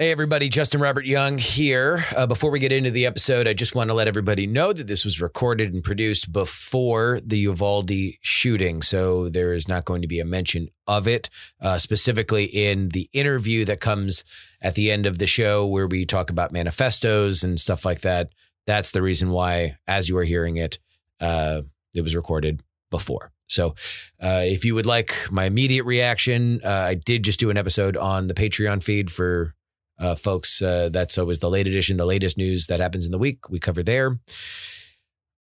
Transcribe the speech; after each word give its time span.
Hey, 0.00 0.12
everybody, 0.12 0.48
Justin 0.48 0.80
Robert 0.80 1.06
Young 1.06 1.38
here. 1.38 2.04
Uh, 2.16 2.24
before 2.24 2.52
we 2.52 2.60
get 2.60 2.70
into 2.70 2.92
the 2.92 3.04
episode, 3.04 3.48
I 3.48 3.52
just 3.52 3.74
want 3.74 3.90
to 3.90 3.94
let 3.94 4.06
everybody 4.06 4.46
know 4.46 4.72
that 4.72 4.86
this 4.86 5.04
was 5.04 5.20
recorded 5.20 5.74
and 5.74 5.82
produced 5.82 6.30
before 6.30 7.18
the 7.20 7.38
Uvalde 7.38 7.90
shooting. 8.20 8.80
So 8.80 9.28
there 9.28 9.52
is 9.52 9.66
not 9.66 9.86
going 9.86 10.02
to 10.02 10.06
be 10.06 10.20
a 10.20 10.24
mention 10.24 10.68
of 10.86 11.08
it, 11.08 11.30
uh, 11.60 11.78
specifically 11.78 12.44
in 12.44 12.90
the 12.90 13.10
interview 13.12 13.64
that 13.64 13.80
comes 13.80 14.22
at 14.62 14.76
the 14.76 14.92
end 14.92 15.04
of 15.04 15.18
the 15.18 15.26
show 15.26 15.66
where 15.66 15.88
we 15.88 16.06
talk 16.06 16.30
about 16.30 16.52
manifestos 16.52 17.42
and 17.42 17.58
stuff 17.58 17.84
like 17.84 18.02
that. 18.02 18.30
That's 18.68 18.92
the 18.92 19.02
reason 19.02 19.30
why, 19.30 19.78
as 19.88 20.08
you 20.08 20.16
are 20.18 20.22
hearing 20.22 20.58
it, 20.58 20.78
uh, 21.20 21.62
it 21.92 22.02
was 22.02 22.14
recorded 22.14 22.62
before. 22.88 23.32
So, 23.48 23.74
uh, 24.20 24.42
if 24.44 24.64
you 24.64 24.76
would 24.76 24.86
like 24.86 25.16
my 25.32 25.46
immediate 25.46 25.86
reaction, 25.86 26.60
uh, 26.62 26.68
I 26.68 26.94
did 26.94 27.24
just 27.24 27.40
do 27.40 27.50
an 27.50 27.56
episode 27.56 27.96
on 27.96 28.28
the 28.28 28.34
Patreon 28.34 28.80
feed 28.80 29.10
for 29.10 29.56
uh, 29.98 30.14
folks. 30.14 30.62
Uh, 30.62 30.88
that's 30.92 31.18
always 31.18 31.40
the 31.40 31.50
late 31.50 31.66
edition, 31.66 31.96
the 31.96 32.06
latest 32.06 32.36
news 32.36 32.66
that 32.66 32.80
happens 32.80 33.06
in 33.06 33.12
the 33.12 33.18
week. 33.18 33.48
We 33.50 33.58
cover 33.58 33.82
there. 33.82 34.18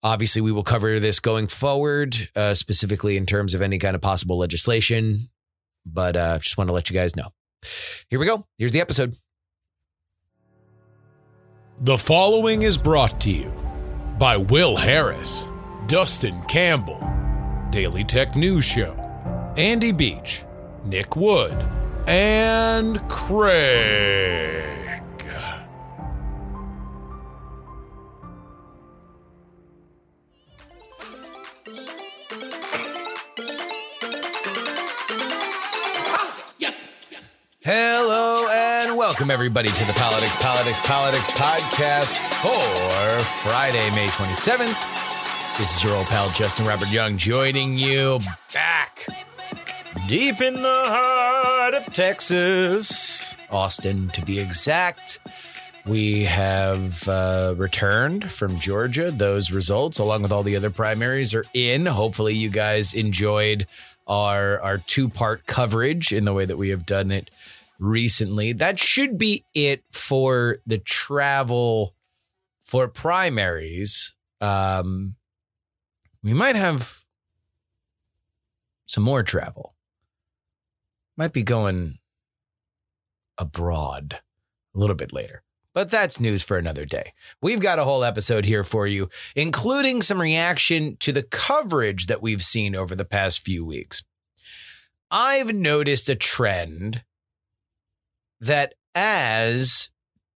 Obviously, 0.03 0.41
we 0.41 0.53
will 0.53 0.63
cover 0.63 1.01
this 1.01 1.19
going 1.21 1.47
forward, 1.49 2.29
uh, 2.37 2.55
specifically 2.55 3.17
in 3.17 3.27
terms 3.27 3.55
of 3.55 3.63
any 3.63 3.79
kind 3.79 3.97
of 3.97 4.03
possible 4.03 4.39
legislation. 4.39 5.31
But 5.85 6.17
uh, 6.17 6.39
just 6.39 6.59
want 6.59 6.69
to 6.69 6.75
let 6.75 6.91
you 6.91 6.95
guys 6.95 7.17
know. 7.17 7.33
Here 8.09 8.19
we 8.19 8.27
go. 8.27 8.47
Here's 8.59 8.73
the 8.73 8.81
episode. 8.81 9.17
The 11.81 11.99
following 11.99 12.63
is 12.63 12.79
brought 12.79 13.21
to 13.23 13.31
you 13.31 13.53
by 14.19 14.37
Will 14.37 14.77
Harris, 14.77 15.49
Dustin 15.87 16.41
Campbell, 16.45 17.01
Daily 17.71 18.05
Tech 18.05 18.35
News 18.35 18.65
Show, 18.65 18.95
Andy 19.57 19.93
Beach, 19.93 20.43
Nick 20.85 21.17
Wood, 21.17 21.55
and 22.07 23.01
Craig. 23.09 24.63
Hello 37.65 38.47
and 38.53 38.97
welcome 38.97 39.29
everybody 39.33 39.69
to 39.69 39.85
the 39.87 39.93
Politics, 39.95 40.37
Politics, 40.37 40.79
Politics 40.87 41.27
podcast 41.33 42.15
for 42.41 43.25
Friday, 43.49 43.91
May 43.97 44.07
27th. 44.07 45.59
This 45.59 45.75
is 45.75 45.83
your 45.83 45.97
old 45.97 46.07
pal 46.07 46.29
Justin 46.31 46.67
Robert 46.67 46.89
Young 46.91 47.17
joining 47.17 47.77
you 47.77 48.21
back 48.53 49.07
deep 50.09 50.41
in 50.41 50.55
the 50.55 50.83
heart 50.87 51.75
of 51.75 51.93
Texas, 51.93 53.35
Austin 53.51 54.09
to 54.09 54.25
be 54.25 54.39
exact. 54.39 55.19
We 55.87 56.25
have 56.25 57.09
uh, 57.09 57.55
returned 57.57 58.31
from 58.31 58.59
Georgia. 58.59 59.11
Those 59.11 59.51
results, 59.51 59.99
along 59.99 60.23
with 60.23 60.33
all 60.33 60.43
the 60.43 60.57
other 60.57 60.71
primaries, 60.71 61.35
are 61.35 61.45
in. 61.55 61.87
Hopefully, 61.87 62.35
you 62.35 62.51
guys 62.51 62.95
enjoyed 62.95 63.67
our 64.07 64.61
our 64.61 64.79
two 64.79 65.09
part 65.09 65.47
coverage 65.47 66.13
in 66.13 66.25
the 66.25 66.33
way 66.33 66.45
that 66.45 66.57
we 66.57 66.71
have 66.71 66.87
done 66.87 67.11
it 67.11 67.31
recently. 67.79 68.53
That 68.53 68.79
should 68.79 69.19
be 69.19 69.45
it 69.55 69.85
for 69.93 70.59
the 70.67 70.79
travel 70.79 71.95
for 72.65 72.89
primaries. 72.89 74.13
Um, 74.41 75.15
we 76.23 76.35
might 76.35 76.57
have 76.57 77.05
some 78.87 79.05
more 79.05 79.23
travel. 79.23 79.76
Might 81.17 81.33
be 81.33 81.43
going 81.43 81.99
abroad 83.39 84.19
a 84.75 84.79
little 84.79 84.97
bit 84.97 85.13
later. 85.13 85.43
But 85.75 85.91
that's 85.91 86.21
news 86.21 86.43
for 86.43 86.57
another 86.57 86.87
day. 86.87 87.13
We've 87.43 87.61
got 87.61 87.79
a 87.79 87.85
whole 87.85 88.03
episode 88.03 88.47
here 88.47 88.65
for 88.65 88.87
you, 88.87 89.11
including 89.35 90.01
some 90.01 90.21
reaction 90.21 90.97
to 91.01 91.13
the 91.13 91.23
coverage 91.23 92.07
that 92.07 92.23
we've 92.23 92.43
seen 92.43 92.75
over 92.75 92.95
the 92.95 93.05
past 93.05 93.41
few 93.41 93.65
weeks. 93.65 94.03
I've 95.11 95.55
noticed 95.55 96.09
a 96.09 96.15
trend 96.15 97.03
that 98.41 98.75
as 98.95 99.91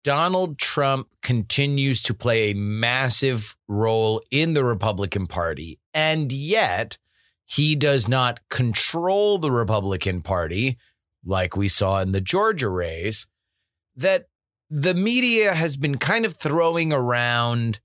Donald 0.02 0.58
Trump 0.58 1.08
continues 1.22 2.02
to 2.02 2.14
play 2.14 2.50
a 2.50 2.56
massive 2.56 3.56
role 3.68 4.22
in 4.30 4.54
the 4.54 4.64
Republican 4.64 5.26
Party, 5.26 5.78
and 5.94 6.32
yet 6.32 6.98
he 7.50 7.74
does 7.74 8.08
not 8.08 8.40
control 8.50 9.38
the 9.38 9.50
Republican 9.50 10.20
Party 10.20 10.76
like 11.24 11.56
we 11.56 11.66
saw 11.66 12.00
in 12.00 12.12
the 12.12 12.20
Georgia 12.20 12.68
race, 12.68 13.26
that 13.96 14.26
the 14.68 14.92
media 14.92 15.54
has 15.54 15.78
been 15.78 15.96
kind 15.96 16.26
of 16.26 16.36
throwing 16.36 16.92
around. 16.92 17.80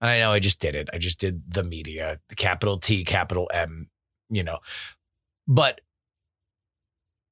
And 0.00 0.10
I 0.10 0.20
know 0.20 0.30
I 0.30 0.38
just 0.38 0.60
did 0.60 0.76
it. 0.76 0.88
I 0.92 0.98
just 0.98 1.18
did 1.18 1.52
the 1.52 1.64
media, 1.64 2.20
the 2.28 2.36
capital 2.36 2.78
T, 2.78 3.02
capital 3.02 3.50
M, 3.52 3.88
you 4.30 4.44
know. 4.44 4.58
But 5.48 5.80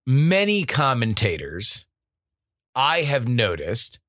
many 0.07 0.65
commentators 0.65 1.87
I 2.75 3.03
have 3.03 3.29
noticed 3.29 4.01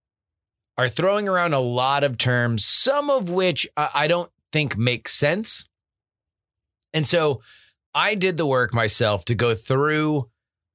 are 0.79 0.89
throwing 0.89 1.29
around 1.29 1.53
a 1.53 1.59
lot 1.59 2.03
of 2.03 2.17
terms, 2.17 2.65
some 2.65 3.11
of 3.11 3.29
which 3.29 3.67
I 3.77 4.07
don't 4.07 4.31
think 4.51 4.75
make 4.77 5.07
sense. 5.07 5.65
And 6.93 7.07
so 7.07 7.41
I 7.93 8.15
did 8.15 8.37
the 8.37 8.45
work 8.45 8.73
myself 8.73 9.25
to 9.25 9.35
go 9.35 9.53
through 9.55 10.29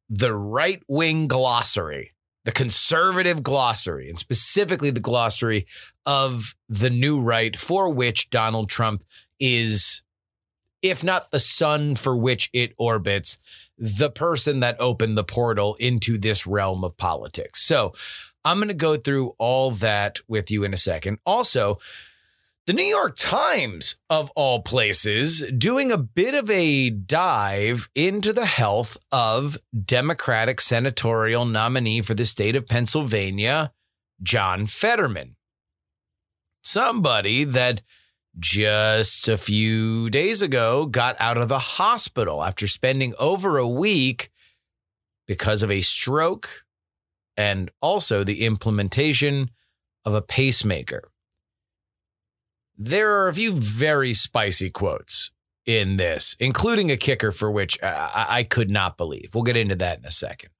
the 0.08 0.34
right 0.34 0.82
wing 0.88 1.26
glossary, 1.26 2.12
the 2.44 2.52
conservative 2.52 3.42
glossary, 3.42 4.08
and 4.08 4.18
specifically 4.18 4.90
the 4.90 5.00
glossary 5.00 5.66
of 6.04 6.54
the 6.68 6.90
new 6.90 7.20
right 7.20 7.56
for 7.56 7.90
which 7.90 8.30
Donald 8.30 8.68
Trump 8.68 9.04
is, 9.40 10.02
if 10.82 11.02
not 11.02 11.30
the 11.30 11.40
sun 11.40 11.96
for 11.96 12.16
which 12.16 12.50
it 12.52 12.72
orbits, 12.78 13.38
the 13.78 14.10
person 14.10 14.60
that 14.60 14.76
opened 14.80 15.18
the 15.18 15.24
portal 15.24 15.74
into 15.80 16.16
this 16.18 16.46
realm 16.46 16.84
of 16.84 16.96
politics. 16.96 17.62
So 17.62 17.94
I'm 18.44 18.58
going 18.58 18.68
to 18.68 18.74
go 18.74 18.96
through 18.96 19.34
all 19.38 19.72
that 19.72 20.20
with 20.28 20.50
you 20.50 20.62
in 20.62 20.72
a 20.72 20.78
second. 20.78 21.18
Also, 21.26 21.78
the 22.66 22.72
New 22.72 22.82
York 22.82 23.14
Times, 23.16 23.96
of 24.10 24.32
all 24.34 24.60
places, 24.60 25.44
doing 25.56 25.92
a 25.92 25.98
bit 25.98 26.34
of 26.34 26.50
a 26.50 26.90
dive 26.90 27.88
into 27.94 28.32
the 28.32 28.44
health 28.44 28.96
of 29.12 29.56
Democratic 29.84 30.60
senatorial 30.60 31.44
nominee 31.44 32.00
for 32.00 32.14
the 32.14 32.24
state 32.24 32.56
of 32.56 32.66
Pennsylvania, 32.66 33.72
John 34.20 34.66
Fetterman. 34.66 35.36
Somebody 36.64 37.44
that 37.44 37.82
just 38.36 39.28
a 39.28 39.36
few 39.36 40.10
days 40.10 40.42
ago 40.42 40.86
got 40.86 41.14
out 41.20 41.38
of 41.38 41.48
the 41.48 41.60
hospital 41.60 42.42
after 42.42 42.66
spending 42.66 43.14
over 43.20 43.58
a 43.58 43.68
week 43.68 44.30
because 45.28 45.62
of 45.62 45.70
a 45.70 45.82
stroke 45.82 46.64
and 47.36 47.70
also 47.80 48.24
the 48.24 48.44
implementation 48.44 49.52
of 50.04 50.14
a 50.14 50.22
pacemaker. 50.22 51.12
There 52.78 53.18
are 53.18 53.28
a 53.28 53.34
few 53.34 53.52
very 53.52 54.12
spicy 54.14 54.70
quotes 54.70 55.30
in 55.64 55.96
this, 55.96 56.36
including 56.38 56.90
a 56.90 56.96
kicker 56.96 57.32
for 57.32 57.50
which 57.50 57.82
uh, 57.82 58.10
I, 58.14 58.26
I 58.38 58.44
could 58.44 58.70
not 58.70 58.96
believe. 58.96 59.30
We'll 59.34 59.44
get 59.44 59.56
into 59.56 59.74
that 59.76 59.98
in 59.98 60.04
a 60.04 60.10
second. 60.10 60.50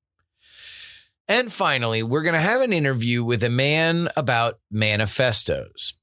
And 1.28 1.52
finally, 1.52 2.02
we're 2.02 2.22
going 2.22 2.34
to 2.34 2.40
have 2.40 2.60
an 2.60 2.72
interview 2.72 3.24
with 3.24 3.42
a 3.42 3.50
man 3.50 4.08
about 4.16 4.60
manifestos. 4.70 5.94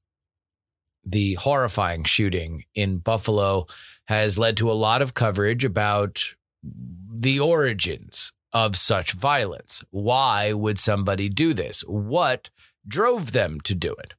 The 1.04 1.34
horrifying 1.34 2.04
shooting 2.04 2.64
in 2.74 2.98
Buffalo 2.98 3.66
has 4.06 4.38
led 4.38 4.56
to 4.58 4.70
a 4.70 4.74
lot 4.74 5.02
of 5.02 5.14
coverage 5.14 5.64
about 5.64 6.34
the 6.62 7.40
origins 7.40 8.32
of 8.52 8.76
such 8.76 9.12
violence. 9.12 9.82
Why 9.90 10.52
would 10.52 10.78
somebody 10.78 11.28
do 11.28 11.54
this? 11.54 11.80
What 11.82 12.50
drove 12.86 13.32
them 13.32 13.60
to 13.62 13.74
do 13.74 13.92
it? 13.94 14.14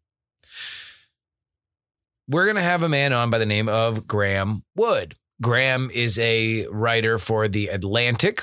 We're 2.27 2.45
going 2.45 2.55
to 2.55 2.61
have 2.61 2.83
a 2.83 2.89
man 2.89 3.13
on 3.13 3.29
by 3.29 3.37
the 3.37 3.45
name 3.45 3.69
of 3.69 4.07
Graham 4.07 4.63
Wood. 4.75 5.15
Graham 5.41 5.91
is 5.93 6.17
a 6.19 6.65
writer 6.67 7.17
for 7.17 7.47
The 7.47 7.67
Atlantic. 7.67 8.41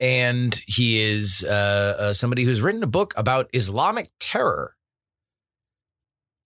And 0.00 0.60
he 0.66 1.00
is 1.00 1.44
uh, 1.44 1.96
uh, 1.98 2.12
somebody 2.12 2.42
who's 2.42 2.60
written 2.60 2.82
a 2.82 2.88
book 2.88 3.14
about 3.16 3.48
Islamic 3.52 4.08
terror. 4.18 4.74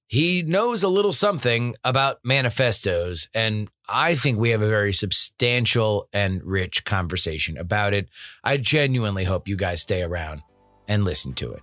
He 0.08 0.42
knows 0.42 0.82
a 0.82 0.88
little 0.88 1.12
something 1.12 1.74
about 1.82 2.18
manifestos, 2.22 3.28
and 3.34 3.68
I 3.88 4.14
think 4.14 4.38
we 4.38 4.50
have 4.50 4.62
a 4.62 4.68
very 4.68 4.92
substantial 4.92 6.08
and 6.12 6.44
rich 6.44 6.84
conversation 6.84 7.58
about 7.58 7.92
it. 7.92 8.08
I 8.44 8.58
genuinely 8.58 9.24
hope 9.24 9.48
you 9.48 9.56
guys 9.56 9.82
stay 9.82 10.02
around 10.02 10.42
and 10.86 11.02
listen 11.02 11.32
to 11.34 11.52
it. 11.54 11.62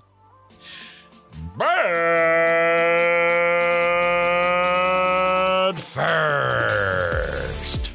But 1.56 1.64
first. 5.94 7.92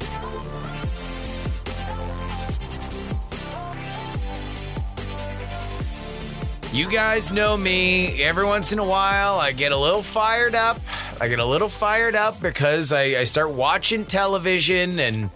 You 6.71 6.89
guys 6.89 7.29
know 7.29 7.57
me. 7.57 8.23
Every 8.23 8.45
once 8.45 8.71
in 8.71 8.79
a 8.79 8.85
while, 8.85 9.37
I 9.37 9.51
get 9.51 9.73
a 9.73 9.77
little 9.77 10.01
fired 10.01 10.55
up. 10.55 10.79
I 11.19 11.27
get 11.27 11.39
a 11.39 11.45
little 11.45 11.67
fired 11.67 12.15
up 12.15 12.39
because 12.39 12.93
I, 12.93 13.19
I 13.19 13.23
start 13.25 13.51
watching 13.51 14.05
television 14.05 14.99
and 14.99 15.29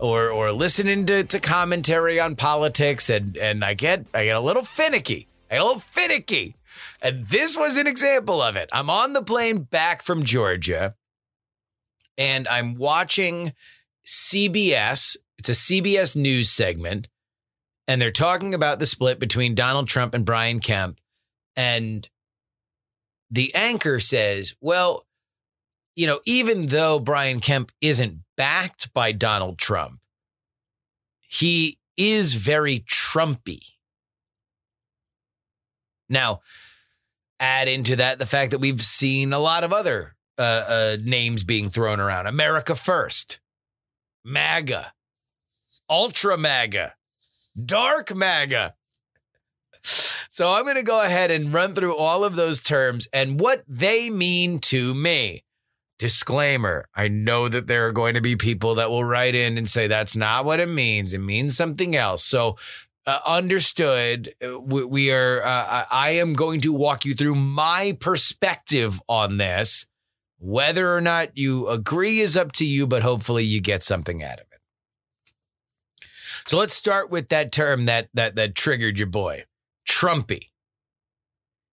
or 0.00 0.30
or 0.30 0.50
listening 0.50 1.06
to, 1.06 1.22
to 1.22 1.38
commentary 1.38 2.18
on 2.18 2.34
politics, 2.34 3.10
and 3.10 3.36
and 3.36 3.64
I 3.64 3.74
get 3.74 4.06
I 4.12 4.24
get 4.24 4.34
a 4.34 4.40
little 4.40 4.64
finicky. 4.64 5.28
I 5.50 5.54
get 5.54 5.60
a 5.60 5.64
little 5.64 5.80
finicky. 5.80 6.56
And 7.00 7.28
this 7.28 7.56
was 7.56 7.76
an 7.76 7.86
example 7.86 8.42
of 8.42 8.56
it. 8.56 8.68
I'm 8.72 8.90
on 8.90 9.12
the 9.12 9.22
plane 9.22 9.58
back 9.58 10.02
from 10.02 10.24
Georgia, 10.24 10.96
and 12.18 12.46
I'm 12.48 12.74
watching 12.74 13.54
CBS. 14.04 15.16
It's 15.38 15.48
a 15.48 15.52
CBS 15.52 16.16
news 16.16 16.50
segment 16.50 17.08
and 17.88 18.02
they're 18.02 18.10
talking 18.10 18.52
about 18.52 18.78
the 18.78 18.86
split 18.86 19.18
between 19.18 19.54
Donald 19.54 19.88
Trump 19.88 20.14
and 20.14 20.24
Brian 20.24 20.60
Kemp. 20.60 21.00
And 21.56 22.06
the 23.30 23.52
anchor 23.54 23.98
says, 23.98 24.54
well, 24.60 25.06
you 25.96 26.06
know, 26.06 26.20
even 26.26 26.66
though 26.66 27.00
Brian 27.00 27.40
Kemp 27.40 27.72
isn't 27.80 28.18
backed 28.36 28.92
by 28.92 29.12
Donald 29.12 29.58
Trump, 29.58 30.00
he 31.22 31.78
is 31.96 32.34
very 32.34 32.80
Trumpy. 32.80 33.62
Now, 36.10 36.42
add 37.40 37.68
into 37.68 37.96
that 37.96 38.18
the 38.18 38.26
fact 38.26 38.50
that 38.50 38.60
we've 38.60 38.82
seen 38.82 39.32
a 39.32 39.38
lot 39.38 39.64
of 39.64 39.72
other 39.72 40.14
uh, 40.38 40.42
uh, 40.42 40.96
names 41.02 41.42
being 41.42 41.68
thrown 41.68 42.00
around 42.00 42.26
America 42.26 42.74
First, 42.74 43.40
MAGA, 44.24 44.92
Ultra 45.90 46.38
MAGA 46.38 46.94
dark 47.64 48.14
MAGA. 48.14 48.74
So 49.82 50.52
I'm 50.52 50.64
going 50.64 50.76
to 50.76 50.82
go 50.82 51.02
ahead 51.02 51.30
and 51.30 51.52
run 51.52 51.74
through 51.74 51.96
all 51.96 52.24
of 52.24 52.36
those 52.36 52.60
terms 52.60 53.08
and 53.12 53.40
what 53.40 53.64
they 53.66 54.10
mean 54.10 54.58
to 54.60 54.94
me. 54.94 55.44
Disclaimer 55.98 56.86
I 56.94 57.08
know 57.08 57.48
that 57.48 57.66
there 57.66 57.88
are 57.88 57.92
going 57.92 58.14
to 58.14 58.20
be 58.20 58.36
people 58.36 58.76
that 58.76 58.90
will 58.90 59.04
write 59.04 59.34
in 59.34 59.58
and 59.58 59.68
say 59.68 59.88
that's 59.88 60.14
not 60.14 60.44
what 60.44 60.60
it 60.60 60.68
means. 60.68 61.12
It 61.12 61.18
means 61.18 61.56
something 61.56 61.96
else. 61.96 62.24
So, 62.24 62.56
uh, 63.04 63.20
understood. 63.26 64.34
Uh, 64.44 64.60
we, 64.60 64.84
we 64.84 65.12
are, 65.12 65.42
uh, 65.42 65.86
I 65.90 66.10
am 66.10 66.34
going 66.34 66.60
to 66.60 66.72
walk 66.72 67.04
you 67.04 67.14
through 67.14 67.36
my 67.36 67.96
perspective 67.98 69.00
on 69.08 69.38
this. 69.38 69.86
Whether 70.38 70.94
or 70.94 71.00
not 71.00 71.36
you 71.36 71.68
agree 71.68 72.20
is 72.20 72.36
up 72.36 72.52
to 72.52 72.64
you, 72.64 72.86
but 72.86 73.02
hopefully 73.02 73.44
you 73.44 73.60
get 73.60 73.82
something 73.82 74.22
out 74.22 74.38
of 74.38 74.46
it. 74.52 74.60
So 76.46 76.56
let's 76.56 76.72
start 76.72 77.10
with 77.10 77.28
that 77.28 77.52
term 77.52 77.86
that 77.86 78.08
that 78.14 78.36
that 78.36 78.54
triggered 78.54 78.98
your 78.98 79.08
boy, 79.08 79.44
Trumpy. 79.86 80.50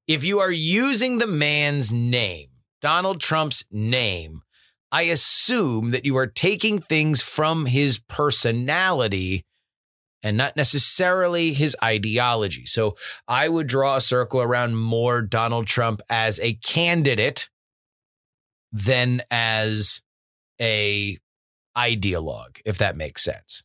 If 0.08 0.24
you 0.24 0.40
are 0.40 0.52
using 0.52 1.18
the 1.18 1.28
man's 1.28 1.94
name, 1.94 2.50
Donald 2.82 3.22
Trump's 3.22 3.64
name, 3.72 4.42
I 4.92 5.04
assume 5.04 5.90
that 5.90 6.06
you 6.06 6.18
are 6.18 6.28
taking 6.28 6.80
things 6.80 7.22
from 7.22 7.66
his 7.68 8.00
personality 8.00 9.46
and 10.22 10.38
not 10.38 10.56
necessarily 10.56 11.54
his 11.54 11.76
ideology. 11.84 12.66
So 12.66 12.96
I 13.28 13.48
would 13.48 13.68
draw 13.68 13.96
a 13.96 14.02
circle 14.02 14.42
around 14.42 14.76
more 14.76 15.22
Donald 15.22 15.68
Trump 15.68 16.02
as 16.10 16.40
a 16.40 16.56
candidate 16.56 17.50
than 18.76 19.22
as 19.32 20.02
a 20.62 21.18
ideologue, 21.78 22.60
if 22.66 22.78
that 22.78 22.98
makes 22.98 23.24
sense. 23.24 23.64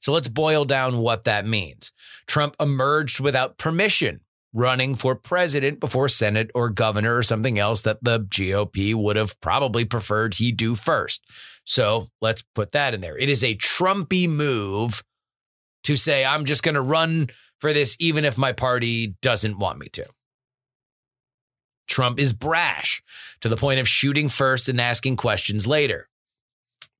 So 0.00 0.12
let's 0.12 0.28
boil 0.28 0.64
down 0.64 0.98
what 0.98 1.24
that 1.24 1.46
means. 1.46 1.92
Trump 2.26 2.56
emerged 2.60 3.20
without 3.20 3.56
permission, 3.56 4.20
running 4.52 4.96
for 4.96 5.14
president 5.14 5.78
before 5.78 6.08
Senate 6.08 6.50
or 6.54 6.70
governor 6.70 7.16
or 7.16 7.22
something 7.22 7.58
else 7.58 7.82
that 7.82 8.02
the 8.02 8.20
GOP 8.20 8.94
would 8.94 9.16
have 9.16 9.40
probably 9.40 9.84
preferred 9.84 10.34
he 10.34 10.50
do 10.50 10.74
first. 10.74 11.24
So 11.64 12.08
let's 12.20 12.42
put 12.54 12.72
that 12.72 12.94
in 12.94 13.00
there. 13.00 13.16
It 13.16 13.28
is 13.28 13.44
a 13.44 13.56
Trumpy 13.56 14.28
move 14.28 15.04
to 15.84 15.96
say, 15.96 16.24
I'm 16.24 16.44
just 16.46 16.64
going 16.64 16.74
to 16.74 16.80
run 16.80 17.30
for 17.60 17.72
this, 17.72 17.96
even 18.00 18.24
if 18.24 18.36
my 18.36 18.52
party 18.52 19.14
doesn't 19.22 19.58
want 19.58 19.78
me 19.78 19.88
to. 19.90 20.06
Trump 21.88 22.18
is 22.18 22.32
brash 22.32 23.02
to 23.40 23.48
the 23.48 23.56
point 23.56 23.80
of 23.80 23.88
shooting 23.88 24.28
first 24.28 24.68
and 24.68 24.80
asking 24.80 25.16
questions 25.16 25.66
later. 25.66 26.08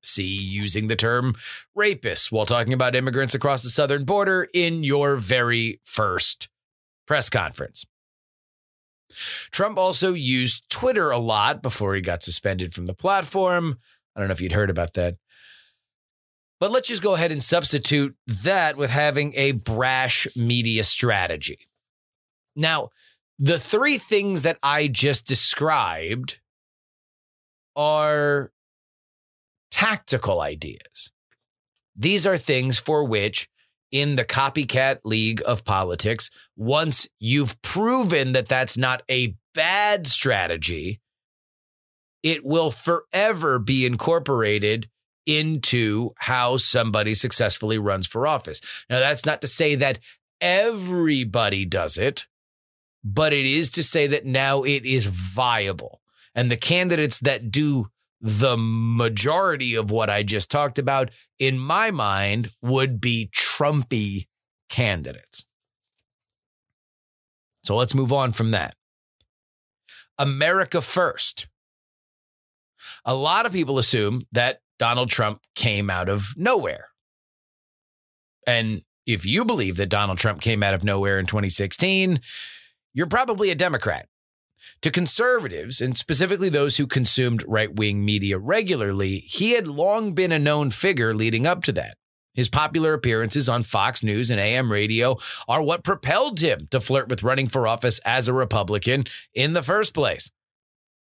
See 0.02 0.24
using 0.24 0.88
the 0.88 0.96
term 0.96 1.34
rapist 1.74 2.32
while 2.32 2.46
talking 2.46 2.72
about 2.72 2.96
immigrants 2.96 3.34
across 3.34 3.62
the 3.62 3.70
southern 3.70 4.04
border 4.04 4.48
in 4.52 4.82
your 4.82 5.16
very 5.16 5.80
first 5.84 6.48
press 7.06 7.30
conference. 7.30 7.86
Trump 9.50 9.78
also 9.78 10.14
used 10.14 10.68
Twitter 10.68 11.10
a 11.10 11.18
lot 11.18 11.62
before 11.62 11.94
he 11.94 12.00
got 12.00 12.22
suspended 12.22 12.74
from 12.74 12.86
the 12.86 12.94
platform. 12.94 13.78
I 14.16 14.20
don't 14.20 14.28
know 14.28 14.32
if 14.32 14.40
you'd 14.40 14.52
heard 14.52 14.70
about 14.70 14.94
that. 14.94 15.16
But 16.58 16.70
let's 16.70 16.88
just 16.88 17.02
go 17.02 17.14
ahead 17.14 17.32
and 17.32 17.42
substitute 17.42 18.14
that 18.26 18.76
with 18.76 18.90
having 18.90 19.34
a 19.34 19.52
brash 19.52 20.28
media 20.36 20.84
strategy. 20.84 21.68
Now, 22.54 22.90
the 23.42 23.58
three 23.58 23.98
things 23.98 24.42
that 24.42 24.56
I 24.62 24.86
just 24.86 25.26
described 25.26 26.38
are 27.74 28.52
tactical 29.72 30.40
ideas. 30.40 31.10
These 31.96 32.24
are 32.24 32.38
things 32.38 32.78
for 32.78 33.02
which, 33.02 33.48
in 33.90 34.14
the 34.14 34.24
copycat 34.24 35.00
league 35.04 35.42
of 35.44 35.64
politics, 35.64 36.30
once 36.56 37.08
you've 37.18 37.60
proven 37.62 38.30
that 38.30 38.46
that's 38.46 38.78
not 38.78 39.02
a 39.10 39.34
bad 39.54 40.06
strategy, 40.06 41.00
it 42.22 42.44
will 42.44 42.70
forever 42.70 43.58
be 43.58 43.84
incorporated 43.84 44.88
into 45.26 46.10
how 46.16 46.58
somebody 46.58 47.14
successfully 47.14 47.76
runs 47.76 48.06
for 48.06 48.24
office. 48.24 48.60
Now, 48.88 49.00
that's 49.00 49.26
not 49.26 49.40
to 49.40 49.48
say 49.48 49.74
that 49.74 49.98
everybody 50.40 51.64
does 51.64 51.98
it, 51.98 52.28
but 53.04 53.32
it 53.32 53.46
is 53.46 53.70
to 53.70 53.82
say 53.82 54.06
that 54.06 54.26
now 54.26 54.62
it 54.62 54.84
is 54.84 55.06
viable. 55.06 56.00
And 56.34 56.50
the 56.50 56.56
candidates 56.56 57.18
that 57.20 57.50
do 57.50 57.88
the 58.20 58.56
majority 58.56 59.74
of 59.74 59.90
what 59.90 60.08
I 60.08 60.22
just 60.22 60.50
talked 60.50 60.78
about, 60.78 61.10
in 61.38 61.58
my 61.58 61.90
mind, 61.90 62.50
would 62.62 63.00
be 63.00 63.30
Trumpy 63.36 64.28
candidates. 64.68 65.44
So 67.64 67.76
let's 67.76 67.94
move 67.94 68.12
on 68.12 68.32
from 68.32 68.52
that. 68.52 68.74
America 70.18 70.80
first. 70.80 71.48
A 73.04 73.14
lot 73.14 73.46
of 73.46 73.52
people 73.52 73.78
assume 73.78 74.26
that 74.32 74.60
Donald 74.78 75.10
Trump 75.10 75.40
came 75.54 75.90
out 75.90 76.08
of 76.08 76.34
nowhere. 76.36 76.88
And 78.46 78.82
if 79.06 79.26
you 79.26 79.44
believe 79.44 79.76
that 79.76 79.88
Donald 79.88 80.18
Trump 80.18 80.40
came 80.40 80.62
out 80.62 80.74
of 80.74 80.84
nowhere 80.84 81.18
in 81.18 81.26
2016, 81.26 82.20
you're 82.94 83.06
probably 83.06 83.50
a 83.50 83.54
Democrat. 83.54 84.08
To 84.82 84.90
conservatives, 84.90 85.80
and 85.80 85.96
specifically 85.96 86.48
those 86.48 86.76
who 86.76 86.86
consumed 86.86 87.44
right 87.46 87.74
wing 87.74 88.04
media 88.04 88.38
regularly, 88.38 89.18
he 89.18 89.52
had 89.52 89.66
long 89.66 90.12
been 90.14 90.32
a 90.32 90.38
known 90.38 90.70
figure 90.70 91.14
leading 91.14 91.46
up 91.46 91.62
to 91.64 91.72
that. 91.72 91.96
His 92.34 92.48
popular 92.48 92.94
appearances 92.94 93.48
on 93.48 93.62
Fox 93.62 94.02
News 94.02 94.30
and 94.30 94.40
AM 94.40 94.72
radio 94.72 95.18
are 95.48 95.62
what 95.62 95.84
propelled 95.84 96.40
him 96.40 96.66
to 96.70 96.80
flirt 96.80 97.08
with 97.08 97.22
running 97.22 97.48
for 97.48 97.66
office 97.68 97.98
as 98.00 98.26
a 98.26 98.32
Republican 98.32 99.04
in 99.34 99.52
the 99.52 99.62
first 99.62 99.92
place. 99.92 100.30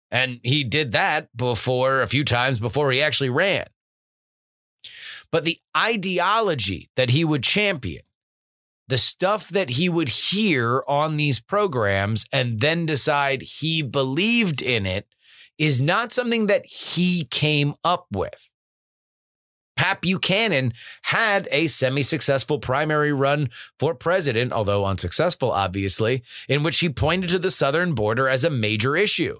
And 0.09 0.39
he 0.43 0.63
did 0.63 0.93
that 0.93 1.29
before 1.35 2.01
a 2.01 2.07
few 2.07 2.25
times 2.25 2.59
before 2.59 2.91
he 2.91 3.01
actually 3.01 3.29
ran. 3.29 3.65
But 5.31 5.45
the 5.45 5.59
ideology 5.77 6.89
that 6.95 7.11
he 7.11 7.23
would 7.23 7.43
champion 7.43 8.01
the 8.91 8.97
stuff 8.97 9.47
that 9.47 9.69
he 9.69 9.87
would 9.87 10.09
hear 10.09 10.83
on 10.85 11.15
these 11.15 11.39
programs 11.39 12.25
and 12.33 12.59
then 12.59 12.85
decide 12.85 13.41
he 13.41 13.81
believed 13.81 14.61
in 14.61 14.85
it 14.85 15.07
is 15.57 15.81
not 15.81 16.11
something 16.11 16.47
that 16.47 16.65
he 16.65 17.23
came 17.23 17.73
up 17.85 18.05
with. 18.11 18.49
Pat 19.77 20.01
Buchanan 20.01 20.73
had 21.03 21.47
a 21.53 21.67
semi 21.67 22.03
successful 22.03 22.59
primary 22.59 23.13
run 23.13 23.49
for 23.79 23.95
president, 23.95 24.51
although 24.51 24.85
unsuccessful, 24.85 25.53
obviously, 25.53 26.21
in 26.49 26.61
which 26.61 26.79
he 26.81 26.89
pointed 26.89 27.29
to 27.29 27.39
the 27.39 27.49
southern 27.49 27.95
border 27.95 28.27
as 28.27 28.43
a 28.43 28.49
major 28.49 28.97
issue. 28.97 29.39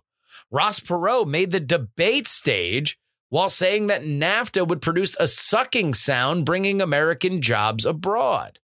Ross 0.49 0.79
Perot 0.79 1.27
made 1.27 1.51
the 1.51 1.59
debate 1.59 2.29
stage 2.29 2.97
while 3.27 3.49
saying 3.49 3.87
that 3.87 4.03
NAFTA 4.03 4.65
would 4.65 4.81
produce 4.81 5.17
a 5.19 5.27
sucking 5.27 5.93
sound, 5.93 6.45
bringing 6.45 6.81
American 6.81 7.41
jobs 7.41 7.85
abroad. 7.85 8.59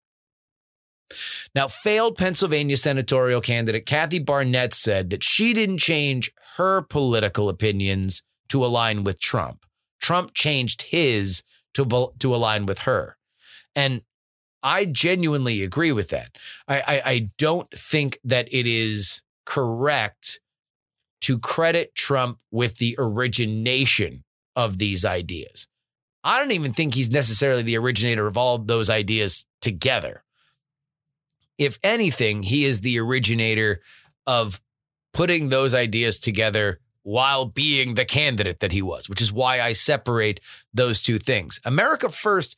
Now, 1.54 1.68
failed 1.68 2.16
Pennsylvania 2.16 2.76
senatorial 2.76 3.40
candidate 3.40 3.86
Kathy 3.86 4.18
Barnette 4.18 4.74
said 4.74 5.10
that 5.10 5.24
she 5.24 5.52
didn't 5.52 5.78
change 5.78 6.32
her 6.56 6.82
political 6.82 7.48
opinions 7.48 8.22
to 8.48 8.64
align 8.64 9.04
with 9.04 9.18
Trump. 9.18 9.66
Trump 10.00 10.34
changed 10.34 10.82
his 10.82 11.42
to, 11.74 12.12
to 12.18 12.34
align 12.34 12.66
with 12.66 12.80
her. 12.80 13.16
And 13.74 14.02
I 14.62 14.86
genuinely 14.86 15.62
agree 15.62 15.92
with 15.92 16.08
that. 16.10 16.36
I, 16.66 16.80
I, 16.80 17.02
I 17.04 17.30
don't 17.36 17.70
think 17.70 18.18
that 18.24 18.48
it 18.52 18.66
is 18.66 19.22
correct 19.44 20.40
to 21.22 21.38
credit 21.38 21.94
Trump 21.94 22.38
with 22.50 22.78
the 22.78 22.96
origination 22.98 24.24
of 24.56 24.78
these 24.78 25.04
ideas. 25.04 25.68
I 26.22 26.38
don't 26.38 26.52
even 26.52 26.72
think 26.72 26.94
he's 26.94 27.10
necessarily 27.10 27.62
the 27.62 27.76
originator 27.76 28.26
of 28.26 28.38
all 28.38 28.58
those 28.58 28.88
ideas 28.88 29.44
together. 29.60 30.23
If 31.58 31.78
anything, 31.82 32.42
he 32.42 32.64
is 32.64 32.80
the 32.80 32.98
originator 32.98 33.80
of 34.26 34.60
putting 35.12 35.48
those 35.48 35.74
ideas 35.74 36.18
together 36.18 36.80
while 37.02 37.44
being 37.44 37.94
the 37.94 38.04
candidate 38.04 38.60
that 38.60 38.72
he 38.72 38.82
was, 38.82 39.08
which 39.08 39.20
is 39.20 39.32
why 39.32 39.60
I 39.60 39.72
separate 39.72 40.40
those 40.72 41.02
two 41.02 41.18
things. 41.18 41.60
America 41.64 42.08
First, 42.08 42.56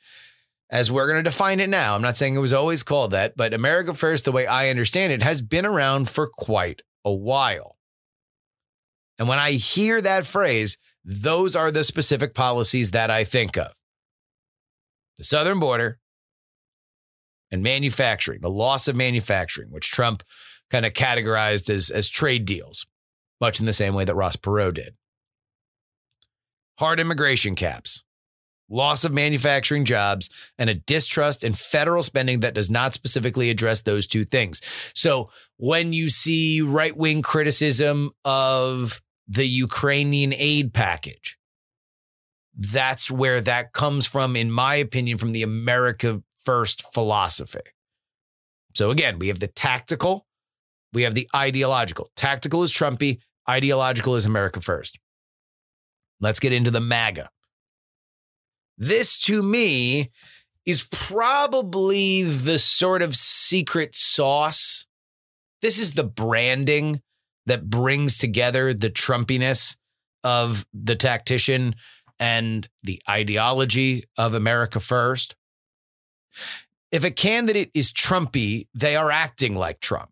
as 0.70 0.90
we're 0.90 1.06
going 1.06 1.22
to 1.22 1.30
define 1.30 1.60
it 1.60 1.68
now, 1.68 1.94
I'm 1.94 2.02
not 2.02 2.16
saying 2.16 2.34
it 2.34 2.40
was 2.40 2.52
always 2.52 2.82
called 2.82 3.10
that, 3.10 3.36
but 3.36 3.52
America 3.52 3.92
First, 3.92 4.24
the 4.24 4.32
way 4.32 4.46
I 4.46 4.70
understand 4.70 5.12
it, 5.12 5.22
has 5.22 5.42
been 5.42 5.66
around 5.66 6.08
for 6.08 6.28
quite 6.28 6.82
a 7.04 7.12
while. 7.12 7.76
And 9.18 9.28
when 9.28 9.38
I 9.38 9.52
hear 9.52 10.00
that 10.00 10.26
phrase, 10.26 10.78
those 11.04 11.54
are 11.56 11.70
the 11.70 11.84
specific 11.84 12.34
policies 12.34 12.92
that 12.92 13.10
I 13.10 13.24
think 13.24 13.56
of 13.56 13.72
the 15.18 15.24
southern 15.24 15.58
border 15.58 15.98
and 17.50 17.62
manufacturing, 17.62 18.40
the 18.40 18.50
loss 18.50 18.88
of 18.88 18.96
manufacturing, 18.96 19.70
which 19.70 19.90
Trump 19.90 20.22
kind 20.70 20.84
of 20.84 20.92
categorized 20.92 21.70
as, 21.70 21.90
as 21.90 22.08
trade 22.08 22.44
deals 22.44 22.86
much 23.40 23.60
in 23.60 23.66
the 23.66 23.72
same 23.72 23.94
way 23.94 24.04
that 24.04 24.14
Ross 24.14 24.36
Perot 24.36 24.74
did. 24.74 24.94
Hard 26.78 27.00
immigration 27.00 27.54
caps, 27.54 28.04
loss 28.68 29.04
of 29.04 29.12
manufacturing 29.12 29.84
jobs, 29.84 30.28
and 30.58 30.68
a 30.68 30.74
distrust 30.74 31.44
in 31.44 31.52
federal 31.52 32.02
spending 32.02 32.40
that 32.40 32.54
does 32.54 32.70
not 32.70 32.94
specifically 32.94 33.50
address 33.50 33.82
those 33.82 34.06
two 34.06 34.24
things. 34.24 34.60
So 34.94 35.30
when 35.56 35.92
you 35.92 36.08
see 36.08 36.60
right 36.60 36.96
wing 36.96 37.22
criticism 37.22 38.10
of 38.24 39.00
the 39.28 39.46
Ukrainian 39.46 40.32
aid 40.34 40.72
package, 40.74 41.38
that's 42.58 43.10
where 43.10 43.40
that 43.42 43.72
comes 43.72 44.06
from, 44.06 44.34
in 44.34 44.50
my 44.50 44.76
opinion, 44.76 45.18
from 45.18 45.32
the 45.32 45.42
America 45.42 46.22
First 46.46 46.84
philosophy. 46.94 47.60
So 48.74 48.90
again, 48.90 49.18
we 49.18 49.28
have 49.28 49.40
the 49.40 49.48
tactical, 49.48 50.26
we 50.92 51.02
have 51.02 51.14
the 51.14 51.28
ideological. 51.34 52.10
Tactical 52.16 52.62
is 52.62 52.72
Trumpy, 52.72 53.18
ideological 53.50 54.16
is 54.16 54.24
America 54.24 54.60
first. 54.60 54.98
Let's 56.20 56.40
get 56.40 56.52
into 56.52 56.70
the 56.70 56.80
MAGA. 56.80 57.28
This 58.78 59.18
to 59.22 59.42
me 59.42 60.10
is 60.64 60.86
probably 60.90 62.22
the 62.22 62.58
sort 62.58 63.02
of 63.02 63.16
secret 63.16 63.94
sauce. 63.94 64.86
This 65.62 65.78
is 65.78 65.92
the 65.92 66.04
branding 66.04 67.02
that 67.46 67.68
brings 67.68 68.18
together 68.18 68.72
the 68.72 68.90
Trumpiness 68.90 69.76
of 70.22 70.64
the 70.72 70.96
tactician 70.96 71.74
and 72.18 72.68
the 72.82 73.00
ideology 73.08 74.04
of 74.16 74.34
America 74.34 74.80
first. 74.80 75.34
If 76.92 77.04
a 77.04 77.10
candidate 77.10 77.70
is 77.74 77.92
Trumpy, 77.92 78.68
they 78.74 78.96
are 78.96 79.10
acting 79.10 79.56
like 79.56 79.80
Trump. 79.80 80.10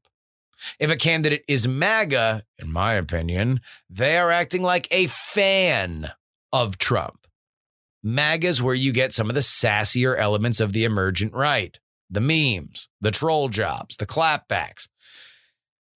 If 0.78 0.90
a 0.90 0.96
candidate 0.96 1.44
is 1.46 1.68
MAGA, 1.68 2.44
in 2.58 2.72
my 2.72 2.94
opinion, 2.94 3.60
they 3.90 4.16
are 4.16 4.30
acting 4.30 4.62
like 4.62 4.88
a 4.90 5.06
fan 5.06 6.10
of 6.52 6.78
Trump. 6.78 7.26
MAGA 8.02 8.48
is 8.48 8.62
where 8.62 8.74
you 8.74 8.92
get 8.92 9.14
some 9.14 9.28
of 9.28 9.34
the 9.34 9.40
sassier 9.40 10.16
elements 10.18 10.60
of 10.60 10.72
the 10.72 10.84
emergent 10.84 11.32
right 11.32 11.78
the 12.10 12.20
memes, 12.20 12.88
the 13.00 13.10
troll 13.10 13.48
jobs, 13.48 13.96
the 13.96 14.06
clapbacks. 14.06 14.88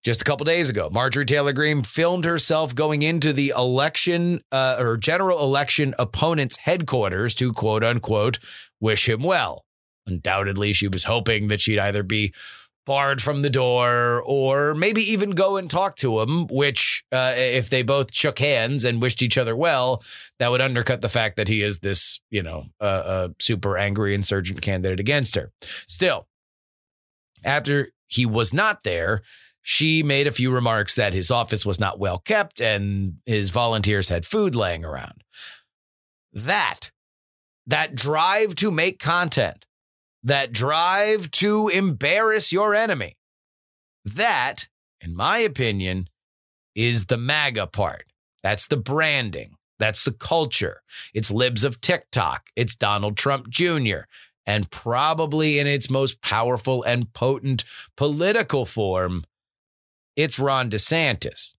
Just 0.03 0.23
a 0.23 0.25
couple 0.25 0.45
days 0.45 0.71
ago, 0.71 0.89
Marjorie 0.91 1.27
Taylor 1.27 1.53
Greene 1.53 1.83
filmed 1.83 2.25
herself 2.25 2.75
going 2.75 3.03
into 3.03 3.33
the 3.33 3.53
election 3.57 4.43
uh, 4.51 4.77
or 4.79 4.97
general 4.97 5.41
election 5.41 5.95
opponent's 5.99 6.57
headquarters 6.57 7.35
to 7.37 7.53
quote 7.53 7.85
unquote 7.85 8.39
wish 8.81 9.09
him 9.09 9.23
well. 9.23 9.65
Undoubtedly, 10.09 10.73
she 10.73 10.89
was 10.89 11.05
hoping 11.05 11.49
that 11.49 11.61
she'd 11.61 11.79
either 11.79 12.03
be 12.03 12.33
barred 12.89 13.21
from 13.21 13.43
the 13.43 13.51
door 13.51 14.23
or 14.25 14.75
maybe 14.75 15.03
even 15.03 15.33
go 15.33 15.59
and 15.59 15.71
talk 15.71 15.95
to 15.95 16.21
him 16.21 16.47
which 16.47 17.05
uh, 17.13 17.35
if 17.37 17.69
they 17.69 17.83
both 17.83 18.15
shook 18.15 18.39
hands 18.39 18.83
and 18.83 19.03
wished 19.03 19.21
each 19.21 19.37
other 19.37 19.55
well 19.55 20.03
that 20.39 20.51
would 20.51 20.63
undercut 20.63 21.03
the 21.03 21.09
fact 21.09 21.37
that 21.37 21.49
he 21.49 21.61
is 21.61 21.81
this 21.81 22.19
you 22.31 22.43
know 22.43 22.65
uh, 22.81 22.85
uh, 22.85 23.29
super 23.39 23.77
angry 23.77 24.15
insurgent 24.15 24.63
candidate 24.63 24.99
against 24.99 25.35
her. 25.35 25.53
Still 25.87 26.27
after 27.45 27.89
he 28.07 28.25
was 28.25 28.55
not 28.55 28.85
there 28.85 29.21
she 29.61 30.03
made 30.03 30.27
a 30.27 30.33
few 30.33 30.51
remarks 30.51 30.95
that 30.95 31.13
his 31.13 31.31
office 31.31 31.67
was 31.67 31.79
not 31.79 31.99
well 31.99 32.19
kept 32.19 32.59
and 32.59 33.17
his 33.27 33.51
volunteers 33.51 34.09
had 34.09 34.25
food 34.25 34.55
laying 34.55 34.83
around. 34.83 35.23
That 36.33 36.91
that 37.67 37.95
drive 37.95 38.55
to 38.57 38.71
make 38.71 38.99
content 38.99 39.67
that 40.29 40.53
drive 40.53 41.31
to 41.31 41.69
embarrass 41.69 42.53
your 42.53 42.75
enemy. 42.75 43.17
That, 44.05 44.69
in 45.01 45.17
my 45.17 45.39
opinion, 45.39 46.09
is 46.75 47.07
the 47.07 47.17
MAGA 47.17 47.69
part. 47.69 48.07
That's 48.43 48.69
the 48.69 48.77
branding. 48.77 49.57
That's 49.79 50.05
the 50.05 50.13
culture. 50.13 50.83
It's 51.15 51.31
libs 51.31 51.65
of 51.65 51.81
TikTok. 51.81 52.51
It's 52.57 52.77
Donald 52.77 53.17
Trump 53.17 53.49
Jr. 53.49 54.01
And 54.47 54.71
probably 54.71 55.59
in 55.59 55.67
its 55.67 55.91
most 55.91 56.21
powerful 56.21 56.83
and 56.83 57.13
potent 57.13 57.65
political 57.97 58.65
form, 58.65 59.25
it's 60.17 60.39
Ron 60.39 60.71
DeSantis. 60.71 61.55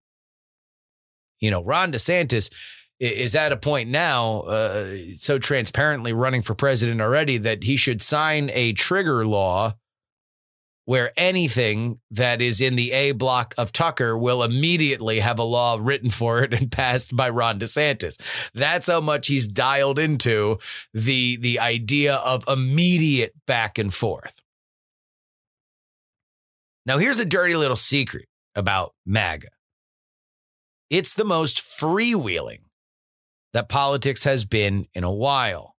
You 1.39 1.49
know, 1.51 1.63
Ron 1.63 1.91
DeSantis 1.91 2.49
is 2.99 3.35
at 3.35 3.51
a 3.51 3.57
point 3.57 3.89
now 3.89 4.41
uh, 4.41 4.95
so 5.15 5.39
transparently 5.39 6.13
running 6.13 6.41
for 6.41 6.53
president 6.53 7.01
already 7.01 7.37
that 7.37 7.63
he 7.63 7.77
should 7.77 8.01
sign 8.01 8.49
a 8.53 8.73
trigger 8.73 9.25
law 9.25 9.73
where 10.89 11.13
anything 11.15 11.99
that 12.09 12.41
is 12.41 12.59
in 12.59 12.75
the 12.75 12.91
A 12.93 13.11
block 13.11 13.53
of 13.59 13.71
Tucker 13.71 14.17
will 14.17 14.41
immediately 14.41 15.19
have 15.19 15.37
a 15.37 15.43
law 15.43 15.77
written 15.79 16.09
for 16.09 16.41
it 16.41 16.51
and 16.51 16.71
passed 16.71 17.15
by 17.15 17.29
Ron 17.29 17.59
DeSantis. 17.59 18.19
That's 18.55 18.87
how 18.87 18.99
much 18.99 19.27
he's 19.27 19.47
dialed 19.47 19.99
into 19.99 20.57
the 20.95 21.37
the 21.37 21.59
idea 21.59 22.15
of 22.15 22.43
immediate 22.47 23.35
back 23.45 23.77
and 23.77 23.93
forth. 23.93 24.41
Now 26.87 26.97
here's 26.97 27.17
the 27.17 27.25
dirty 27.25 27.55
little 27.55 27.75
secret 27.75 28.25
about 28.55 28.95
MAGA. 29.05 29.49
It's 30.89 31.13
the 31.13 31.23
most 31.23 31.57
freewheeling 31.59 32.61
that 33.53 33.69
politics 33.69 34.23
has 34.23 34.45
been 34.45 34.87
in 34.93 35.03
a 35.03 35.11
while. 35.11 35.75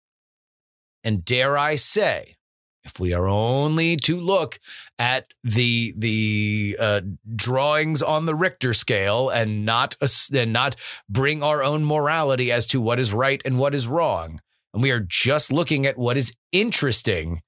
And 1.04 1.24
dare 1.24 1.56
I 1.56 1.76
say, 1.76 2.36
if 2.84 2.98
we 2.98 3.12
are 3.12 3.28
only 3.28 3.96
to 3.96 4.18
look 4.18 4.58
at 4.98 5.26
the 5.44 5.94
the 5.96 6.76
uh, 6.78 7.00
drawings 7.36 8.02
on 8.02 8.26
the 8.26 8.34
Richter 8.34 8.72
scale 8.72 9.28
and 9.28 9.64
not 9.64 9.96
and 10.32 10.52
not 10.52 10.76
bring 11.08 11.42
our 11.42 11.62
own 11.62 11.84
morality 11.84 12.50
as 12.50 12.66
to 12.68 12.80
what 12.80 12.98
is 12.98 13.12
right 13.12 13.42
and 13.44 13.58
what 13.58 13.74
is 13.74 13.86
wrong, 13.86 14.40
and 14.72 14.82
we 14.82 14.90
are 14.90 15.00
just 15.00 15.52
looking 15.52 15.86
at 15.86 15.98
what 15.98 16.16
is 16.16 16.32
interesting, 16.52 17.42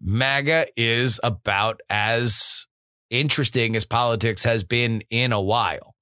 MAGA 0.00 0.66
is 0.76 1.20
about 1.22 1.80
as 1.90 2.66
interesting 3.10 3.76
as 3.76 3.84
politics 3.84 4.44
has 4.44 4.64
been 4.64 5.02
in 5.10 5.32
a 5.32 5.40
while. 5.40 5.93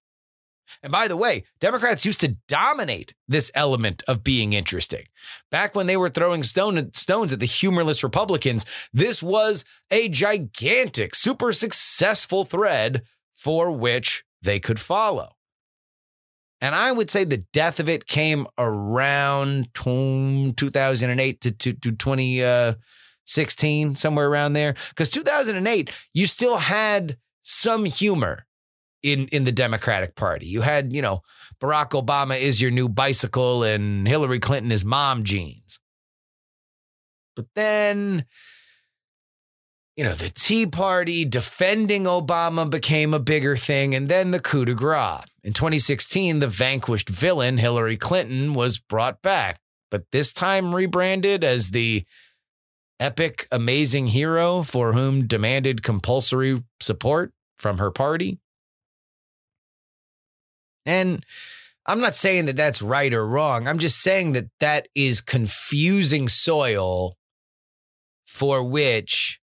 And 0.83 0.93
by 0.93 1.09
the 1.09 1.17
way, 1.17 1.45
Democrats 1.61 2.05
used 2.05 2.21
to 2.21 2.37
dominate 2.49 3.15
this 3.29 3.51
element 3.55 4.03
of 4.07 4.25
being 4.25 4.53
interesting. 4.53 5.07
Back 5.51 5.75
when 5.75 5.87
they 5.87 5.97
were 5.97 6.09
throwing 6.09 6.43
stone, 6.43 6.93
stones 6.93 7.33
at 7.33 7.41
the 7.41 7.47
humorless 7.47 8.03
Republicans, 8.03 8.67
this 8.93 9.23
was 9.23 9.65
a 9.91 10.09
gigantic, 10.09 11.15
super 11.15 11.53
successful 11.53 12.45
thread 12.45 13.03
for 13.37 13.73
which 13.73 14.25
they 14.41 14.61
could 14.61 14.79
follow. 14.79 15.37
And 16.63 16.75
I 16.77 16.93
would 16.93 17.11
say 17.11 17.25
the 17.25 17.45
death 17.53 17.81
of 17.81 17.89
it 17.89 18.07
came 18.07 18.47
around 18.57 19.75
mm, 19.75 20.57
2008 20.57 21.41
to, 21.41 21.51
to, 21.51 21.73
to 21.73 21.91
2016, 21.91 23.97
somewhere 23.97 24.29
around 24.29 24.53
there. 24.53 24.77
Because 24.91 25.11
2008, 25.11 25.91
you 26.15 26.27
still 26.27 26.59
had 26.59 27.17
some 27.43 27.85
humor 27.85 28.47
in 29.03 29.27
in 29.29 29.45
the 29.45 29.53
Democratic 29.53 30.15
Party. 30.15 30.47
You 30.47 30.61
had, 30.61 30.93
you 30.93 31.03
know, 31.03 31.23
Barack 31.61 31.91
Obama 31.91 32.39
is 32.39 32.61
your 32.61 32.71
new 32.71 32.89
bicycle 32.89 33.63
and 33.63 34.07
Hillary 34.07 34.41
Clinton 34.41 34.73
is 34.73 34.85
mom 34.85 35.25
jeans. 35.25 35.79
But 37.35 37.47
then 37.55 38.27
you 39.97 40.05
know, 40.05 40.15
the 40.15 40.31
Tea 40.31 40.67
Party 40.67 41.25
defending 41.25 42.05
Obama 42.05 42.69
became 42.69 43.13
a 43.13 43.19
bigger 43.19 43.57
thing, 43.57 43.95
and 43.95 44.09
then 44.09 44.31
the 44.31 44.41
coup 44.41 44.65
de 44.65 44.75
grace. 44.75 45.25
In 45.45 45.53
2016, 45.53 46.39
the 46.39 46.49
vanquished 46.49 47.09
villain, 47.09 47.59
Hillary 47.59 47.97
Clinton, 47.97 48.55
was 48.55 48.79
brought 48.79 49.21
back, 49.21 49.61
but 49.91 50.05
this 50.11 50.33
time 50.33 50.75
rebranded 50.75 51.45
as 51.45 51.71
the 51.71 52.05
epic, 53.01 53.49
amazing 53.51 54.07
hero 54.07 54.63
for 54.63 54.93
whom 54.93 55.27
demanded 55.27 55.83
compulsory 55.83 56.63
support 56.81 57.33
from 57.57 57.79
her 57.79 57.91
party. 57.91 58.39
And 60.87 61.25
I'm 61.87 62.01
not 62.01 62.15
saying 62.15 62.47
that 62.47 62.57
that's 62.57 62.83
right 62.83 63.13
or 63.13 63.27
wrong. 63.27 63.67
I'm 63.67 63.79
just 63.79 64.01
saying 64.01 64.33
that 64.33 64.47
that 64.61 64.89
is 64.95 65.21
confusing 65.21 66.29
soil 66.29 67.17
for 68.25 68.63
which 68.63 69.41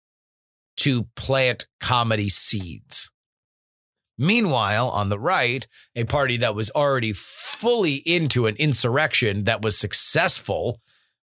to 0.78 1.04
plant 1.16 1.66
comedy 1.80 2.28
seeds. 2.28 3.10
Meanwhile, 4.16 4.90
on 4.90 5.08
the 5.08 5.18
right, 5.18 5.66
a 5.96 6.04
party 6.04 6.36
that 6.38 6.54
was 6.54 6.70
already 6.70 7.12
fully 7.12 7.94
into 7.94 8.46
an 8.46 8.56
insurrection 8.56 9.44
that 9.44 9.62
was 9.62 9.76
successful 9.78 10.80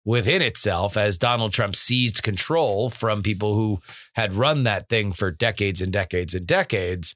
within 0.05 0.41
itself 0.41 0.95
as 0.95 1.17
Donald 1.17 1.51
Trump 1.51 1.75
seized 1.75 2.23
control 2.23 2.89
from 2.89 3.21
people 3.21 3.55
who 3.55 3.79
had 4.13 4.33
run 4.33 4.63
that 4.63 4.87
thing 4.87 5.11
for 5.11 5.31
decades 5.31 5.81
and 5.81 5.91
decades 5.91 6.33
and 6.33 6.47
decades. 6.47 7.15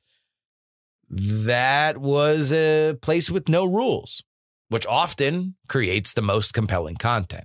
That 1.14 1.98
was 1.98 2.54
a 2.54 2.96
place 3.02 3.30
with 3.30 3.50
no 3.50 3.66
rules, 3.66 4.24
which 4.70 4.86
often 4.86 5.56
creates 5.68 6.14
the 6.14 6.22
most 6.22 6.54
compelling 6.54 6.96
content. 6.96 7.44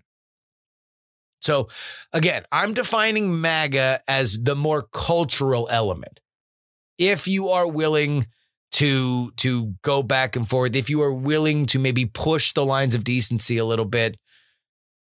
So, 1.41 1.69
again, 2.13 2.45
I'm 2.53 2.75
defining 2.75 3.41
MAGA 3.41 4.03
as 4.07 4.39
the 4.41 4.55
more 4.55 4.83
cultural 4.93 5.69
element. 5.71 6.21
If 6.97 7.27
you 7.27 7.51
are 7.51 7.69
willing 7.69 8.27
to 8.73 9.33
to 9.33 9.75
go 9.83 10.03
back 10.03 10.37
and 10.37 10.49
forth, 10.49 10.77
if 10.77 10.89
you 10.89 11.03
are 11.03 11.13
willing 11.13 11.67
to 11.67 11.81
maybe 11.81 12.07
push 12.07 12.53
the 12.53 12.65
lines 12.65 12.95
of 12.95 13.05
decency 13.05 13.59
a 13.59 13.65
little 13.65 13.85
bit, 13.85 14.17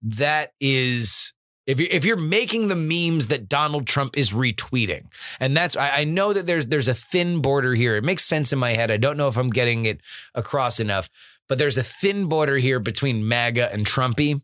that 0.02 0.52
is 0.60 1.34
if 1.66 1.78
you 1.78 1.86
if 1.90 2.04
you're 2.04 2.16
making 2.16 2.68
the 2.68 2.76
memes 2.76 3.28
that 3.28 3.48
Donald 3.48 3.86
Trump 3.86 4.16
is 4.16 4.32
retweeting, 4.32 5.06
and 5.38 5.56
that's 5.56 5.76
I, 5.76 5.98
I, 5.98 6.04
know 6.04 6.32
that 6.32 6.46
there's 6.46 6.66
there's 6.66 6.88
a 6.88 6.94
thin 6.94 7.40
border 7.40 7.74
here. 7.74 7.96
It 7.96 8.04
makes 8.04 8.24
sense 8.24 8.52
in 8.52 8.58
my 8.58 8.70
head. 8.72 8.90
I 8.90 8.96
don't 8.96 9.16
know 9.16 9.28
if 9.28 9.36
I'm 9.36 9.50
getting 9.50 9.84
it 9.84 10.00
across 10.34 10.80
enough, 10.80 11.08
but 11.48 11.58
there's 11.58 11.78
a 11.78 11.84
thin 11.84 12.26
border 12.26 12.56
here 12.56 12.80
between 12.80 13.28
MAGA 13.28 13.72
and 13.72 13.86
Trumpy. 13.86 14.42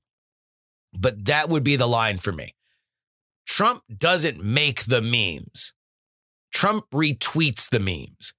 But 0.97 1.27
that 1.27 1.49
would 1.49 1.65
be 1.65 1.77
the 1.77 1.89
line 1.89 2.19
for 2.19 2.33
me. 2.33 2.55
Trump 3.47 3.83
doesn't 3.95 4.43
make 4.43 4.85
the 4.85 5.03
memes. 5.03 5.73
Trump 6.53 6.87
retweets 6.91 7.69
the 7.69 7.81
memes. 7.81 8.33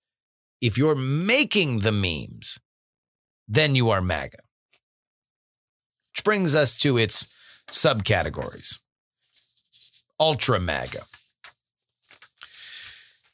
If 0.62 0.78
you're 0.78 0.96
making 0.96 1.80
the 1.80 1.92
memes, 1.92 2.60
then 3.48 3.76
you 3.76 3.90
are 3.90 4.02
MAGA. 4.02 4.40
Which 6.12 6.24
brings 6.24 6.56
us 6.56 6.78
to 6.80 6.98
its 6.98 7.28
subcategories 7.72 8.80
Ultra 10.20 10.60
MAGA. 10.60 11.02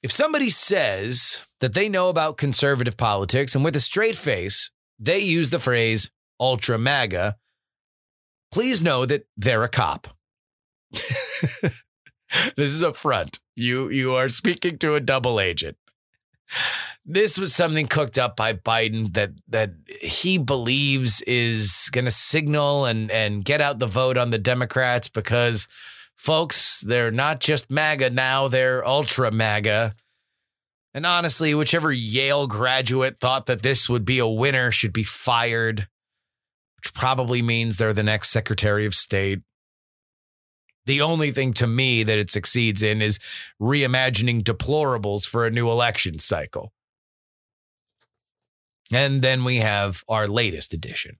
If 0.04 0.12
somebody 0.12 0.52
says 0.52 1.44
that 1.62 1.74
they 1.74 1.90
know 1.90 2.10
about 2.10 2.38
conservative 2.38 2.96
politics 2.96 3.56
and 3.56 3.66
with 3.66 3.76
a 3.76 3.80
straight 3.80 4.16
face, 4.16 4.70
they 5.00 5.20
use 5.20 5.50
the 5.50 5.60
phrase 5.60 6.12
ultra 6.40 6.78
MAGA, 6.78 7.38
please 8.52 8.84
know 8.84 9.06
that 9.06 9.26
they're 9.36 9.64
a 9.64 9.70
cop. 9.70 10.08
this 10.92 11.74
is 12.58 12.84
a 12.84 12.94
front. 12.94 13.40
You 13.56 13.90
you 13.90 14.14
are 14.14 14.30
speaking 14.30 14.78
to 14.80 14.96
a 14.96 15.00
double 15.00 15.40
agent 15.40 15.78
this 17.06 17.38
was 17.38 17.54
something 17.54 17.88
cooked 17.88 18.18
up 18.18 18.36
by 18.36 18.54
Biden 18.54 19.14
that 19.14 19.32
that 19.48 19.72
he 20.02 20.38
believes 20.38 21.22
is 21.22 21.90
going 21.92 22.06
to 22.06 22.12
signal 22.12 22.86
and 22.86 23.12
and 23.12 23.46
get 23.46 23.62
out 23.62 23.80
the 23.80 23.88
vote 23.88 24.18
on 24.18 24.32
the 24.32 24.38
Democrats 24.38 25.08
because 25.08 25.68
folks, 26.16 26.82
they're 26.82 27.12
not 27.12 27.40
just 27.40 27.70
MAGA 27.70 28.10
now, 28.10 28.48
they're 28.48 28.86
ultra 28.88 29.32
MAGA. 29.32 29.96
And 30.94 31.06
honestly, 31.06 31.54
whichever 31.54 31.92
Yale 31.92 32.48
graduate 32.48 33.20
thought 33.20 33.48
that 33.48 33.62
this 33.62 33.90
would 33.90 34.06
be 34.06 34.20
a 34.20 34.28
winner 34.28 34.72
should 34.72 34.94
be 34.94 35.04
fired, 35.04 35.88
which 36.78 36.94
probably 36.94 37.42
means 37.42 37.78
they're 37.78 37.94
the 37.94 38.02
next 38.02 38.30
Secretary 38.30 38.86
of 38.86 38.96
State. 38.96 39.42
The 40.86 41.02
only 41.02 41.32
thing 41.32 41.54
to 41.54 41.68
me 41.68 42.04
that 42.04 42.18
it 42.18 42.30
succeeds 42.30 42.84
in 42.84 43.02
is 43.02 43.20
reimagining 43.62 44.44
deplorables 44.44 45.28
for 45.28 45.46
a 45.46 45.52
new 45.52 45.70
election 45.70 46.20
cycle. 46.20 46.74
And 48.92 49.22
then 49.22 49.44
we 49.44 49.58
have 49.58 50.04
our 50.08 50.28
latest 50.28 50.74
edition 50.74 51.18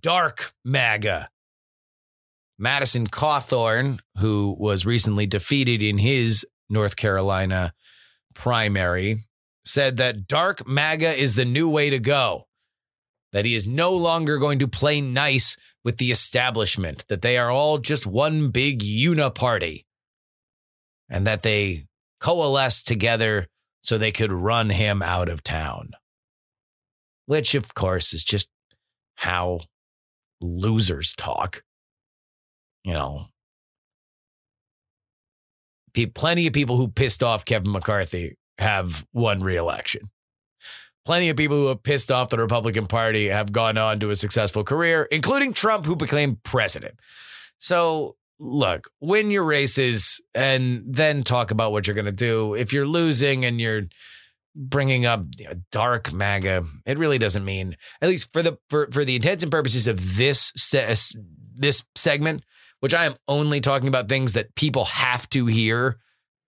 Dark 0.00 0.54
MAGA. 0.64 1.30
Madison 2.56 3.08
Cawthorn, 3.08 3.98
who 4.18 4.54
was 4.58 4.86
recently 4.86 5.26
defeated 5.26 5.82
in 5.82 5.98
his 5.98 6.46
North 6.70 6.94
Carolina 6.94 7.74
primary, 8.32 9.16
said 9.64 9.96
that 9.96 10.28
dark 10.28 10.66
MAGA 10.66 11.20
is 11.20 11.34
the 11.34 11.44
new 11.44 11.68
way 11.68 11.90
to 11.90 11.98
go, 11.98 12.46
that 13.34 13.44
he 13.44 13.54
is 13.54 13.68
no 13.68 13.92
longer 13.92 14.38
going 14.38 14.58
to 14.60 14.66
play 14.66 15.02
nice 15.02 15.58
with 15.84 15.98
the 15.98 16.10
establishment, 16.10 17.04
that 17.08 17.20
they 17.20 17.36
are 17.36 17.50
all 17.50 17.76
just 17.76 18.06
one 18.06 18.48
big 18.48 18.80
uniparty, 18.80 19.84
and 21.10 21.26
that 21.26 21.42
they 21.42 21.84
coalesced 22.20 22.86
together 22.86 23.46
so 23.82 23.98
they 23.98 24.12
could 24.12 24.32
run 24.32 24.70
him 24.70 25.02
out 25.02 25.28
of 25.28 25.42
town 25.42 25.90
which 27.26 27.54
of 27.54 27.74
course 27.74 28.12
is 28.12 28.24
just 28.24 28.48
how 29.16 29.60
losers 30.40 31.14
talk. 31.16 31.62
You 32.84 32.92
know, 32.92 33.26
plenty 36.14 36.46
of 36.46 36.52
people 36.52 36.76
who 36.76 36.88
pissed 36.88 37.22
off 37.22 37.44
Kevin 37.44 37.72
McCarthy 37.72 38.36
have 38.58 39.06
won 39.12 39.42
re-election. 39.42 40.10
Plenty 41.04 41.28
of 41.28 41.36
people 41.36 41.56
who 41.56 41.66
have 41.66 41.82
pissed 41.82 42.10
off 42.10 42.30
the 42.30 42.38
Republican 42.38 42.86
Party 42.86 43.28
have 43.28 43.52
gone 43.52 43.76
on 43.76 44.00
to 44.00 44.10
a 44.10 44.16
successful 44.16 44.64
career, 44.64 45.06
including 45.10 45.52
Trump, 45.52 45.84
who 45.84 45.96
became 45.96 46.38
president. 46.44 46.94
So, 47.58 48.16
look, 48.38 48.90
win 49.00 49.30
your 49.30 49.44
races 49.44 50.20
and 50.34 50.82
then 50.86 51.22
talk 51.22 51.50
about 51.50 51.72
what 51.72 51.86
you're 51.86 51.94
going 51.94 52.06
to 52.06 52.12
do. 52.12 52.54
If 52.54 52.72
you're 52.72 52.86
losing 52.86 53.44
and 53.44 53.60
you're 53.60 53.82
bringing 54.54 55.04
up 55.04 55.24
you 55.38 55.46
know, 55.46 55.54
dark 55.72 56.12
MAGA. 56.12 56.64
It 56.86 56.98
really 56.98 57.18
doesn't 57.18 57.44
mean, 57.44 57.76
at 58.00 58.08
least 58.08 58.32
for 58.32 58.42
the 58.42 58.58
for 58.70 58.88
for 58.90 59.04
the 59.04 59.16
intents 59.16 59.42
and 59.42 59.52
purposes 59.52 59.86
of 59.86 60.16
this 60.16 60.52
this 61.56 61.84
segment, 61.94 62.44
which 62.80 62.94
I 62.94 63.06
am 63.06 63.16
only 63.28 63.60
talking 63.60 63.88
about 63.88 64.08
things 64.08 64.34
that 64.34 64.54
people 64.54 64.84
have 64.84 65.28
to 65.30 65.46
hear 65.46 65.98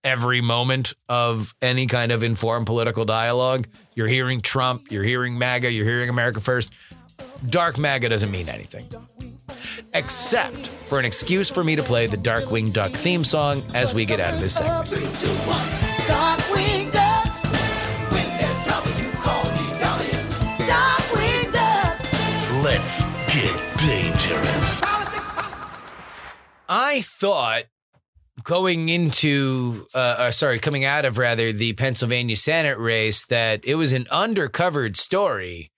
every 0.05 0.41
moment 0.41 0.95
of 1.09 1.55
any 1.61 1.87
kind 1.87 2.13
of 2.13 2.23
informed 2.23 2.67
political 2.67 3.05
dialogue. 3.05 3.67
You're 3.95 4.09
hearing 4.09 4.41
Trump, 4.41 4.91
you're 4.91 5.05
hearing 5.05 5.39
MAGA, 5.39 5.71
you're 5.71 5.85
hearing 5.85 6.09
America 6.09 6.41
First. 6.41 6.73
Dark 7.49 7.79
MAGA 7.79 8.09
doesn't 8.09 8.31
mean 8.31 8.49
anything. 8.49 8.87
Except 9.95 10.67
for 10.67 10.99
an 10.99 11.05
excuse 11.05 11.51
for 11.51 11.65
me 11.65 11.77
to 11.77 11.83
play 11.83 12.07
the 12.07 12.17
Darkwing 12.17 12.73
Duck 12.73 12.93
theme 12.93 13.25
song 13.25 13.63
as 13.75 13.95
we 13.95 14.05
get 14.05 14.21
out 14.21 14.35
of 14.35 14.41
this 14.41 14.57
segment. 14.57 14.89
Let's 22.63 23.03
get 23.33 23.79
dangerous. 23.79 24.81
I 26.69 27.01
thought 27.03 27.65
going 28.47 28.89
into, 28.89 29.89
uh, 29.93 29.99
uh, 29.99 30.31
sorry, 30.31 30.61
coming 30.61 30.85
out 30.85 31.05
of 31.05 31.19
rather 31.19 31.53
the 31.53 31.73
Pennsylvania 31.73 32.37
Senate 32.37 32.79
race 32.79 33.27
that 33.27 33.61
it 33.65 33.75
was 33.75 33.93
an 33.93 34.05
undercovered 34.05 34.97
story 34.97 35.73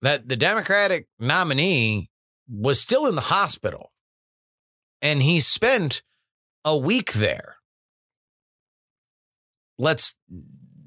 that 0.00 0.28
the 0.28 0.36
Democratic 0.36 1.08
nominee 1.18 2.08
was 2.48 2.80
still 2.80 3.06
in 3.06 3.16
the 3.16 3.22
hospital 3.22 3.90
and 5.02 5.20
he 5.20 5.40
spent 5.40 6.02
a 6.64 6.76
week 6.76 7.12
there. 7.12 7.56
Let's 9.76 10.14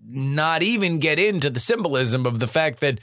not 0.05 0.63
even 0.63 0.99
get 0.99 1.19
into 1.19 1.49
the 1.49 1.59
symbolism 1.59 2.25
of 2.25 2.39
the 2.39 2.47
fact 2.47 2.79
that 2.79 2.99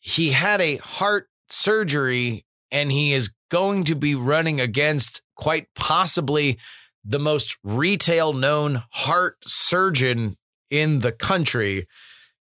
he 0.00 0.30
had 0.30 0.60
a 0.60 0.78
heart 0.78 1.28
surgery 1.48 2.44
and 2.72 2.90
he 2.90 3.12
is 3.12 3.32
going 3.48 3.84
to 3.84 3.94
be 3.94 4.16
running 4.16 4.60
against 4.60 5.22
quite 5.36 5.68
possibly 5.76 6.58
the 7.06 7.20
most 7.20 7.56
retail 7.62 8.32
known 8.32 8.82
heart 8.90 9.36
surgeon 9.44 10.36
in 10.70 10.98
the 11.00 11.12
country 11.12 11.86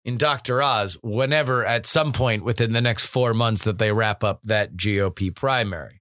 in 0.05 0.17
Dr. 0.17 0.63
Oz 0.63 0.97
whenever 1.03 1.65
at 1.65 1.87
some 1.87 2.13
point 2.13 2.45
within 2.45 2.73
the 2.73 2.81
next 2.81 3.05
4 3.05 3.35
months 3.35 3.65
that 3.65 3.79
they 3.79 3.93
wrap 3.93 4.25
up 4.25 4.43
that 4.43 4.77
GOP 4.77 5.35
primary. 5.35 6.01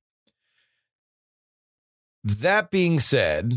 That 2.23 2.71
being 2.71 2.99
said, 2.99 3.53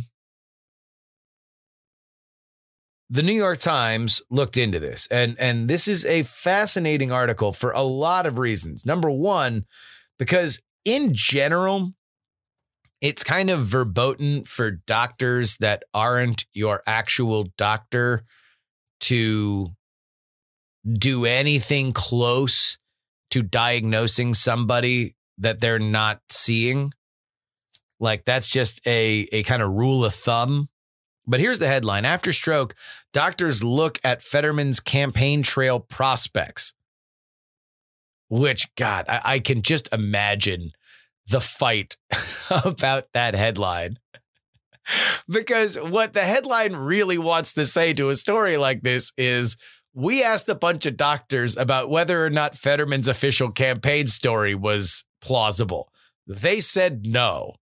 the 3.08 3.22
New 3.22 3.32
York 3.32 3.60
Times 3.60 4.20
looked 4.30 4.56
into 4.56 4.80
this, 4.80 5.06
and 5.12 5.38
and 5.38 5.68
this 5.68 5.86
is 5.86 6.04
a 6.04 6.24
fascinating 6.24 7.12
article 7.12 7.52
for 7.52 7.70
a 7.70 7.82
lot 7.82 8.26
of 8.26 8.38
reasons. 8.38 8.84
Number 8.84 9.08
one, 9.08 9.64
because 10.18 10.60
in 10.84 11.10
general, 11.12 11.94
it's 13.00 13.22
kind 13.22 13.50
of 13.50 13.66
verboten 13.66 14.44
for 14.44 14.70
doctors 14.70 15.56
that 15.58 15.82
aren't 15.92 16.46
your 16.52 16.82
actual 16.86 17.46
doctor 17.58 18.22
to 19.00 19.68
do 20.90 21.24
anything 21.24 21.92
close 21.92 22.78
to 23.30 23.42
diagnosing 23.42 24.34
somebody 24.34 25.14
that 25.38 25.60
they're 25.60 25.78
not 25.78 26.20
seeing. 26.30 26.92
Like 27.98 28.24
that's 28.24 28.48
just 28.48 28.80
a 28.86 29.28
a 29.32 29.42
kind 29.42 29.62
of 29.62 29.72
rule 29.72 30.04
of 30.04 30.14
thumb. 30.14 30.68
But 31.26 31.40
here's 31.40 31.58
the 31.58 31.66
headline. 31.66 32.04
After 32.04 32.32
stroke, 32.32 32.74
doctors 33.12 33.64
look 33.64 33.98
at 34.04 34.22
Fetterman's 34.22 34.80
campaign 34.80 35.42
trail 35.42 35.80
prospects. 35.80 36.72
Which 38.28 38.72
God, 38.76 39.06
I, 39.08 39.20
I 39.24 39.38
can 39.38 39.62
just 39.62 39.88
imagine 39.92 40.72
the 41.28 41.40
fight 41.40 41.96
about 42.64 43.12
that 43.12 43.34
headline. 43.34 43.98
because 45.28 45.76
what 45.76 46.12
the 46.12 46.22
headline 46.22 46.74
really 46.74 47.18
wants 47.18 47.52
to 47.54 47.64
say 47.64 47.92
to 47.94 48.08
a 48.08 48.14
story 48.14 48.56
like 48.56 48.82
this 48.82 49.12
is 49.16 49.56
we 49.94 50.22
asked 50.22 50.48
a 50.48 50.54
bunch 50.54 50.86
of 50.86 50.96
doctors 50.96 51.56
about 51.56 51.88
whether 51.88 52.24
or 52.24 52.30
not 52.30 52.54
Fetterman's 52.54 53.08
official 53.08 53.50
campaign 53.50 54.06
story 54.06 54.54
was 54.54 55.04
plausible. 55.20 55.90
They 56.26 56.60
said 56.60 57.06
no. 57.06 57.54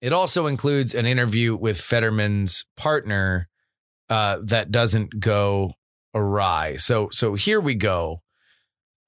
It 0.00 0.12
also 0.12 0.46
includes 0.46 0.94
an 0.94 1.06
interview 1.06 1.56
with 1.56 1.80
Fetterman's 1.80 2.64
partner 2.76 3.48
uh, 4.08 4.40
that 4.44 4.70
doesn't 4.70 5.20
go 5.20 5.72
awry. 6.14 6.76
So, 6.76 7.08
so 7.10 7.34
here 7.34 7.60
we 7.60 7.74
go. 7.74 8.22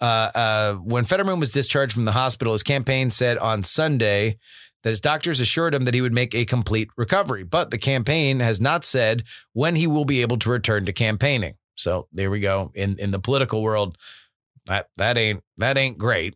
Uh, 0.03 0.31
uh, 0.35 0.75
when 0.75 1.05
Fetterman 1.05 1.39
was 1.39 1.53
discharged 1.53 1.93
from 1.93 2.07
the 2.07 2.13
hospital, 2.13 2.53
his 2.53 2.65
campaign 2.65 3.13
said 3.13 3.39
on 3.39 3.63
Sunday 3.63 4.37
that 4.83 4.91
his 4.91 5.01
doctors 5.01 5.39
assured 5.39 5.75
him 5.75 5.85
that 5.85 5.95
he 5.95 6.01
would 6.01 6.13
make 6.13 6.35
a 6.35 6.45
complete 6.45 6.89
recovery. 6.97 7.45
But 7.45 7.71
the 7.71 7.79
campaign 7.79 8.41
has 8.41 8.61
not 8.61 8.85
said 8.85 9.23
when 9.53 9.77
he 9.77 9.87
will 9.87 10.05
be 10.05 10.21
able 10.21 10.39
to 10.39 10.51
return 10.51 10.87
to 10.87 10.93
campaigning. 10.93 11.55
So 11.77 12.09
there 12.11 12.33
we 12.33 12.41
go. 12.41 12.73
In 12.75 12.99
in 12.99 13.13
the 13.13 13.21
political 13.21 13.63
world, 13.63 13.97
that 14.67 14.89
that 14.97 15.17
ain't 15.17 15.45
that 15.59 15.79
ain't 15.79 15.99
great. 15.99 16.35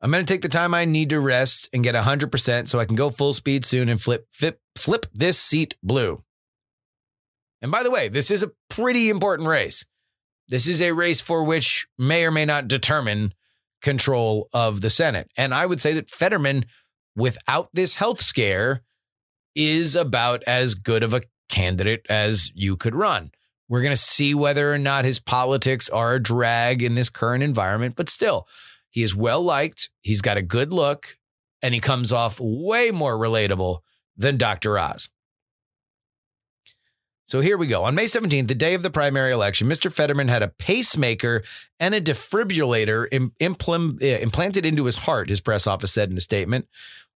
I'm 0.00 0.10
going 0.10 0.24
to 0.24 0.32
take 0.32 0.42
the 0.42 0.48
time 0.48 0.74
I 0.74 0.86
need 0.86 1.10
to 1.10 1.20
rest 1.20 1.68
and 1.72 1.82
get 1.82 1.94
100% 1.94 2.68
so 2.68 2.78
I 2.78 2.84
can 2.84 2.94
go 2.94 3.08
full 3.10 3.32
speed 3.32 3.64
soon 3.64 3.90
and 3.90 4.00
flip 4.00 4.28
flip 4.30 4.60
flip 4.76 5.06
this 5.12 5.38
seat 5.38 5.74
blue. 5.82 6.22
And 7.60 7.70
by 7.70 7.82
the 7.82 7.90
way, 7.90 8.08
this 8.08 8.30
is 8.30 8.42
a 8.42 8.52
pretty 8.70 9.10
important 9.10 9.48
race. 9.48 9.84
This 10.48 10.66
is 10.66 10.82
a 10.82 10.92
race 10.92 11.20
for 11.20 11.44
which 11.44 11.86
may 11.98 12.24
or 12.24 12.30
may 12.30 12.44
not 12.44 12.68
determine 12.68 13.32
control 13.82 14.48
of 14.52 14.80
the 14.80 14.90
Senate. 14.90 15.30
And 15.36 15.54
I 15.54 15.66
would 15.66 15.80
say 15.80 15.92
that 15.94 16.10
Fetterman, 16.10 16.66
without 17.16 17.68
this 17.72 17.96
health 17.96 18.20
scare, 18.20 18.82
is 19.54 19.94
about 19.94 20.42
as 20.46 20.74
good 20.74 21.02
of 21.02 21.14
a 21.14 21.22
candidate 21.48 22.04
as 22.08 22.50
you 22.54 22.76
could 22.76 22.94
run. 22.94 23.30
We're 23.68 23.82
going 23.82 23.92
to 23.92 23.96
see 23.96 24.34
whether 24.34 24.72
or 24.72 24.78
not 24.78 25.04
his 25.04 25.20
politics 25.20 25.88
are 25.88 26.14
a 26.14 26.22
drag 26.22 26.82
in 26.82 26.94
this 26.94 27.10
current 27.10 27.42
environment, 27.42 27.96
but 27.96 28.08
still, 28.08 28.46
he 28.90 29.02
is 29.02 29.14
well 29.14 29.42
liked. 29.42 29.90
He's 30.00 30.20
got 30.20 30.36
a 30.36 30.42
good 30.42 30.72
look, 30.72 31.16
and 31.62 31.74
he 31.74 31.80
comes 31.80 32.12
off 32.12 32.38
way 32.40 32.90
more 32.90 33.16
relatable 33.16 33.78
than 34.16 34.36
Dr. 34.36 34.78
Oz. 34.78 35.08
So 37.26 37.40
here 37.40 37.56
we 37.56 37.66
go. 37.66 37.84
On 37.84 37.94
May 37.94 38.04
17th, 38.04 38.48
the 38.48 38.54
day 38.54 38.74
of 38.74 38.82
the 38.82 38.90
primary 38.90 39.32
election, 39.32 39.68
Mr. 39.68 39.90
Fetterman 39.90 40.28
had 40.28 40.42
a 40.42 40.48
pacemaker 40.48 41.42
and 41.80 41.94
a 41.94 42.00
defibrillator 42.00 43.08
impl- 43.40 44.02
implanted 44.02 44.66
into 44.66 44.84
his 44.84 44.96
heart, 44.96 45.30
his 45.30 45.40
press 45.40 45.66
office 45.66 45.92
said 45.92 46.10
in 46.10 46.18
a 46.18 46.20
statement. 46.20 46.68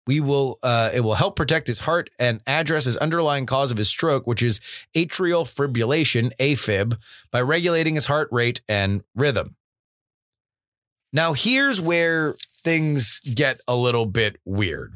We 0.07 0.21
will 0.21 0.61
uh, 0.63 0.91
it 0.95 1.01
will 1.01 1.15
help 1.15 1.35
protect 1.35 1.67
his 1.67 1.81
heart 1.81 2.11
and 2.21 2.41
address 2.47 2.85
his 2.85 2.97
underlying 2.97 3.45
cause 3.45 3.73
of 3.73 3.79
his 3.79 3.89
stroke, 3.89 4.25
which 4.25 4.41
is 4.41 4.61
atrial 4.95 5.45
fibrillation, 5.45 6.31
AFib, 6.39 6.97
by 7.33 7.43
regulating 7.43 7.97
his 7.97 8.07
heart 8.07 8.29
rate 8.31 8.61
and 8.69 9.03
rhythm. 9.17 9.57
Now, 11.13 11.33
here's 11.33 11.81
where 11.81 12.37
things 12.63 13.21
get 13.21 13.61
a 13.67 13.75
little 13.75 14.07
bit 14.07 14.37
weird. 14.45 14.95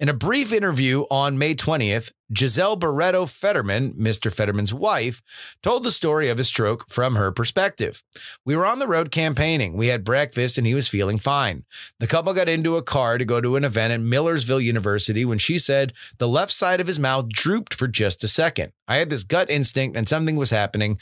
In 0.00 0.08
a 0.08 0.14
brief 0.14 0.52
interview 0.52 1.04
on 1.10 1.38
May 1.38 1.54
20th, 1.54 2.12
Giselle 2.36 2.76
Barreto 2.76 3.24
Fetterman, 3.24 3.94
Mr. 3.94 4.32
Fetterman's 4.32 4.74
wife, 4.74 5.22
told 5.62 5.82
the 5.82 5.92
story 5.92 6.28
of 6.28 6.38
his 6.38 6.48
stroke 6.48 6.88
from 6.88 7.16
her 7.16 7.32
perspective. 7.32 8.02
We 8.44 8.54
were 8.54 8.66
on 8.66 8.78
the 8.78 8.86
road 8.86 9.10
campaigning. 9.10 9.74
We 9.74 9.86
had 9.86 10.04
breakfast 10.04 10.58
and 10.58 10.66
he 10.66 10.74
was 10.74 10.88
feeling 10.88 11.18
fine. 11.18 11.64
The 12.00 12.06
couple 12.06 12.34
got 12.34 12.48
into 12.48 12.76
a 12.76 12.82
car 12.82 13.16
to 13.16 13.24
go 13.24 13.40
to 13.40 13.56
an 13.56 13.64
event 13.64 13.92
at 13.92 14.00
Millersville 14.00 14.60
University 14.60 15.24
when 15.24 15.38
she 15.38 15.58
said 15.58 15.94
the 16.18 16.28
left 16.28 16.52
side 16.52 16.80
of 16.80 16.86
his 16.86 16.98
mouth 16.98 17.28
drooped 17.28 17.72
for 17.72 17.88
just 17.88 18.22
a 18.24 18.28
second. 18.28 18.72
I 18.86 18.98
had 18.98 19.10
this 19.10 19.24
gut 19.24 19.50
instinct 19.50 19.96
and 19.96 20.08
something 20.08 20.36
was 20.36 20.50
happening. 20.50 20.98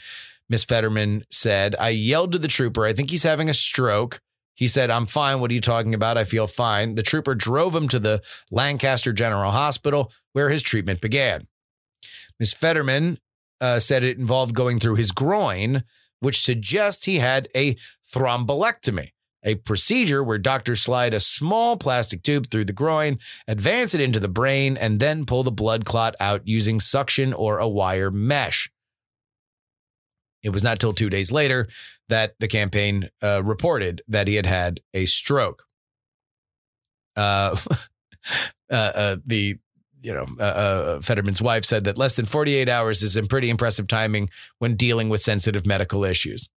Miss 0.49 0.63
Fetterman 0.63 1.25
said, 1.29 1.75
I 1.77 1.89
yelled 1.89 2.31
to 2.31 2.39
the 2.39 2.47
trooper, 2.47 2.85
I 2.85 2.93
think 2.93 3.09
he's 3.09 3.23
having 3.23 3.49
a 3.49 3.53
stroke. 3.53 4.21
He 4.57 4.67
said, 4.67 4.89
I'm 4.89 5.05
fine. 5.05 5.39
What 5.39 5.51
are 5.51 5.53
you 5.53 5.61
talking 5.61 5.93
about? 5.93 6.17
I 6.17 6.23
feel 6.23 6.47
fine. 6.47 6.95
The 6.95 7.03
trooper 7.03 7.35
drove 7.35 7.75
him 7.75 7.87
to 7.89 7.99
the 7.99 8.23
Lancaster 8.49 9.13
General 9.13 9.51
Hospital 9.51 10.11
where 10.33 10.49
his 10.49 10.63
treatment 10.63 10.99
began. 10.99 11.47
Ms. 12.39 12.53
Fetterman 12.53 13.19
uh, 13.61 13.79
said 13.79 14.03
it 14.03 14.17
involved 14.17 14.55
going 14.55 14.79
through 14.79 14.95
his 14.95 15.11
groin, 15.11 15.83
which 16.21 16.41
suggests 16.41 17.05
he 17.05 17.19
had 17.19 17.47
a 17.55 17.77
thrombolectomy, 18.11 19.11
a 19.43 19.55
procedure 19.55 20.23
where 20.23 20.39
doctors 20.39 20.81
slide 20.81 21.13
a 21.13 21.19
small 21.19 21.77
plastic 21.77 22.23
tube 22.23 22.49
through 22.49 22.65
the 22.65 22.73
groin, 22.73 23.19
advance 23.47 23.93
it 23.93 24.01
into 24.01 24.19
the 24.19 24.27
brain, 24.27 24.75
and 24.75 24.99
then 24.99 25.25
pull 25.25 25.43
the 25.43 25.51
blood 25.51 25.85
clot 25.85 26.15
out 26.19 26.41
using 26.47 26.79
suction 26.79 27.31
or 27.31 27.59
a 27.59 27.67
wire 27.67 28.09
mesh. 28.09 28.71
It 30.47 30.53
was 30.53 30.63
not 30.63 30.79
till 30.79 30.93
two 30.93 31.09
days 31.09 31.29
later 31.29 31.67
that 32.07 32.35
the 32.39 32.47
campaign 32.47 33.09
uh, 33.21 33.43
reported 33.43 34.01
that 34.07 34.29
he 34.29 34.35
had 34.35 34.45
had 34.45 34.79
a 34.93 35.05
stroke. 35.05 35.63
Uh, 37.17 37.57
uh, 38.71 38.73
uh, 38.73 39.15
the 39.25 39.57
you 39.99 40.13
know 40.13 40.25
uh, 40.39 40.43
uh, 40.43 41.01
Fetterman's 41.01 41.41
wife 41.41 41.65
said 41.65 41.83
that 41.83 41.97
less 41.97 42.15
than 42.15 42.25
48 42.25 42.69
hours 42.69 43.03
is 43.03 43.17
in 43.17 43.27
pretty 43.27 43.49
impressive 43.49 43.89
timing 43.89 44.29
when 44.59 44.75
dealing 44.75 45.09
with 45.09 45.19
sensitive 45.19 45.65
medical 45.65 46.05
issues. 46.05 46.49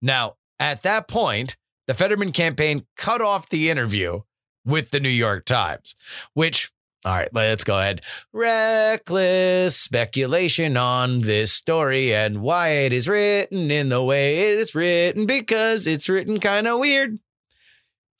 Now, 0.00 0.36
at 0.58 0.82
that 0.82 1.08
point, 1.08 1.58
the 1.86 1.94
Fetterman 1.94 2.32
campaign 2.32 2.86
cut 2.96 3.20
off 3.20 3.50
the 3.50 3.68
interview 3.68 4.20
with 4.64 4.92
the 4.92 5.00
New 5.00 5.10
York 5.10 5.44
Times, 5.44 5.94
which 6.32 6.72
all 7.06 7.12
right, 7.12 7.28
let's 7.32 7.62
go 7.62 7.78
ahead. 7.78 8.00
Reckless 8.32 9.76
speculation 9.76 10.76
on 10.76 11.20
this 11.20 11.52
story 11.52 12.12
and 12.12 12.42
why 12.42 12.70
it 12.70 12.92
is 12.92 13.06
written 13.06 13.70
in 13.70 13.90
the 13.90 14.02
way 14.02 14.48
it 14.48 14.58
is 14.58 14.74
written 14.74 15.24
because 15.24 15.86
it's 15.86 16.08
written 16.08 16.40
kind 16.40 16.66
of 16.66 16.80
weird. 16.80 17.20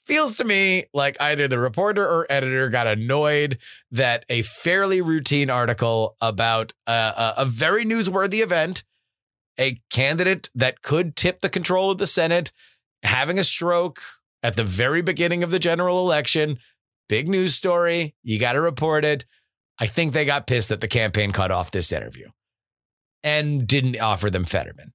Feels 0.07 0.35
to 0.37 0.45
me 0.45 0.85
like 0.95 1.17
either 1.19 1.49
the 1.49 1.59
reporter 1.59 2.07
or 2.07 2.29
editor 2.31 2.69
got 2.69 2.87
annoyed 2.87 3.59
that 3.91 4.25
a 4.29 4.43
fairly 4.43 5.03
routine 5.03 5.51
article 5.51 6.15
about 6.21 6.73
a, 6.87 7.35
a 7.39 7.45
very 7.45 7.85
newsworthy 7.85 8.41
event, 8.41 8.85
a 9.59 9.81
candidate 9.91 10.49
that 10.55 10.81
could 10.81 11.17
tip 11.17 11.41
the 11.41 11.49
control 11.49 11.91
of 11.91 11.99
the 11.99 12.07
Senate, 12.07 12.53
having 13.03 13.37
a 13.37 13.43
stroke 13.43 14.01
at 14.45 14.55
the 14.55 14.63
very 14.63 15.03
beginning 15.03 15.43
of 15.43 15.51
the 15.51 15.59
general 15.59 15.99
election 15.99 16.61
Big 17.09 17.29
news 17.29 17.55
story. 17.55 18.15
You 18.23 18.39
got 18.39 18.53
to 18.53 18.61
report 18.61 19.05
it. 19.05 19.25
I 19.79 19.87
think 19.87 20.13
they 20.13 20.25
got 20.25 20.47
pissed 20.47 20.71
that 20.71 20.81
the 20.81 20.89
campaign 20.89 21.33
cut 21.33 21.51
off 21.51 21.71
this 21.71 21.93
interview 21.93 22.29
and 23.23 23.67
didn't 23.67 24.01
offer 24.01 24.31
them 24.31 24.45
Fetterman. 24.45 24.93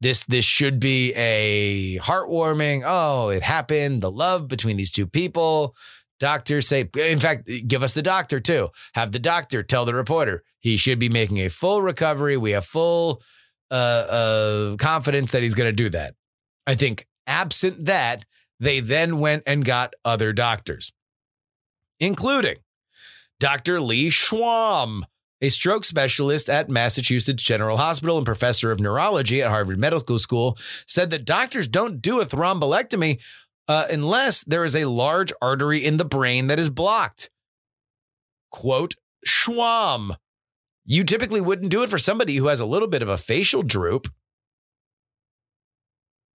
This 0.00 0.24
this 0.24 0.44
should 0.44 0.80
be 0.80 1.12
a 1.14 1.98
heartwarming. 1.98 2.84
Oh, 2.86 3.28
it 3.28 3.42
happened. 3.42 4.02
The 4.02 4.10
love 4.10 4.48
between 4.48 4.76
these 4.76 4.90
two 4.90 5.06
people. 5.06 5.74
Doctors 6.20 6.68
say, 6.68 6.88
in 6.98 7.18
fact, 7.18 7.50
give 7.66 7.82
us 7.82 7.94
the 7.94 8.02
doctor 8.02 8.40
too. 8.40 8.68
Have 8.94 9.12
the 9.12 9.18
doctor 9.18 9.62
tell 9.62 9.84
the 9.84 9.94
reporter 9.94 10.42
he 10.58 10.76
should 10.76 10.98
be 10.98 11.08
making 11.08 11.38
a 11.38 11.48
full 11.48 11.80
recovery. 11.80 12.36
We 12.36 12.50
have 12.52 12.66
full 12.66 13.22
uh, 13.70 13.74
uh, 13.74 14.76
confidence 14.76 15.32
that 15.32 15.42
he's 15.42 15.54
going 15.54 15.68
to 15.68 15.76
do 15.76 15.88
that. 15.90 16.14
I 16.66 16.74
think 16.74 17.06
absent 17.26 17.86
that, 17.86 18.24
they 18.60 18.80
then 18.80 19.18
went 19.18 19.42
and 19.46 19.64
got 19.64 19.94
other 20.04 20.32
doctors, 20.32 20.92
including 21.98 22.58
Dr. 23.40 23.80
Lee 23.80 24.10
Schwamm, 24.10 25.02
a 25.40 25.48
stroke 25.48 25.86
specialist 25.86 26.50
at 26.50 26.68
Massachusetts 26.68 27.42
General 27.42 27.78
Hospital 27.78 28.18
and 28.18 28.26
professor 28.26 28.70
of 28.70 28.78
neurology 28.78 29.42
at 29.42 29.50
Harvard 29.50 29.78
Medical 29.78 30.18
School, 30.18 30.58
said 30.86 31.10
that 31.10 31.24
doctors 31.24 31.66
don't 31.66 32.02
do 32.02 32.20
a 32.20 32.26
thrombolectomy 32.26 33.18
uh, 33.66 33.86
unless 33.90 34.44
there 34.44 34.64
is 34.64 34.76
a 34.76 34.84
large 34.84 35.32
artery 35.40 35.84
in 35.84 35.96
the 35.96 36.04
brain 36.04 36.48
that 36.48 36.58
is 36.58 36.68
blocked. 36.68 37.30
Quote, 38.50 38.94
Schwamm, 39.26 40.16
you 40.84 41.04
typically 41.04 41.40
wouldn't 41.40 41.70
do 41.70 41.82
it 41.82 41.88
for 41.88 41.98
somebody 41.98 42.36
who 42.36 42.48
has 42.48 42.60
a 42.60 42.66
little 42.66 42.88
bit 42.88 43.02
of 43.02 43.08
a 43.08 43.16
facial 43.16 43.62
droop. 43.62 44.08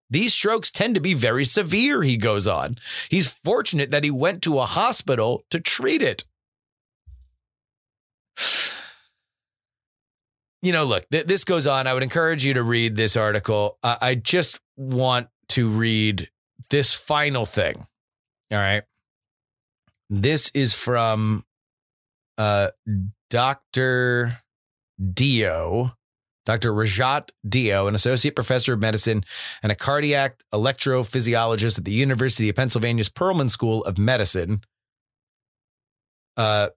These 0.09 0.33
strokes 0.33 0.71
tend 0.71 0.95
to 0.95 1.01
be 1.01 1.13
very 1.13 1.45
severe, 1.45 2.03
he 2.03 2.17
goes 2.17 2.47
on. 2.47 2.77
He's 3.09 3.27
fortunate 3.27 3.91
that 3.91 4.03
he 4.03 4.11
went 4.11 4.41
to 4.43 4.59
a 4.59 4.65
hospital 4.65 5.45
to 5.49 5.59
treat 5.59 6.01
it. 6.01 6.23
You 10.61 10.71
know, 10.71 10.83
look, 10.83 11.07
th- 11.09 11.27
this 11.27 11.43
goes 11.43 11.67
on. 11.67 11.85
I 11.85 11.93
would 11.93 12.03
encourage 12.03 12.43
you 12.43 12.55
to 12.55 12.63
read 12.63 12.95
this 12.95 13.15
article. 13.15 13.77
Uh, 13.83 13.97
I 14.01 14.15
just 14.15 14.59
want 14.75 15.27
to 15.49 15.69
read 15.69 16.29
this 16.69 16.93
final 16.93 17.45
thing. 17.45 17.85
All 18.51 18.57
right. 18.57 18.83
This 20.09 20.51
is 20.53 20.73
from 20.73 21.45
uh, 22.37 22.69
Dr. 23.29 24.31
Deo, 25.13 25.95
Dr. 26.45 26.71
Rajat 26.71 27.31
Deo, 27.47 27.87
an 27.87 27.95
associate 27.95 28.35
professor 28.35 28.73
of 28.73 28.79
medicine 28.79 29.25
and 29.63 29.71
a 29.71 29.75
cardiac 29.75 30.43
electrophysiologist 30.53 31.79
at 31.79 31.85
the 31.85 31.91
University 31.91 32.49
of 32.49 32.55
Pennsylvania's 32.55 33.09
Perelman 33.09 33.49
School 33.49 33.83
of 33.83 33.97
Medicine. 33.97 34.61
Uh, 36.37 36.69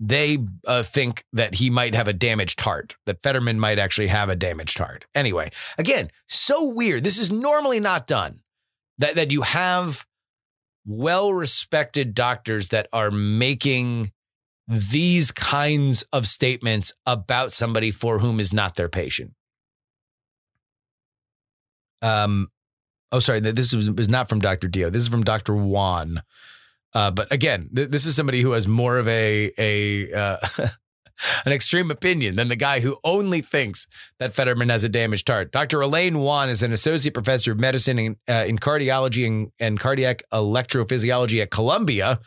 they 0.00 0.38
uh, 0.66 0.84
think 0.84 1.24
that 1.32 1.56
he 1.56 1.70
might 1.70 1.94
have 1.94 2.06
a 2.06 2.12
damaged 2.12 2.60
heart, 2.60 2.96
that 3.06 3.22
Fetterman 3.22 3.58
might 3.58 3.78
actually 3.78 4.06
have 4.06 4.28
a 4.28 4.36
damaged 4.36 4.78
heart. 4.78 5.06
Anyway, 5.14 5.50
again, 5.76 6.08
so 6.28 6.64
weird. 6.64 7.02
This 7.02 7.18
is 7.18 7.32
normally 7.32 7.80
not 7.80 8.06
done. 8.06 8.40
That 8.98 9.16
that 9.16 9.32
you 9.32 9.42
have 9.42 10.06
well-respected 10.86 12.14
doctors 12.14 12.70
that 12.70 12.88
are 12.92 13.10
making 13.10 14.12
these 14.68 15.32
kinds 15.32 16.02
of 16.12 16.26
statements 16.26 16.92
about 17.06 17.52
somebody 17.52 17.90
for 17.90 18.18
whom 18.18 18.38
is 18.38 18.52
not 18.52 18.74
their 18.74 18.88
patient. 18.88 19.32
Um, 22.02 22.48
oh, 23.10 23.20
sorry, 23.20 23.40
this 23.40 23.74
was, 23.74 24.08
not 24.08 24.28
from 24.28 24.40
Dr. 24.40 24.68
Deo. 24.68 24.90
This 24.90 25.02
is 25.02 25.08
from 25.08 25.24
Dr. 25.24 25.56
Wan. 25.56 26.22
Uh, 26.94 27.10
but 27.10 27.32
again, 27.32 27.70
th- 27.74 27.90
this 27.90 28.06
is 28.06 28.14
somebody 28.14 28.42
who 28.42 28.52
has 28.52 28.66
more 28.66 28.98
of 28.98 29.08
a 29.08 29.52
a 29.58 30.12
uh, 30.12 30.36
an 31.44 31.52
extreme 31.52 31.90
opinion 31.90 32.36
than 32.36 32.48
the 32.48 32.56
guy 32.56 32.80
who 32.80 32.96
only 33.04 33.40
thinks 33.40 33.86
that 34.18 34.32
Fetterman 34.32 34.68
has 34.68 34.84
a 34.84 34.88
damaged 34.88 35.28
heart. 35.28 35.52
Dr. 35.52 35.80
Elaine 35.80 36.18
Wan 36.20 36.48
is 36.48 36.62
an 36.62 36.72
associate 36.72 37.14
professor 37.14 37.52
of 37.52 37.60
medicine 37.60 37.98
in, 37.98 38.16
uh, 38.28 38.44
in 38.46 38.58
cardiology 38.58 39.26
and, 39.26 39.50
and 39.58 39.80
cardiac 39.80 40.22
electrophysiology 40.32 41.42
at 41.42 41.50
Columbia. 41.50 42.20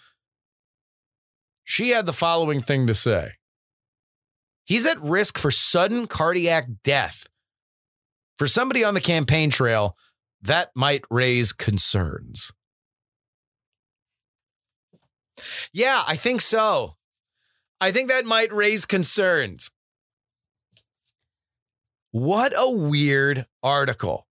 She 1.71 1.91
had 1.91 2.05
the 2.05 2.11
following 2.11 2.61
thing 2.61 2.87
to 2.87 2.93
say. 2.93 3.35
He's 4.65 4.85
at 4.85 5.01
risk 5.01 5.37
for 5.37 5.51
sudden 5.51 6.05
cardiac 6.05 6.65
death. 6.83 7.27
For 8.37 8.45
somebody 8.45 8.83
on 8.83 8.93
the 8.93 8.99
campaign 8.99 9.49
trail, 9.49 9.95
that 10.41 10.71
might 10.75 11.05
raise 11.09 11.53
concerns. 11.53 12.51
Yeah, 15.71 16.03
I 16.05 16.17
think 16.17 16.41
so. 16.41 16.95
I 17.79 17.93
think 17.93 18.09
that 18.09 18.25
might 18.25 18.51
raise 18.51 18.85
concerns. 18.85 19.71
What 22.11 22.51
a 22.53 22.69
weird 22.69 23.45
article. 23.63 24.27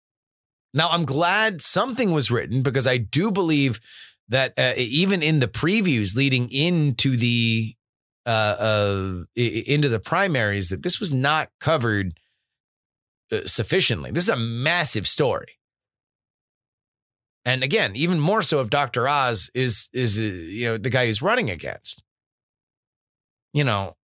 Now, 0.74 0.90
I'm 0.90 1.06
glad 1.06 1.62
something 1.62 2.12
was 2.12 2.30
written 2.30 2.60
because 2.60 2.86
I 2.86 2.98
do 2.98 3.30
believe 3.30 3.80
that 4.30 4.54
uh, 4.56 4.72
even 4.76 5.22
in 5.22 5.40
the 5.40 5.48
previews 5.48 6.16
leading 6.16 6.50
into 6.50 7.16
the 7.16 7.74
uh, 8.24 8.56
uh, 8.58 9.14
into 9.34 9.88
the 9.88 10.00
primaries, 10.00 10.68
that 10.68 10.82
this 10.82 11.00
was 11.00 11.12
not 11.12 11.50
covered 11.60 12.18
uh, 13.32 13.40
sufficiently. 13.44 14.10
This 14.10 14.24
is 14.24 14.28
a 14.28 14.36
massive 14.36 15.06
story. 15.06 15.58
And 17.44 17.62
again, 17.62 17.96
even 17.96 18.20
more 18.20 18.42
so 18.42 18.60
if 18.60 18.70
Dr. 18.70 19.08
Oz 19.08 19.50
is 19.54 19.88
is 19.92 20.20
uh, 20.20 20.22
you 20.22 20.66
know 20.66 20.78
the 20.78 20.90
guy 20.90 21.06
who's 21.06 21.22
running 21.22 21.50
against. 21.50 22.02
You 23.52 23.64
know, 23.64 23.96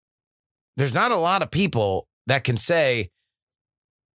there's 0.76 0.94
not 0.94 1.10
a 1.12 1.16
lot 1.16 1.42
of 1.42 1.50
people 1.50 2.08
that 2.26 2.44
can 2.44 2.56
say 2.56 3.10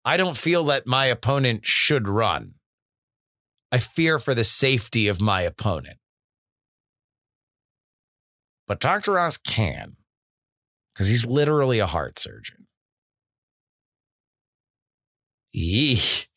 I 0.05 0.15
don't 0.15 0.37
feel 0.37 0.63
that 0.65 0.87
my 0.87 1.07
opponent 1.07 1.65
should 1.65 2.07
run. 2.07 2.53
I 3.71 3.79
fear 3.79 4.19
for 4.19 4.33
the 4.33 4.43
safety 4.43 5.07
of 5.07 5.21
my 5.21 5.41
opponent. 5.41 5.97
But 8.67 8.79
Dr. 8.79 9.17
Oz 9.17 9.37
can 9.37 9.95
because 10.93 11.07
he's 11.07 11.25
literally 11.25 11.79
a 11.79 11.85
heart 11.85 12.19
surgeon. 12.19 12.67
Eeh, 15.55 16.27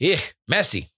eeh, 0.00 0.32
messy. 0.48 0.90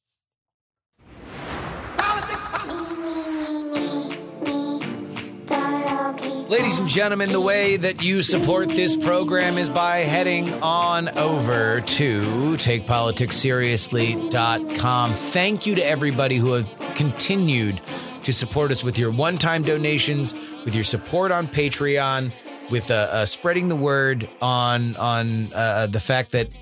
Ladies 6.48 6.78
and 6.78 6.88
gentlemen, 6.88 7.30
the 7.30 7.42
way 7.42 7.76
that 7.76 8.02
you 8.02 8.22
support 8.22 8.70
this 8.70 8.96
program 8.96 9.58
is 9.58 9.68
by 9.68 9.98
heading 9.98 10.50
on 10.62 11.10
over 11.18 11.82
to 11.82 12.54
takepoliticsseriously.com. 12.54 15.12
Thank 15.12 15.66
you 15.66 15.74
to 15.74 15.84
everybody 15.84 16.36
who 16.36 16.52
have 16.52 16.72
continued 16.94 17.82
to 18.22 18.32
support 18.32 18.70
us 18.70 18.82
with 18.82 18.98
your 18.98 19.10
one 19.10 19.36
time 19.36 19.62
donations, 19.62 20.32
with 20.64 20.74
your 20.74 20.84
support 20.84 21.32
on 21.32 21.48
Patreon, 21.48 22.32
with 22.70 22.90
uh, 22.90 22.94
uh, 22.94 23.26
spreading 23.26 23.68
the 23.68 23.76
word 23.76 24.26
on, 24.40 24.96
on 24.96 25.52
uh, 25.52 25.86
the 25.86 26.00
fact 26.00 26.32
that, 26.32 26.56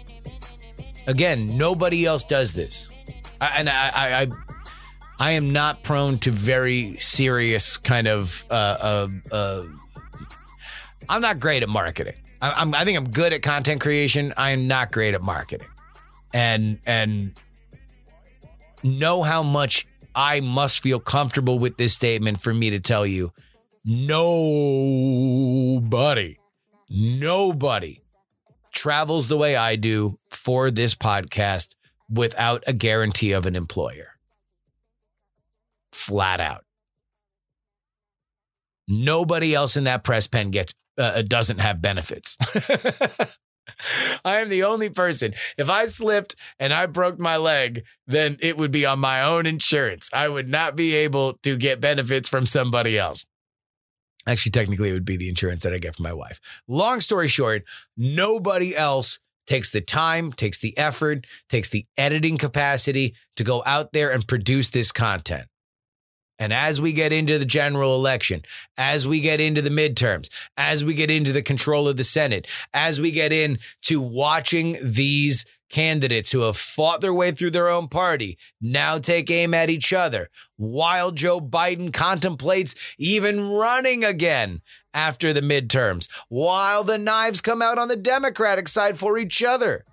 again, 1.07 1.57
nobody 1.57 2.07
else 2.07 2.25
does 2.25 2.55
this. 2.55 2.91
I, 3.41 3.59
and 3.59 3.69
I, 3.69 3.93
I, 3.95 4.23
I 4.23 4.27
I 5.19 5.33
am 5.33 5.53
not 5.53 5.83
prone 5.83 6.19
to 6.21 6.31
very 6.31 6.97
serious 6.99 7.79
kind 7.79 8.07
of. 8.07 8.45
Uh, 8.51 9.09
uh, 9.33 9.35
uh, 9.35 9.65
I'm 11.09 11.23
not 11.23 11.41
great 11.41 11.63
at 11.63 11.69
marketing. 11.69 12.15
I, 12.43 12.53
I'm, 12.53 12.75
I 12.75 12.85
think 12.85 12.99
I'm 12.99 13.09
good 13.09 13.33
at 13.33 13.41
content 13.43 13.81
creation. 13.81 14.35
I 14.37 14.51
am 14.51 14.69
not 14.69 14.93
great 14.93 15.15
at 15.15 15.23
marketing, 15.23 15.69
and 16.35 16.79
and 16.85 17.33
know 18.83 19.23
how 19.23 19.43
much 19.43 19.87
I 20.15 20.41
must 20.41 20.83
feel 20.83 21.01
comfortable 21.01 21.59
with 21.59 21.79
this 21.79 21.95
statement 21.95 22.41
for 22.41 22.53
me 22.53 22.71
to 22.71 22.81
tell 22.81 23.07
you, 23.07 23.33
nobody, 23.85 24.19
nobody 26.91 28.03
travels 28.73 29.29
the 29.29 29.37
way 29.39 29.57
I 29.57 29.77
do 29.77 30.19
for 30.31 30.71
this 30.71 30.95
podcast 30.95 31.75
without 32.11 32.63
a 32.67 32.75
guarantee 32.75 33.33
of 33.33 33.47
an 33.47 33.57
employer 33.57 34.16
flat 35.97 36.41
out. 36.41 36.65
Nobody 38.89 39.55
else 39.55 39.77
in 39.77 39.85
that 39.85 40.05
press 40.05 40.27
pen 40.27 40.51
gets 40.51 40.75
uh, 40.99 41.23
doesn't 41.23 41.59
have 41.59 41.83
benefits. 41.83 42.37
I 44.25 44.41
am 44.41 44.49
the 44.49 44.63
only 44.65 44.91
person. 44.91 45.35
If 45.59 45.69
I 45.69 45.87
slipped 45.87 46.37
and 46.59 46.73
I 46.73 46.87
broke 46.87 47.19
my 47.19 47.37
leg, 47.37 47.85
then 48.07 48.37
it 48.41 48.57
would 48.57 48.71
be 48.71 48.87
on 48.87 49.01
my 49.01 49.23
own 49.23 49.45
insurance. 49.45 50.09
I 50.13 50.29
would 50.29 50.49
not 50.49 50.77
be 50.77 50.95
able 50.95 51.35
to 51.43 51.57
get 51.57 51.81
benefits 51.81 52.29
from 52.29 52.47
somebody 52.47 52.97
else. 52.97 53.27
Actually, 54.27 54.53
technically, 54.53 54.91
it 54.91 54.93
would 54.93 55.05
be 55.05 55.17
the 55.17 55.29
insurance 55.29 55.63
that 55.63 55.73
I 55.73 55.79
get 55.79 55.97
from 55.97 56.05
my 56.05 56.13
wife. 56.13 56.41
Long 56.67 57.01
story 57.01 57.29
short, 57.29 57.65
nobody 57.97 58.77
else 58.77 59.19
takes 59.47 59.71
the 59.71 59.81
time, 59.81 60.33
takes 60.33 60.59
the 60.59 60.77
effort, 60.77 61.27
takes 61.49 61.69
the 61.69 61.87
editing 61.97 62.37
capacity 62.39 63.15
to 63.37 63.45
go 63.45 63.63
out 63.65 63.93
there 63.93 64.11
and 64.11 64.27
produce 64.27 64.71
this 64.71 64.91
content. 64.91 65.47
And 66.39 66.53
as 66.53 66.81
we 66.81 66.93
get 66.93 67.13
into 67.13 67.39
the 67.39 67.45
general 67.45 67.95
election, 67.95 68.43
as 68.77 69.09
we 69.09 69.21
get 69.21 69.41
into 69.41 69.63
the 69.63 69.71
midterms, 69.71 70.29
as 70.57 70.85
we 70.85 70.95
get 70.95 71.11
into 71.11 71.33
the 71.33 71.43
control 71.43 71.89
of 71.89 71.97
the 71.97 72.05
Senate, 72.05 72.47
as 72.75 73.01
we 73.01 73.11
get 73.11 73.33
into 73.33 74.01
watching 74.01 74.77
these 74.83 75.47
candidates 75.69 76.31
who 76.31 76.41
have 76.43 76.57
fought 76.57 77.01
their 77.01 77.15
way 77.15 77.33
through 77.33 77.51
their 77.51 77.69
own 77.69 77.89
party 77.89 78.39
now 78.61 78.99
take 78.99 79.31
aim 79.31 79.53
at 79.53 79.71
each 79.71 79.93
other, 79.93 80.29
while 80.57 81.11
Joe 81.11 81.41
Biden 81.41 81.93
contemplates 81.93 82.75
even 82.99 83.51
running 83.51 84.05
again 84.05 84.61
after 84.95 85.33
the 85.33 85.41
midterms, 85.41 86.09
while 86.29 86.85
the 86.85 86.99
knives 86.99 87.41
come 87.41 87.63
out 87.63 87.79
on 87.79 87.89
the 87.89 87.97
Democratic 87.97 88.69
side 88.69 88.99
for 88.99 89.19
each 89.19 89.43
other 89.43 89.85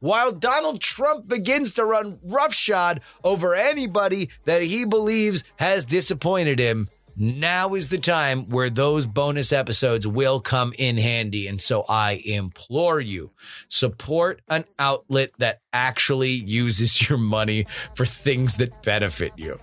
while 0.00 0.32
Donald 0.32 0.80
Trump 0.80 1.28
begins 1.28 1.74
to 1.74 1.84
run 1.84 2.18
roughshod 2.22 3.00
over 3.24 3.54
anybody 3.54 4.30
that 4.44 4.62
he 4.62 4.84
believes 4.84 5.44
has 5.56 5.84
disappointed 5.84 6.58
him. 6.58 6.88
Now 7.16 7.74
is 7.74 7.90
the 7.90 7.98
time 7.98 8.48
where 8.48 8.70
those 8.70 9.04
bonus 9.04 9.52
episodes 9.52 10.06
will 10.06 10.40
come 10.40 10.72
in 10.78 10.96
handy. 10.96 11.48
And 11.48 11.60
so 11.60 11.84
I 11.88 12.22
implore 12.24 13.00
you 13.00 13.32
support 13.68 14.40
an 14.48 14.64
outlet 14.78 15.32
that 15.38 15.60
actually 15.72 16.30
uses 16.30 17.08
your 17.08 17.18
money 17.18 17.66
for 17.94 18.06
things 18.06 18.56
that 18.56 18.82
benefit 18.82 19.32
you. 19.36 19.58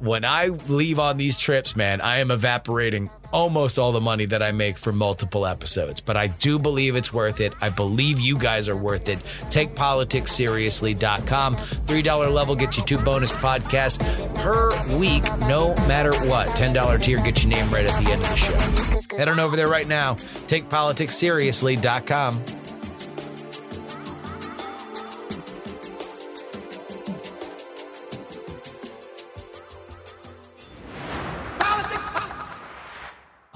When 0.00 0.24
I 0.24 0.48
leave 0.48 0.98
on 0.98 1.16
these 1.16 1.38
trips, 1.38 1.76
man, 1.76 2.00
I 2.00 2.18
am 2.18 2.30
evaporating 2.30 3.10
almost 3.32 3.78
all 3.78 3.92
the 3.92 4.00
money 4.00 4.26
that 4.26 4.42
I 4.42 4.50
make 4.52 4.78
for 4.78 4.92
multiple 4.92 5.46
episodes. 5.46 6.00
But 6.00 6.16
I 6.16 6.28
do 6.28 6.58
believe 6.58 6.96
it's 6.96 7.12
worth 7.12 7.40
it. 7.40 7.52
I 7.60 7.68
believe 7.70 8.20
you 8.20 8.38
guys 8.38 8.68
are 8.68 8.76
worth 8.76 9.08
it. 9.08 9.18
TakePoliticsSeriously.com. 9.50 11.56
$3 11.56 12.32
level 12.32 12.56
gets 12.56 12.78
you 12.78 12.84
two 12.84 12.98
bonus 12.98 13.32
podcasts 13.32 13.98
per 14.36 14.96
week, 14.96 15.24
no 15.40 15.74
matter 15.86 16.12
what. 16.26 16.48
$10 16.50 17.02
tier 17.02 17.20
gets 17.22 17.42
your 17.44 17.50
name 17.50 17.70
right 17.72 17.86
at 17.86 18.02
the 18.02 18.10
end 18.10 18.22
of 18.22 18.28
the 18.28 18.36
show. 18.36 18.56
Head 19.16 19.28
on 19.28 19.40
over 19.40 19.56
there 19.56 19.68
right 19.68 19.88
now. 19.88 20.14
TakePoliticsSeriously.com. 20.14 22.65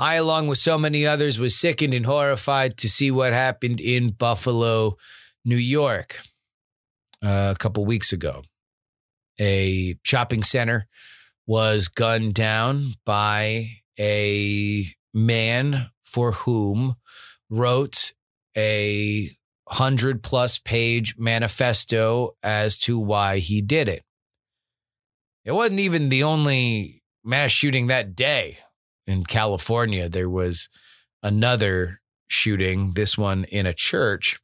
I, 0.00 0.14
along 0.14 0.46
with 0.46 0.56
so 0.56 0.78
many 0.78 1.06
others, 1.06 1.38
was 1.38 1.54
sickened 1.54 1.92
and 1.92 2.06
horrified 2.06 2.78
to 2.78 2.88
see 2.88 3.10
what 3.10 3.34
happened 3.34 3.82
in 3.82 4.12
Buffalo, 4.12 4.96
New 5.44 5.56
York, 5.56 6.18
uh, 7.22 7.52
a 7.54 7.58
couple 7.58 7.84
weeks 7.84 8.10
ago. 8.10 8.42
A 9.38 9.98
shopping 10.02 10.42
center 10.42 10.88
was 11.46 11.88
gunned 11.88 12.32
down 12.32 12.86
by 13.04 13.72
a 13.98 14.86
man 15.12 15.90
for 16.02 16.32
whom 16.32 16.94
wrote 17.50 18.14
a 18.56 19.36
hundred 19.68 20.22
plus 20.22 20.58
page 20.58 21.14
manifesto 21.18 22.36
as 22.42 22.78
to 22.78 22.98
why 22.98 23.36
he 23.36 23.60
did 23.60 23.86
it. 23.86 24.02
It 25.44 25.52
wasn't 25.52 25.80
even 25.80 26.08
the 26.08 26.22
only 26.22 27.02
mass 27.22 27.50
shooting 27.50 27.88
that 27.88 28.16
day 28.16 28.60
in 29.10 29.24
California, 29.24 30.08
there 30.08 30.30
was 30.30 30.68
another 31.22 32.00
shooting, 32.28 32.92
this 32.94 33.18
one 33.18 33.44
in 33.44 33.66
a 33.66 33.74
church. 33.74 34.38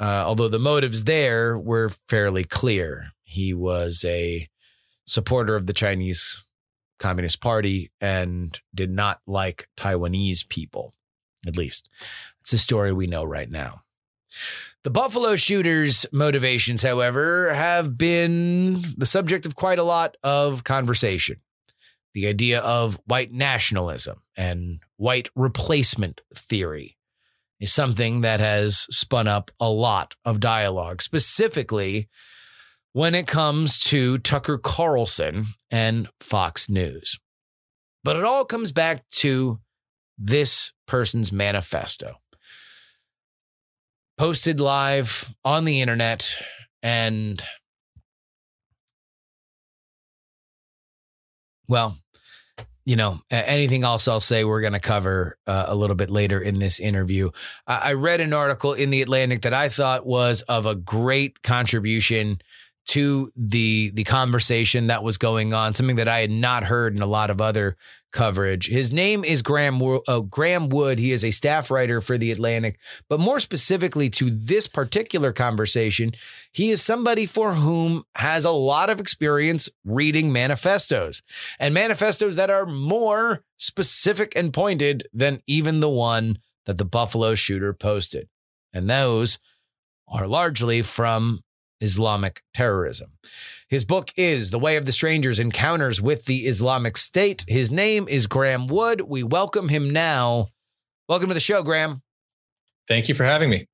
Uh, 0.00 0.22
although 0.26 0.48
the 0.48 0.58
motives 0.58 1.04
there 1.04 1.58
were 1.58 1.90
fairly 2.08 2.44
clear. 2.44 3.12
He 3.24 3.52
was 3.52 4.04
a 4.06 4.48
supporter 5.06 5.56
of 5.56 5.66
the 5.66 5.72
Chinese 5.72 6.44
Communist 6.98 7.40
Party 7.40 7.90
and 8.00 8.58
did 8.74 8.90
not 8.90 9.20
like 9.26 9.68
Taiwanese 9.76 10.48
people, 10.48 10.94
at 11.46 11.56
least. 11.56 11.88
It's 12.40 12.52
a 12.52 12.58
story 12.58 12.92
we 12.92 13.06
know 13.06 13.24
right 13.24 13.50
now. 13.50 13.82
The 14.84 14.90
Buffalo 14.90 15.36
shooters' 15.36 16.06
motivations, 16.12 16.82
however, 16.82 17.52
have 17.52 17.96
been 17.96 18.82
the 18.96 19.06
subject 19.06 19.46
of 19.46 19.54
quite 19.54 19.78
a 19.78 19.84
lot 19.84 20.16
of 20.22 20.64
conversation 20.64 21.40
the 22.14 22.26
idea 22.26 22.60
of 22.60 22.98
white 23.06 23.32
nationalism 23.32 24.22
and 24.36 24.80
white 24.96 25.30
replacement 25.34 26.20
theory 26.34 26.96
is 27.60 27.72
something 27.72 28.22
that 28.22 28.40
has 28.40 28.86
spun 28.90 29.28
up 29.28 29.50
a 29.60 29.70
lot 29.70 30.14
of 30.24 30.40
dialogue, 30.40 31.00
specifically 31.00 32.08
when 32.92 33.14
it 33.14 33.26
comes 33.26 33.78
to 33.78 34.18
Tucker 34.18 34.58
Carlson 34.58 35.46
and 35.70 36.08
Fox 36.20 36.68
News. 36.68 37.18
But 38.04 38.16
it 38.16 38.24
all 38.24 38.44
comes 38.44 38.72
back 38.72 39.08
to 39.10 39.60
this 40.18 40.72
person's 40.86 41.32
manifesto, 41.32 42.16
posted 44.18 44.60
live 44.60 45.34
on 45.44 45.64
the 45.64 45.80
internet 45.80 46.36
and 46.82 47.42
well, 51.68 51.96
you 52.84 52.96
know, 52.96 53.20
anything 53.30 53.84
else 53.84 54.08
I'll 54.08 54.20
say 54.20 54.44
we're 54.44 54.60
going 54.60 54.72
to 54.72 54.80
cover 54.80 55.38
uh, 55.46 55.66
a 55.68 55.74
little 55.74 55.94
bit 55.96 56.10
later 56.10 56.40
in 56.40 56.58
this 56.58 56.80
interview. 56.80 57.30
I 57.66 57.92
read 57.92 58.20
an 58.20 58.32
article 58.32 58.72
in 58.72 58.90
the 58.90 59.02
Atlantic 59.02 59.42
that 59.42 59.54
I 59.54 59.68
thought 59.68 60.04
was 60.04 60.42
of 60.42 60.66
a 60.66 60.74
great 60.74 61.42
contribution 61.42 62.40
to 62.84 63.30
the 63.36 63.92
the 63.94 64.02
conversation 64.04 64.88
that 64.88 65.04
was 65.04 65.16
going 65.16 65.54
on, 65.54 65.74
something 65.74 65.96
that 65.96 66.08
I 66.08 66.20
had 66.20 66.30
not 66.30 66.64
heard 66.64 66.96
in 66.96 67.02
a 67.02 67.06
lot 67.06 67.30
of 67.30 67.40
other 67.40 67.76
coverage. 68.12 68.68
His 68.68 68.92
name 68.92 69.24
is 69.24 69.42
Graeme 69.42 69.82
uh, 70.06 70.20
Graeme 70.20 70.68
Wood. 70.68 70.98
He 70.98 71.12
is 71.12 71.24
a 71.24 71.30
staff 71.30 71.70
writer 71.70 72.00
for 72.00 72.16
the 72.16 72.30
Atlantic, 72.30 72.78
but 73.08 73.18
more 73.18 73.40
specifically 73.40 74.08
to 74.10 74.30
this 74.30 74.66
particular 74.66 75.32
conversation, 75.32 76.12
he 76.52 76.70
is 76.70 76.82
somebody 76.82 77.26
for 77.26 77.54
whom 77.54 78.04
has 78.14 78.44
a 78.44 78.50
lot 78.50 78.90
of 78.90 79.00
experience 79.00 79.68
reading 79.84 80.32
manifestos 80.32 81.22
and 81.58 81.74
manifestos 81.74 82.36
that 82.36 82.50
are 82.50 82.66
more 82.66 83.44
specific 83.56 84.36
and 84.36 84.52
pointed 84.52 85.08
than 85.12 85.40
even 85.46 85.80
the 85.80 85.88
one 85.88 86.38
that 86.66 86.78
the 86.78 86.84
Buffalo 86.84 87.34
shooter 87.34 87.72
posted. 87.72 88.28
And 88.72 88.88
those 88.88 89.38
are 90.08 90.26
largely 90.26 90.82
from 90.82 91.40
Islamic 91.80 92.42
terrorism. 92.54 93.12
His 93.72 93.86
book 93.86 94.10
is 94.18 94.50
The 94.50 94.58
Way 94.58 94.76
of 94.76 94.84
the 94.84 94.92
Strangers 94.92 95.40
Encounters 95.40 95.98
with 95.98 96.26
the 96.26 96.40
Islamic 96.40 96.98
State. 96.98 97.42
His 97.48 97.72
name 97.72 98.06
is 98.06 98.26
Graeme 98.26 98.66
Wood. 98.66 99.00
We 99.00 99.22
welcome 99.22 99.70
him 99.70 99.88
now. 99.88 100.48
Welcome 101.08 101.28
to 101.28 101.34
the 101.34 101.40
show, 101.40 101.62
Graeme. 101.62 102.02
Thank 102.86 103.08
you 103.08 103.14
for 103.14 103.24
having 103.24 103.48
me. 103.48 103.66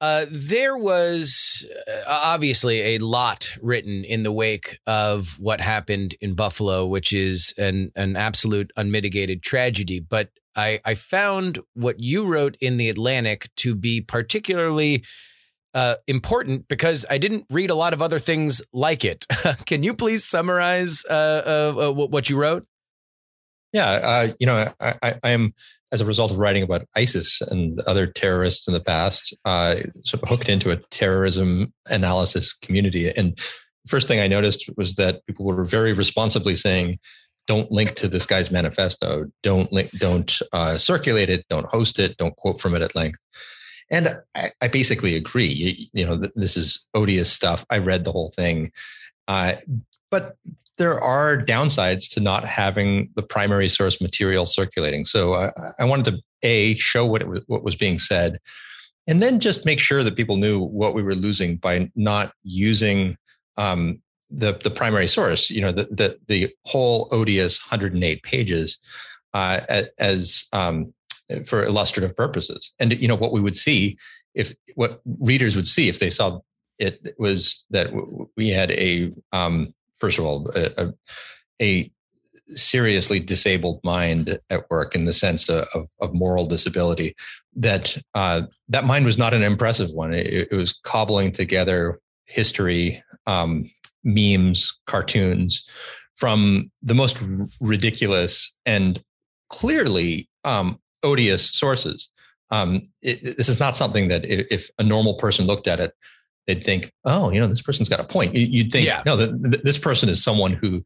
Uh, 0.00 0.26
there 0.30 0.76
was 0.76 1.66
uh, 1.88 2.04
obviously 2.06 2.94
a 2.94 2.98
lot 2.98 3.50
written 3.60 4.04
in 4.04 4.22
the 4.22 4.30
wake 4.30 4.78
of 4.86 5.36
what 5.40 5.60
happened 5.60 6.14
in 6.20 6.36
Buffalo, 6.36 6.86
which 6.86 7.12
is 7.12 7.52
an 7.58 7.90
an 7.96 8.14
absolute 8.14 8.70
unmitigated 8.76 9.42
tragedy. 9.42 9.98
But 9.98 10.30
I, 10.54 10.78
I 10.84 10.94
found 10.94 11.58
what 11.74 11.98
you 11.98 12.24
wrote 12.24 12.56
in 12.60 12.76
the 12.76 12.88
Atlantic 12.88 13.50
to 13.56 13.74
be 13.74 14.00
particularly 14.00 15.02
uh, 15.76 15.96
important 16.06 16.66
because 16.68 17.04
I 17.10 17.18
didn't 17.18 17.44
read 17.50 17.68
a 17.68 17.74
lot 17.74 17.92
of 17.92 18.00
other 18.00 18.18
things 18.18 18.62
like 18.72 19.04
it. 19.04 19.26
Can 19.66 19.82
you 19.82 19.92
please 19.92 20.24
summarize 20.24 21.04
uh, 21.04 21.12
uh, 21.76 21.88
uh 21.88 21.92
what 21.92 22.30
you 22.30 22.38
wrote? 22.38 22.66
Yeah, 23.74 23.90
uh, 23.90 24.28
you 24.40 24.46
know, 24.46 24.72
I, 24.80 24.94
I, 25.02 25.14
I, 25.22 25.30
am 25.32 25.52
as 25.92 26.00
a 26.00 26.06
result 26.06 26.30
of 26.30 26.38
writing 26.38 26.62
about 26.62 26.86
ISIS 26.96 27.42
and 27.42 27.78
other 27.80 28.06
terrorists 28.06 28.66
in 28.66 28.72
the 28.72 28.80
past, 28.80 29.36
uh, 29.44 29.76
sort 30.02 30.22
of 30.22 30.30
hooked 30.30 30.48
into 30.48 30.70
a 30.70 30.76
terrorism 30.90 31.74
analysis 31.90 32.54
community. 32.54 33.10
And 33.14 33.38
first 33.86 34.08
thing 34.08 34.18
I 34.18 34.28
noticed 34.28 34.70
was 34.78 34.94
that 34.94 35.26
people 35.26 35.44
were 35.44 35.62
very 35.64 35.92
responsibly 35.92 36.56
saying, 36.56 36.98
"Don't 37.46 37.70
link 37.70 37.96
to 37.96 38.08
this 38.08 38.24
guy's 38.24 38.50
manifesto. 38.50 39.26
Don't 39.42 39.70
link. 39.70 39.90
Don't 39.98 40.40
circulate 40.78 41.28
it. 41.28 41.44
Don't 41.50 41.66
host 41.66 41.98
it. 41.98 42.16
Don't 42.16 42.34
quote 42.36 42.62
from 42.62 42.74
it 42.74 42.80
at 42.80 42.94
length." 42.94 43.18
And 43.90 44.18
I, 44.34 44.50
I 44.60 44.68
basically 44.68 45.14
agree. 45.14 45.46
You, 45.46 45.86
you, 45.92 46.06
know, 46.06 46.16
this 46.34 46.56
is 46.56 46.86
odious 46.94 47.32
stuff. 47.32 47.64
I 47.70 47.78
read 47.78 48.04
the 48.04 48.12
whole 48.12 48.30
thing. 48.30 48.72
Uh, 49.28 49.54
but 50.10 50.36
there 50.78 51.00
are 51.00 51.38
downsides 51.38 52.12
to 52.14 52.20
not 52.20 52.44
having 52.44 53.10
the 53.14 53.22
primary 53.22 53.68
source 53.68 54.00
material 54.00 54.46
circulating. 54.46 55.04
So 55.04 55.34
I, 55.34 55.50
I 55.78 55.84
wanted 55.84 56.04
to 56.06 56.22
a 56.42 56.74
show 56.74 57.06
what 57.06 57.24
was, 57.24 57.40
what 57.46 57.62
was 57.62 57.76
being 57.76 57.98
said, 57.98 58.38
and 59.06 59.22
then 59.22 59.40
just 59.40 59.64
make 59.64 59.80
sure 59.80 60.02
that 60.02 60.16
people 60.16 60.36
knew 60.36 60.60
what 60.60 60.94
we 60.94 61.02
were 61.02 61.14
losing 61.14 61.56
by 61.56 61.90
not 61.94 62.32
using 62.42 63.16
um, 63.56 64.02
the 64.30 64.52
the 64.62 64.70
primary 64.70 65.06
source. 65.06 65.48
You 65.48 65.62
know, 65.62 65.72
the 65.72 65.84
the, 65.84 66.18
the 66.28 66.54
whole 66.66 67.08
odious 67.10 67.60
108 67.70 68.22
pages 68.22 68.78
uh, 69.32 69.60
as 69.98 70.44
um, 70.52 70.92
for 71.46 71.64
illustrative 71.64 72.16
purposes. 72.16 72.72
And 72.78 72.92
you 73.00 73.08
know 73.08 73.16
what 73.16 73.32
we 73.32 73.40
would 73.40 73.56
see 73.56 73.98
if 74.34 74.54
what 74.74 75.00
readers 75.18 75.56
would 75.56 75.66
see 75.66 75.88
if 75.88 75.98
they 75.98 76.10
saw 76.10 76.40
it 76.78 77.14
was 77.18 77.64
that 77.70 77.90
we 78.36 78.50
had 78.50 78.70
a 78.72 79.12
um, 79.32 79.74
first 79.98 80.18
of 80.18 80.24
all 80.24 80.50
a, 80.54 80.92
a, 81.60 81.90
seriously 82.50 83.18
disabled 83.18 83.80
mind 83.82 84.38
at 84.50 84.70
work 84.70 84.94
in 84.94 85.04
the 85.04 85.12
sense 85.12 85.48
of, 85.48 85.88
of 86.00 86.14
moral 86.14 86.46
disability 86.46 87.12
that 87.56 87.98
uh, 88.14 88.42
that 88.68 88.84
mind 88.84 89.04
was 89.04 89.18
not 89.18 89.34
an 89.34 89.42
impressive 89.42 89.90
one 89.90 90.14
it, 90.14 90.48
it 90.52 90.56
was 90.56 90.78
cobbling 90.84 91.32
together 91.32 91.98
history 92.26 93.02
um, 93.26 93.68
memes 94.04 94.78
cartoons 94.86 95.66
from 96.14 96.70
the 96.82 96.94
most 96.94 97.20
ridiculous 97.60 98.54
and 98.64 99.02
clearly 99.50 100.28
um, 100.44 100.78
odious 101.06 101.50
sources. 101.50 102.08
Um, 102.50 102.88
it, 103.02 103.36
this 103.36 103.48
is 103.48 103.58
not 103.58 103.76
something 103.76 104.08
that 104.08 104.24
if, 104.24 104.70
a 104.78 104.82
normal 104.82 105.14
person 105.14 105.46
looked 105.46 105.66
at 105.66 105.80
it, 105.80 105.94
they'd 106.46 106.64
think, 106.64 106.92
oh, 107.04 107.30
you 107.30 107.40
know, 107.40 107.46
this 107.46 107.62
person's 107.62 107.88
got 107.88 108.00
a 108.00 108.04
point. 108.04 108.34
You'd 108.34 108.70
think, 108.70 108.86
yeah. 108.86 109.02
no, 109.06 109.16
this 109.16 109.78
person 109.78 110.08
is 110.08 110.22
someone 110.22 110.52
who 110.52 110.82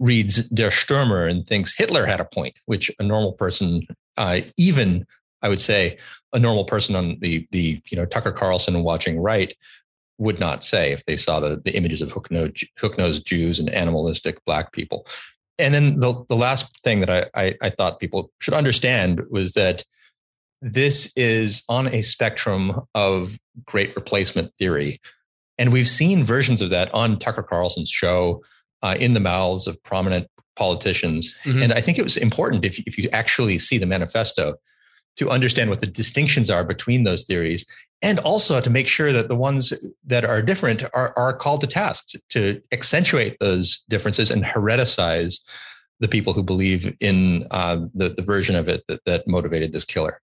reads 0.00 0.48
Der 0.48 0.70
Stürmer 0.70 1.30
and 1.30 1.46
thinks 1.46 1.76
Hitler 1.76 2.06
had 2.06 2.20
a 2.20 2.24
point, 2.24 2.54
which 2.66 2.90
a 2.98 3.02
normal 3.02 3.32
person, 3.32 3.86
uh, 4.16 4.40
even 4.56 5.06
I 5.42 5.48
would 5.48 5.60
say, 5.60 5.98
a 6.32 6.38
normal 6.38 6.64
person 6.64 6.94
on 6.94 7.16
the 7.20 7.46
the 7.52 7.80
you 7.88 7.96
know 7.96 8.04
Tucker 8.04 8.32
Carlson 8.32 8.82
watching 8.82 9.18
right 9.18 9.56
would 10.18 10.40
not 10.40 10.64
say 10.64 10.92
if 10.92 11.04
they 11.06 11.16
saw 11.16 11.40
the, 11.40 11.60
the 11.64 11.76
images 11.76 12.02
of 12.02 12.10
hook-nosed, 12.10 13.24
Jews 13.24 13.60
and 13.60 13.70
animalistic 13.70 14.44
black 14.44 14.72
people. 14.72 15.06
And 15.58 15.74
then 15.74 16.00
the, 16.00 16.24
the 16.28 16.36
last 16.36 16.66
thing 16.82 17.00
that 17.00 17.10
I, 17.10 17.24
I, 17.34 17.54
I 17.62 17.70
thought 17.70 18.00
people 18.00 18.30
should 18.40 18.54
understand 18.54 19.22
was 19.30 19.52
that 19.52 19.84
this 20.62 21.12
is 21.16 21.62
on 21.68 21.92
a 21.92 22.02
spectrum 22.02 22.80
of 22.94 23.38
great 23.64 23.94
replacement 23.96 24.54
theory. 24.56 25.00
And 25.56 25.72
we've 25.72 25.88
seen 25.88 26.24
versions 26.24 26.62
of 26.62 26.70
that 26.70 26.92
on 26.94 27.18
Tucker 27.18 27.42
Carlson's 27.42 27.90
show 27.90 28.42
uh, 28.82 28.96
in 28.98 29.14
the 29.14 29.20
mouths 29.20 29.66
of 29.66 29.82
prominent 29.82 30.28
politicians. 30.56 31.34
Mm-hmm. 31.44 31.62
And 31.62 31.72
I 31.72 31.80
think 31.80 31.98
it 31.98 32.04
was 32.04 32.16
important 32.16 32.64
if, 32.64 32.78
if 32.80 32.98
you 32.98 33.08
actually 33.12 33.58
see 33.58 33.78
the 33.78 33.86
manifesto 33.86 34.54
to 35.18 35.30
understand 35.30 35.68
what 35.70 35.80
the 35.80 35.86
distinctions 35.86 36.48
are 36.50 36.64
between 36.64 37.04
those 37.04 37.24
theories 37.24 37.66
and 38.02 38.18
also 38.20 38.60
to 38.60 38.70
make 38.70 38.86
sure 38.86 39.12
that 39.12 39.28
the 39.28 39.36
ones 39.36 39.72
that 40.04 40.24
are 40.24 40.40
different 40.40 40.84
are, 40.94 41.12
are 41.16 41.36
called 41.36 41.60
to 41.60 41.66
task 41.66 42.08
to, 42.08 42.20
to 42.30 42.62
accentuate 42.72 43.36
those 43.40 43.82
differences 43.88 44.30
and 44.30 44.44
hereticize 44.44 45.40
the 46.00 46.08
people 46.08 46.32
who 46.32 46.42
believe 46.42 46.96
in 47.00 47.44
uh, 47.50 47.80
the, 47.94 48.10
the 48.10 48.22
version 48.22 48.54
of 48.54 48.68
it 48.68 48.84
that, 48.86 49.04
that 49.04 49.26
motivated 49.26 49.72
this 49.72 49.84
killer. 49.84 50.20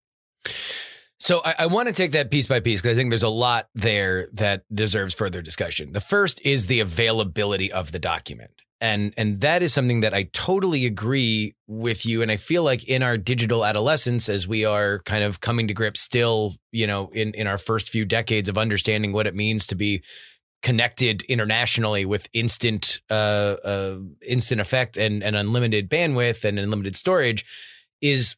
So 1.19 1.41
I, 1.45 1.55
I 1.61 1.67
want 1.67 1.89
to 1.89 1.95
take 1.95 2.13
that 2.13 2.31
piece 2.31 2.47
by 2.47 2.61
piece 2.61 2.81
because 2.81 2.97
I 2.97 2.99
think 2.99 3.11
there's 3.11 3.23
a 3.23 3.29
lot 3.29 3.69
there 3.75 4.29
that 4.35 4.63
deserves 4.73 5.15
further 5.15 5.43
discussion. 5.43 5.93
The 5.93 6.01
first 6.01 6.41
is 6.45 6.67
the 6.67 6.81
availability 6.81 7.73
of 7.73 7.93
the 7.93 7.99
document. 7.99 8.63
And 8.85 9.15
and 9.17 9.41
that 9.41 9.63
is 9.63 9.73
something 9.73 10.01
that 10.01 10.13
I 10.13 10.25
totally 10.35 10.85
agree 10.85 11.55
with 11.67 12.05
you. 12.05 12.21
And 12.21 12.31
I 12.31 12.37
feel 12.37 12.63
like 12.63 12.87
in 12.87 13.03
our 13.03 13.17
digital 13.17 13.65
adolescence, 13.65 14.29
as 14.29 14.47
we 14.47 14.67
are 14.67 14.99
kind 15.07 15.25
of 15.25 15.41
coming 15.41 15.69
to 15.69 15.75
grips 15.75 16.03
still, 16.03 16.57
you 16.71 16.87
know, 16.87 17.09
in, 17.15 17.33
in 17.33 17.47
our 17.47 17.57
first 17.57 17.89
few 17.89 18.05
decades 18.05 18.47
of 18.47 18.59
understanding 18.59 19.15
what 19.15 19.27
it 19.27 19.35
means 19.35 19.67
to 19.69 19.75
be 19.75 20.03
connected 20.63 21.23
internationally 21.23 22.05
with 22.05 22.29
instant 22.35 23.01
uh, 23.09 23.57
uh 23.65 23.97
instant 24.21 24.61
effect 24.61 24.99
and, 24.99 25.23
and 25.23 25.35
unlimited 25.35 25.89
bandwidth 25.89 26.45
and 26.45 26.59
unlimited 26.59 26.95
storage 26.95 27.47
is 28.03 28.37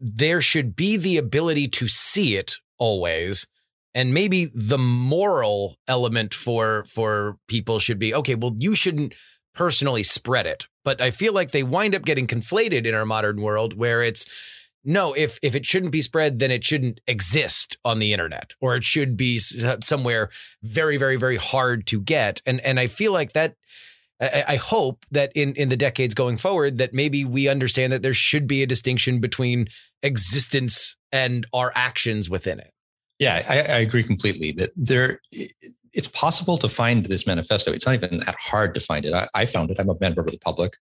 there 0.00 0.40
should 0.40 0.74
be 0.74 0.96
the 0.96 1.18
ability 1.18 1.68
to 1.68 1.88
see 1.88 2.36
it 2.36 2.56
always 2.78 3.46
and 3.94 4.12
maybe 4.12 4.50
the 4.54 4.78
moral 4.78 5.76
element 5.88 6.34
for 6.34 6.84
for 6.84 7.38
people 7.48 7.78
should 7.78 7.98
be 7.98 8.14
okay 8.14 8.34
well 8.34 8.54
you 8.58 8.74
shouldn't 8.74 9.14
personally 9.54 10.02
spread 10.02 10.46
it 10.46 10.66
but 10.84 11.00
i 11.00 11.10
feel 11.10 11.32
like 11.32 11.50
they 11.50 11.62
wind 11.62 11.94
up 11.94 12.04
getting 12.04 12.26
conflated 12.26 12.86
in 12.86 12.94
our 12.94 13.06
modern 13.06 13.40
world 13.40 13.76
where 13.76 14.02
it's 14.02 14.26
no 14.84 15.12
if 15.14 15.38
if 15.42 15.54
it 15.54 15.64
shouldn't 15.64 15.92
be 15.92 16.02
spread 16.02 16.38
then 16.38 16.50
it 16.50 16.64
shouldn't 16.64 17.00
exist 17.06 17.76
on 17.84 17.98
the 17.98 18.12
internet 18.12 18.54
or 18.60 18.76
it 18.76 18.84
should 18.84 19.16
be 19.16 19.38
somewhere 19.38 20.28
very 20.62 20.96
very 20.96 21.16
very 21.16 21.36
hard 21.36 21.86
to 21.86 22.00
get 22.00 22.42
and 22.46 22.60
and 22.60 22.78
i 22.78 22.86
feel 22.86 23.12
like 23.12 23.32
that 23.32 23.56
I, 24.20 24.56
hope 24.56 25.04
that 25.10 25.32
in 25.34 25.54
in 25.54 25.68
the 25.68 25.76
decades 25.76 26.14
going 26.14 26.36
forward 26.36 26.78
that 26.78 26.94
maybe 26.94 27.24
we 27.24 27.48
understand 27.48 27.92
that 27.92 28.02
there 28.02 28.14
should 28.14 28.46
be 28.46 28.62
a 28.62 28.66
distinction 28.66 29.20
between 29.20 29.68
existence 30.02 30.96
and 31.10 31.46
our 31.52 31.72
actions 31.74 32.30
within 32.30 32.60
it. 32.60 32.72
Yeah, 33.18 33.42
I, 33.48 33.54
I 33.58 33.78
agree 33.78 34.04
completely 34.04 34.52
that 34.52 34.70
there 34.76 35.20
it's 35.94 36.08
possible 36.08 36.58
to 36.58 36.68
find 36.68 37.06
this 37.06 37.26
manifesto. 37.26 37.72
It's 37.72 37.86
not 37.86 37.94
even 37.94 38.18
that 38.18 38.36
hard 38.38 38.74
to 38.74 38.80
find 38.80 39.04
it. 39.04 39.14
I, 39.14 39.28
I 39.34 39.46
found 39.46 39.70
it. 39.70 39.78
I'm 39.78 39.88
a 39.88 39.96
member 40.00 40.20
of 40.20 40.30
the 40.30 40.38
public, 40.38 40.76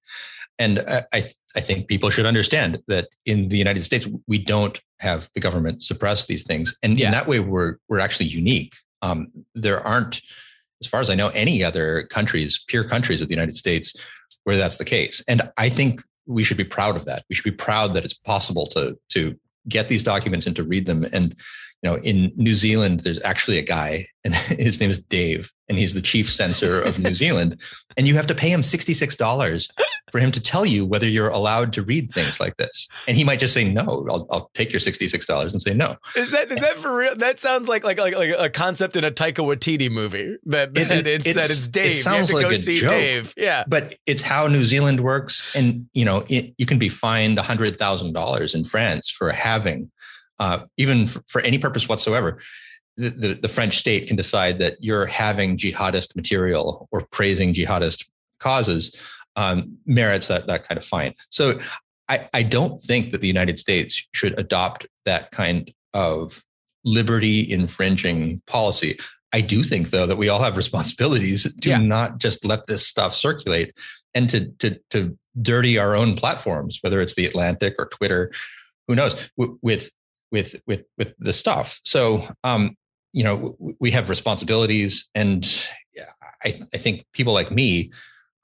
and 0.59 0.79
I, 1.13 1.31
I 1.55 1.61
think 1.61 1.87
people 1.87 2.09
should 2.09 2.25
understand 2.25 2.81
that 2.87 3.09
in 3.25 3.49
the 3.49 3.57
United 3.57 3.83
States 3.83 4.07
we 4.27 4.39
don't 4.39 4.79
have 4.99 5.29
the 5.33 5.39
government 5.39 5.83
suppress 5.83 6.25
these 6.25 6.43
things, 6.43 6.77
and 6.81 6.97
yeah. 6.97 7.07
in 7.07 7.11
that 7.11 7.27
way 7.27 7.39
we're 7.39 7.77
we're 7.87 7.99
actually 7.99 8.27
unique. 8.27 8.73
Um, 9.01 9.27
there 9.53 9.85
aren't, 9.85 10.21
as 10.81 10.87
far 10.87 11.01
as 11.01 11.09
I 11.09 11.15
know, 11.15 11.27
any 11.29 11.63
other 11.63 12.03
countries, 12.03 12.63
peer 12.67 12.83
countries 12.83 13.21
of 13.21 13.27
the 13.27 13.33
United 13.33 13.55
States, 13.55 13.93
where 14.45 14.57
that's 14.57 14.77
the 14.77 14.85
case. 14.85 15.21
And 15.27 15.41
I 15.57 15.69
think 15.69 16.01
we 16.25 16.43
should 16.43 16.57
be 16.57 16.63
proud 16.63 16.95
of 16.95 17.05
that. 17.05 17.23
We 17.29 17.35
should 17.35 17.43
be 17.43 17.51
proud 17.51 17.93
that 17.93 18.05
it's 18.05 18.13
possible 18.13 18.65
to 18.67 18.97
to 19.09 19.37
get 19.67 19.87
these 19.89 20.03
documents 20.03 20.45
and 20.45 20.55
to 20.55 20.63
read 20.63 20.85
them. 20.85 21.05
And 21.11 21.35
you 21.83 21.89
know, 21.89 21.97
in 21.97 22.31
New 22.35 22.55
Zealand, 22.55 23.01
there's 23.01 23.21
actually 23.23 23.59
a 23.59 23.61
guy, 23.61 24.07
and 24.23 24.33
his 24.35 24.79
name 24.79 24.89
is 24.89 25.01
Dave, 25.01 25.51
and 25.67 25.77
he's 25.77 25.93
the 25.93 26.01
chief 26.01 26.31
censor 26.31 26.81
of 26.81 26.97
New 26.99 27.13
Zealand. 27.13 27.61
And 27.95 28.07
you 28.07 28.15
have 28.15 28.25
to 28.25 28.33
pay 28.33 28.49
him 28.49 28.61
$66 28.61 29.69
for 30.11 30.19
him 30.19 30.31
to 30.31 30.41
tell 30.41 30.65
you 30.65 30.83
whether 30.83 31.07
you're 31.07 31.29
allowed 31.29 31.73
to 31.73 31.83
read 31.83 32.11
things 32.11 32.39
like 32.39 32.57
this. 32.57 32.87
And 33.07 33.15
he 33.15 33.23
might 33.23 33.37
just 33.37 33.53
say, 33.53 33.71
no, 33.71 34.07
I'll, 34.09 34.25
I'll 34.31 34.49
take 34.55 34.73
your 34.73 34.79
$66 34.79 35.51
and 35.51 35.61
say 35.61 35.75
no. 35.75 35.97
Is 36.15 36.31
that, 36.31 36.51
is 36.51 36.59
that 36.59 36.77
for 36.77 36.95
real? 36.95 37.15
That 37.15 37.37
sounds 37.37 37.69
like, 37.69 37.83
like, 37.83 37.99
like, 37.99 38.15
like 38.15 38.33
a 38.35 38.49
concept 38.49 38.95
in 38.95 39.03
a 39.03 39.11
Taika 39.11 39.45
Waititi 39.45 39.91
movie 39.91 40.37
that, 40.45 40.73
that, 40.73 40.91
it, 40.91 41.05
it's, 41.05 41.27
it's, 41.27 41.35
that 41.35 41.51
it's 41.51 41.67
Dave. 41.67 41.91
It 41.91 41.93
sounds 41.93 42.33
like 42.33 42.47
a 42.47 42.57
joke, 42.57 42.89
Dave. 42.89 43.33
Yeah. 43.37 43.63
But 43.67 43.93
it's 44.07 44.23
how 44.23 44.47
New 44.47 44.65
Zealand 44.65 45.01
works. 45.01 45.55
And, 45.55 45.87
you 45.93 46.03
know, 46.03 46.25
it, 46.29 46.55
you 46.57 46.65
can 46.65 46.79
be 46.79 46.89
fined 46.89 47.37
$100,000 47.37 48.55
in 48.55 48.63
France 48.63 49.11
for 49.11 49.31
having 49.31 49.91
uh, 50.43 50.65
even 50.75 51.07
for, 51.07 51.23
for, 51.27 51.39
any 51.41 51.57
purpose 51.57 51.87
whatsoever, 51.87 52.41
the, 52.97 53.09
the, 53.09 53.33
the, 53.35 53.47
French 53.47 53.77
state 53.77 54.07
can 54.07 54.17
decide 54.17 54.59
that 54.59 54.75
you're 54.81 55.05
having 55.05 55.55
jihadist 55.55 56.17
material 56.17 56.89
or 56.91 56.99
praising 57.11 57.53
jihadist 57.53 58.05
causes 58.39 58.93
um, 59.37 59.77
merits 59.85 60.27
that 60.27 60.47
that 60.47 60.67
kind 60.67 60.77
of 60.77 60.83
fine. 60.83 61.13
So 61.29 61.59
I, 62.09 62.27
I 62.33 62.43
don't 62.43 62.81
think 62.81 63.11
that 63.11 63.21
the 63.21 63.27
United 63.27 63.57
States 63.57 64.05
should 64.13 64.37
adopt 64.37 64.85
that 65.05 65.31
kind 65.31 65.73
of 65.93 66.43
liberty 66.83 67.49
infringing 67.49 68.41
policy. 68.45 68.99
I 69.31 69.39
do 69.39 69.63
think 69.63 69.91
though 69.91 70.05
that 70.05 70.17
we 70.17 70.27
all 70.27 70.43
have 70.43 70.57
responsibilities 70.63 71.51
to 71.61 71.69
yeah. 71.69 71.77
not 71.77 72.19
just 72.19 72.43
let 72.43 72.67
this 72.67 72.85
stuff 72.85 73.13
circulate 73.13 73.73
and 74.13 74.29
to 74.29 74.47
to 74.59 74.77
to 74.89 75.17
dirty 75.41 75.79
our 75.79 75.95
own 75.95 76.15
platforms, 76.17 76.79
whether 76.81 76.99
it's 76.99 77.15
the 77.15 77.25
Atlantic 77.25 77.75
or 77.79 77.85
Twitter, 77.85 78.31
who 78.89 78.95
knows, 78.95 79.31
with 79.37 79.89
with 80.33 80.55
with 80.67 80.83
with 80.97 81.13
the 81.19 81.31
stuff. 81.31 81.79
So 81.85 82.27
um, 82.43 82.75
you 83.13 83.23
know, 83.23 83.55
we 83.79 83.91
have 83.91 84.09
responsibilities, 84.09 85.07
and 85.15 85.47
I, 86.43 86.59
I 86.73 86.77
think 86.77 87.05
people 87.13 87.33
like 87.33 87.51
me 87.51 87.91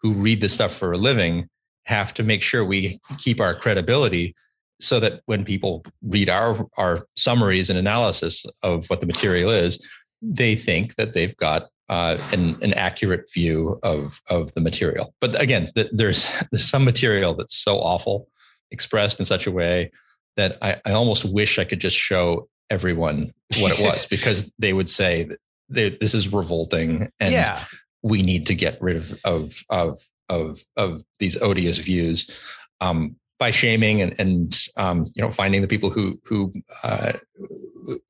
who 0.02 0.14
read 0.14 0.40
this 0.40 0.54
stuff 0.54 0.72
for 0.72 0.94
a 0.94 0.98
living 0.98 1.50
have 1.86 2.14
to 2.14 2.24
make 2.24 2.42
sure 2.42 2.64
we 2.64 3.00
keep 3.18 3.42
our 3.42 3.54
credibility 3.54 4.36
so 4.80 5.00
that 5.00 5.22
when 5.26 5.44
people 5.44 5.84
read 6.04 6.30
our 6.30 6.66
our 6.78 7.06
summaries 7.18 7.70
and 7.70 7.78
analysis 7.78 8.46
of 8.64 8.88
what 8.90 9.02
the 9.02 9.08
material 9.08 9.50
is, 9.50 9.84
they 10.22 10.56
think 10.56 10.96
that 10.96 11.14
they've 11.14 11.36
got 11.38 11.70
uh, 11.90 12.18
an, 12.32 12.56
an 12.62 12.74
accurate 12.76 13.30
view 13.34 13.80
of 13.82 14.22
of 14.30 14.54
the 14.54 14.62
material. 14.62 15.16
But 15.20 15.42
again, 15.42 15.72
there's 15.92 16.32
there's 16.52 16.70
some 16.70 16.86
material 16.86 17.34
that's 17.34 17.58
so 17.58 17.80
awful, 17.80 18.30
expressed 18.70 19.20
in 19.20 19.26
such 19.26 19.48
a 19.48 19.52
way 19.52 19.92
that 20.40 20.58
I, 20.62 20.78
I 20.86 20.94
almost 20.94 21.26
wish 21.26 21.60
I 21.60 21.66
could 21.66 21.82
just 21.82 21.98
show 21.98 22.48
everyone 22.70 23.34
what 23.60 23.78
it 23.78 23.84
was 23.84 24.06
because 24.10 24.52
they 24.58 24.72
would 24.72 24.90
say 24.90 25.28
they, 25.68 25.90
this 25.90 26.16
is 26.16 26.32
revolting 26.32 27.12
and 27.20 27.32
yeah. 27.32 27.66
we 28.02 28.22
need 28.22 28.48
to 28.48 28.56
get 28.56 28.82
rid 28.82 28.96
of 28.96 29.20
of 29.26 29.52
of 29.70 30.00
of, 30.30 30.62
of 30.78 31.04
these 31.20 31.42
odious 31.42 31.78
views 31.78 32.40
um, 32.80 33.18
by 33.38 33.52
shaming 33.52 34.02
and 34.02 34.18
and 34.18 34.62
um, 34.78 35.08
you 35.14 35.22
know 35.22 35.30
finding 35.30 35.62
the 35.62 35.68
people 35.68 35.90
who 35.90 36.20
who 36.24 36.54
uh, 36.84 37.14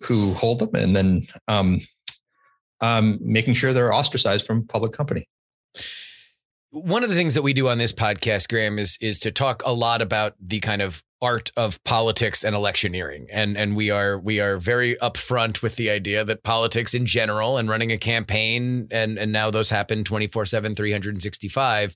who 0.03 0.33
hold 0.35 0.59
them 0.59 0.75
and 0.75 0.95
then 0.95 1.27
um, 1.47 1.79
um, 2.81 3.17
making 3.21 3.55
sure 3.55 3.73
they're 3.73 3.93
ostracized 3.93 4.45
from 4.45 4.67
public 4.67 4.91
company 4.91 5.27
one 6.71 7.03
of 7.03 7.09
the 7.09 7.15
things 7.15 7.33
that 7.33 7.41
we 7.41 7.53
do 7.53 7.67
on 7.67 7.77
this 7.77 7.93
podcast, 7.93 8.49
Graeme, 8.49 8.79
is 8.79 8.97
is 9.01 9.19
to 9.19 9.31
talk 9.31 9.61
a 9.65 9.73
lot 9.73 10.01
about 10.01 10.35
the 10.39 10.59
kind 10.59 10.81
of 10.81 11.03
art 11.21 11.51
of 11.57 11.83
politics 11.83 12.43
and 12.43 12.55
electioneering. 12.55 13.27
And 13.31 13.57
and 13.57 13.75
we 13.75 13.89
are 13.89 14.19
we 14.19 14.39
are 14.39 14.57
very 14.57 14.95
upfront 14.97 15.61
with 15.61 15.75
the 15.75 15.89
idea 15.89 16.23
that 16.23 16.43
politics 16.43 16.93
in 16.93 17.05
general 17.05 17.57
and 17.57 17.69
running 17.69 17.91
a 17.91 17.97
campaign 17.97 18.87
and 18.91 19.17
and 19.17 19.31
now 19.31 19.51
those 19.51 19.69
happen 19.69 20.03
24/7 20.03 20.75
365 20.75 21.95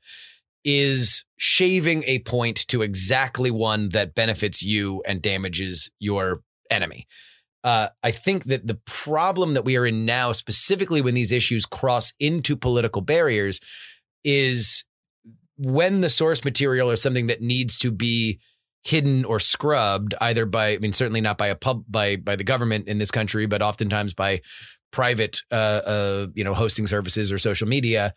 is 0.66 1.26
shaving 1.38 2.04
a 2.04 2.20
point 2.20 2.68
to 2.68 2.82
exactly 2.82 3.52
one 3.52 3.90
that 3.90 4.16
benefits 4.16 4.64
you 4.64 5.04
and 5.06 5.22
damages 5.22 5.92
your 6.00 6.42
enemy. 6.70 7.06
Uh, 7.66 7.90
I 8.02 8.12
think 8.12 8.46
that 8.46 8.68
the 8.68 8.80
problem 8.86 9.54
that 9.54 9.64
we 9.64 9.78
are 9.78 9.86
in 9.86 10.06
now, 10.06 10.32
specifically 10.32 11.02
when 11.02 11.16
these 11.16 11.32
issues 11.32 11.66
cross 11.66 12.14
into 12.20 12.58
political 12.58 13.02
barriers, 13.02 13.62
is 14.24 14.86
when 15.58 16.02
the 16.02 16.10
source 16.10 16.44
material 16.44 16.90
is 16.92 17.02
something 17.02 17.28
that 17.28 17.42
needs 17.42 17.78
to 17.78 17.92
be 17.92 18.40
hidden 18.84 19.24
or 19.26 19.40
scrubbed 19.40 20.14
either 20.20 20.46
by 20.46 20.74
I 20.74 20.78
mean 20.78 20.92
certainly 20.92 21.22
not 21.22 21.38
by 21.38 21.48
a 21.48 21.56
pub 21.56 21.86
by 21.88 22.18
by 22.18 22.36
the 22.36 22.44
government 22.44 22.88
in 22.88 22.98
this 22.98 23.12
country 23.12 23.46
but 23.46 23.62
oftentimes 23.62 24.14
by 24.14 24.42
private 24.92 25.42
uh, 25.52 25.82
uh 25.86 26.28
you 26.34 26.44
know 26.44 26.54
hosting 26.54 26.86
services 26.86 27.32
or 27.32 27.38
social 27.38 27.68
media 27.68 28.14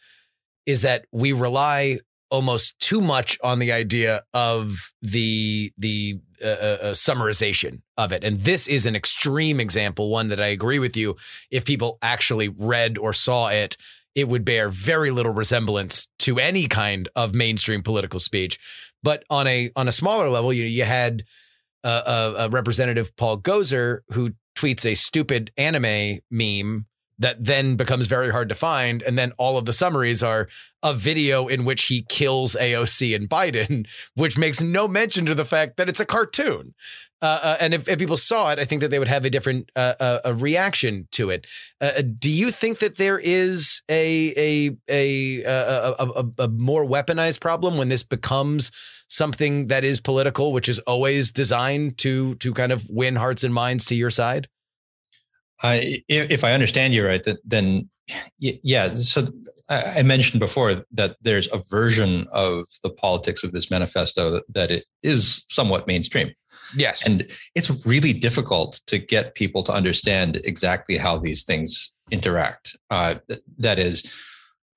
is 0.67 0.83
that 0.83 1.07
we 1.13 1.33
rely 1.33 2.01
almost 2.31 2.79
too 2.81 3.01
much 3.01 3.39
on 3.43 3.59
the 3.61 3.73
idea 3.73 4.25
of 4.35 4.93
the 5.03 5.73
the 5.79 6.19
a, 6.43 6.89
a, 6.89 6.91
summarization 6.91 7.81
of 7.97 8.13
it. 8.13 8.23
And 8.23 8.41
this 8.41 8.69
is 8.69 8.85
an 8.85 8.95
extreme 8.95 9.59
example, 9.59 10.11
one 10.11 10.29
that 10.29 10.41
I 10.41 10.49
agree 10.49 10.79
with 10.79 10.97
you. 10.97 11.17
If 11.51 11.65
people 11.65 11.99
actually 12.03 12.49
read 12.49 12.99
or 12.99 13.15
saw 13.15 13.49
it, 13.49 13.79
it 14.17 14.29
would 14.29 14.45
bear 14.45 14.69
very 14.71 15.13
little 15.13 15.33
resemblance 15.33 16.09
to 16.19 16.39
any 16.41 16.67
kind 16.67 17.09
of 17.15 17.35
mainstream 17.35 17.83
political 17.83 18.19
speech. 18.19 18.59
But 19.03 19.23
on 19.31 19.47
a 19.47 19.71
on 19.77 19.87
a 19.87 19.93
smaller 19.93 20.29
level, 20.29 20.53
you 20.53 20.65
you 20.65 20.85
had 20.85 21.23
a, 21.85 21.89
a, 21.89 22.35
a 22.39 22.49
representative 22.49 23.15
Paul 23.17 23.39
Gosar 23.39 24.01
who 24.13 24.33
tweets 24.57 24.85
a 24.85 24.95
stupid 24.95 25.53
anime 25.57 26.21
meme 26.31 26.87
that 27.19 27.43
then 27.43 27.77
becomes 27.77 28.07
very 28.07 28.31
hard 28.31 28.49
to 28.49 28.55
find. 28.55 29.03
And 29.03 29.19
then 29.19 29.33
all 29.39 29.57
of 29.57 29.65
the 29.65 29.73
summaries 29.73 30.23
are 30.23 30.49
a 30.83 30.93
video 30.95 31.47
in 31.47 31.65
which 31.65 31.85
he 31.85 32.03
kills 32.03 32.57
AOC 32.61 33.15
and 33.15 33.29
Biden, 33.29 33.87
which 34.15 34.37
makes 34.37 34.61
no 34.61 34.87
mention 34.89 35.27
to 35.27 35.35
the 35.35 35.45
fact 35.45 35.77
that 35.77 35.89
it's 35.89 36.01
a 36.01 36.07
cartoon. 36.07 36.75
Uh, 37.27 37.41
uh, 37.43 37.57
and 37.59 37.75
if, 37.75 37.89
if, 37.89 37.99
people 37.99 38.17
saw 38.17 38.51
it, 38.51 38.61
I 38.61 38.65
think 38.65 38.83
that 38.83 38.93
they 38.93 39.01
would 39.01 39.09
have 39.09 39.25
a 39.25 39.31
different 39.31 39.73
uh, 39.75 39.95
uh 39.99 40.19
a 40.27 40.33
reaction 40.33 41.09
to 41.13 41.31
it. 41.31 41.45
Uh, 41.81 41.93
uh, 41.99 42.03
do 42.19 42.31
you 42.31 42.53
think 42.53 42.79
that 42.79 42.99
there 42.99 43.19
is 43.19 43.83
a 43.89 44.33
a 44.37 44.77
a, 44.89 45.43
a 45.43 45.95
a, 45.99 46.25
a 46.45 46.49
more 46.49 46.85
weaponized 46.85 47.41
problem 47.41 47.79
when 47.79 47.89
this 47.89 48.05
becomes 48.05 48.71
something 49.09 49.67
that 49.67 49.83
is 49.83 50.01
political, 50.01 50.53
which 50.53 50.69
is 50.69 50.79
always 50.81 51.33
designed 51.33 51.99
to 51.99 52.37
to 52.37 52.55
kind 52.55 52.71
of 52.71 52.89
win 52.89 53.17
hearts 53.17 53.43
and 53.43 53.53
minds 53.53 53.85
to 53.87 53.97
your 53.97 54.11
side? 54.11 54.47
I, 55.65 56.05
if 56.09 56.45
I 56.45 56.53
understand 56.53 56.95
you 56.95 57.05
right, 57.05 57.27
then 57.45 57.89
yeah. 58.39 58.95
So 58.95 59.33
I 59.69 60.03
mentioned 60.03 60.39
before 60.39 60.85
that 60.93 61.17
there's 61.23 61.49
a 61.53 61.59
version 61.59 62.29
of 62.31 62.67
the 62.85 62.91
politics 62.91 63.43
of 63.43 63.51
this 63.51 63.69
manifesto 63.69 64.31
that, 64.31 64.45
that 64.55 64.71
it 64.71 64.85
is 65.03 65.45
somewhat 65.51 65.89
mainstream. 65.89 66.33
Yes, 66.75 67.07
and 67.07 67.27
it's 67.55 67.87
really 67.87 68.13
difficult 68.13 68.81
to 68.87 68.99
get 68.99 69.35
people 69.35 69.63
to 69.65 69.73
understand 69.73 70.41
exactly 70.45 70.97
how 70.97 71.19
these 71.19 71.45
things 71.45 71.95
interact. 72.11 72.77
Uh, 72.91 73.17
that 73.59 73.79
is, 73.79 74.11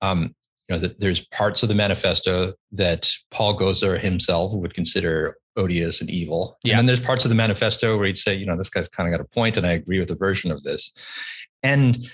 um, 0.02 0.34
you 0.68 0.76
know, 0.76 0.78
that 0.78 1.00
there's 1.00 1.20
parts 1.26 1.62
of 1.62 1.68
the 1.68 1.74
manifesto 1.74 2.52
that 2.72 3.12
Paul 3.30 3.56
Gosar 3.56 4.00
himself 4.00 4.54
would 4.54 4.74
consider 4.74 5.36
odious 5.56 6.00
and 6.00 6.10
evil. 6.10 6.58
Yeah. 6.62 6.72
And 6.72 6.78
then 6.80 6.86
there's 6.86 7.00
parts 7.00 7.24
of 7.24 7.28
the 7.28 7.34
manifesto 7.34 7.96
where 7.96 8.06
he'd 8.06 8.16
say, 8.16 8.34
you 8.34 8.46
know, 8.46 8.56
this 8.56 8.70
guy's 8.70 8.88
kind 8.88 9.08
of 9.08 9.12
got 9.12 9.24
a 9.24 9.28
point, 9.28 9.56
and 9.56 9.66
I 9.66 9.72
agree 9.72 9.98
with 9.98 10.10
a 10.10 10.16
version 10.16 10.50
of 10.50 10.62
this. 10.62 10.92
And 11.62 12.08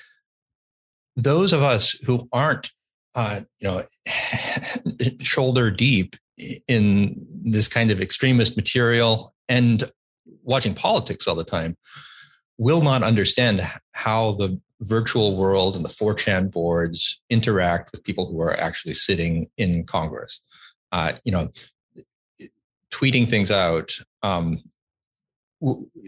those 1.17 1.53
of 1.53 1.63
us 1.63 1.93
who 2.05 2.29
aren't, 2.33 2.71
uh, 3.15 3.41
you 3.59 3.69
know, 3.69 3.85
shoulder 5.21 5.71
deep 5.71 6.17
in 6.69 7.27
this 7.45 7.69
kind 7.69 7.91
of 7.91 8.01
extremist 8.01 8.57
material 8.57 9.33
and 9.49 9.91
watching 10.43 10.75
politics 10.75 11.27
all 11.27 11.35
the 11.35 11.45
time 11.45 11.77
will 12.59 12.83
not 12.83 13.03
understand 13.03 13.63
how 13.93 14.33
the 14.33 14.61
virtual 14.81 15.37
world 15.37 15.77
and 15.77 15.85
the 15.85 15.91
4chan 15.91 16.51
boards 16.51 17.21
interact 17.31 17.93
with 17.93 18.05
people 18.05 18.31
who 18.31 18.41
are 18.41 18.59
actually 18.59 18.95
sitting 18.95 19.49
in 19.57 19.85
Congress. 19.85 20.41
Uh, 20.93 21.13
you 21.25 21.33
know, 21.33 21.49
tweeting 22.93 23.29
things 23.29 23.51
out, 23.51 23.93
um, 24.23 24.63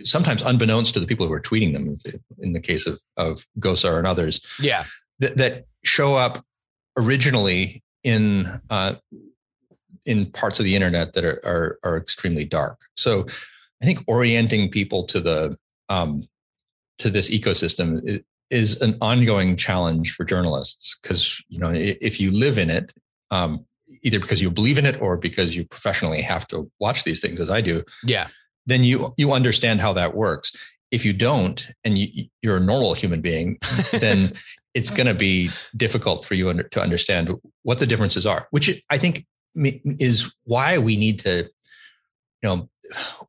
sometimes 0.05 0.43
unbeknownst 0.43 0.95
to 0.95 1.01
the 1.01 1.07
people 1.07 1.27
who 1.27 1.33
are 1.33 1.41
tweeting 1.41 1.73
them, 1.73 1.97
in 2.39 2.53
the 2.53 2.61
case 2.61 2.87
of, 2.87 3.01
of 3.17 3.47
Gosar 3.59 3.99
and 3.99 4.07
others. 4.07 4.41
Yeah. 4.61 4.85
That, 5.19 5.37
that 5.39 5.67
show 5.85 6.17
up 6.17 6.45
originally 6.97 7.83
in 8.05 8.61
uh, 8.71 8.95
in 10.05 10.27
parts 10.27 10.59
of 10.59 10.65
the 10.65 10.75
internet 10.75 11.13
that 11.13 11.25
are, 11.25 11.41
are, 11.45 11.79
are 11.83 11.97
extremely 11.97 12.45
dark. 12.45 12.81
So 12.95 13.27
I 13.83 13.87
think 13.87 14.03
orienting 14.07 14.71
people 14.71 15.05
to 15.05 15.21
the 15.21 15.59
um, 15.89 16.29
to 16.99 17.11
this 17.11 17.31
ecosystem 17.31 18.23
is, 18.51 18.81
an 18.81 18.99
ongoing 19.01 19.57
challenge 19.57 20.13
for 20.13 20.25
journalists 20.25 20.99
because 21.01 21.43
you 21.49 21.59
know 21.59 21.71
if 21.73 22.21
you 22.21 22.31
live 22.31 22.59
in 22.59 22.71
it, 22.71 22.93
um, 23.31 23.65
either 24.03 24.21
because 24.21 24.41
you 24.41 24.51
believe 24.51 24.79
in 24.79 24.87
it 24.87 25.01
or 25.01 25.17
because 25.17 25.57
you 25.57 25.65
professionally 25.65 26.21
have 26.21 26.47
to 26.49 26.71
watch 26.81 27.05
these 27.05 27.21
things 27.21 27.41
as 27.41 27.51
I 27.51 27.61
do. 27.61 27.83
Yeah. 28.05 28.29
Then 28.67 28.85
you 28.85 29.15
you 29.17 29.33
understand 29.33 29.81
how 29.81 29.93
that 29.95 30.15
works. 30.15 30.53
If 30.91 31.05
you 31.05 31.13
don't 31.13 31.69
and 31.85 31.99
you, 31.99 32.27
you're 32.43 32.57
a 32.57 32.61
normal 32.61 32.95
human 32.95 33.21
being, 33.21 33.59
then 33.93 34.33
it's 34.75 34.91
going 34.91 35.07
to 35.07 35.15
be 35.15 35.51
difficult 35.77 36.25
for 36.25 36.35
you 36.35 36.51
under, 36.51 36.63
to 36.63 36.81
understand 36.81 37.35
what 37.63 37.79
the 37.79 37.87
differences 37.87 38.27
are, 38.27 38.47
which 38.51 38.83
I 38.91 38.99
think 38.99 39.27
is 39.55 40.33
why 40.45 40.79
we 40.79 40.97
need 40.97 41.19
to, 41.21 41.49
you 42.43 42.49
know, 42.49 42.69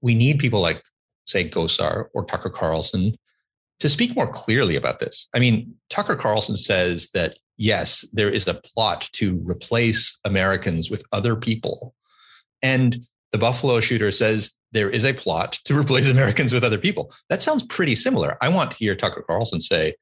we 0.02 0.16
need 0.16 0.40
people 0.40 0.62
like 0.62 0.84
say 1.26 1.48
Gosar 1.48 2.06
or 2.14 2.26
Tucker 2.26 2.50
Carlson 2.50 3.18
to 3.80 3.90
speak 3.90 4.16
more 4.16 4.28
clearly 4.28 4.76
about 4.76 5.00
this. 5.00 5.28
I 5.34 5.40
mean, 5.40 5.74
Tucker 5.90 6.16
Carlson 6.16 6.56
says 6.56 7.10
that 7.12 7.38
yes, 7.58 8.06
there 8.14 8.30
is 8.30 8.48
a 8.48 8.56
plot 8.56 9.10
to 9.14 9.40
replace 9.46 10.18
Americans 10.26 10.90
with 10.90 11.04
other 11.12 11.36
people. 11.36 11.94
And 12.62 13.00
the 13.32 13.38
Buffalo 13.38 13.80
shooter 13.80 14.12
says 14.12 14.52
there 14.72 14.90
is 14.90 15.06
a 15.06 15.14
plot 15.14 15.60
to 15.66 15.74
replace 15.80 16.10
Americans 16.10 16.52
with 16.52 16.64
other 16.64 16.78
people. 16.80 17.14
That 17.30 17.42
sounds 17.42 17.64
pretty 17.64 17.96
similar. 17.96 18.38
I 18.42 18.50
want 18.50 18.72
to 18.72 18.78
hear 18.78 18.96
Tucker 18.96 19.24
Carlson 19.26 19.62
say 19.62 19.94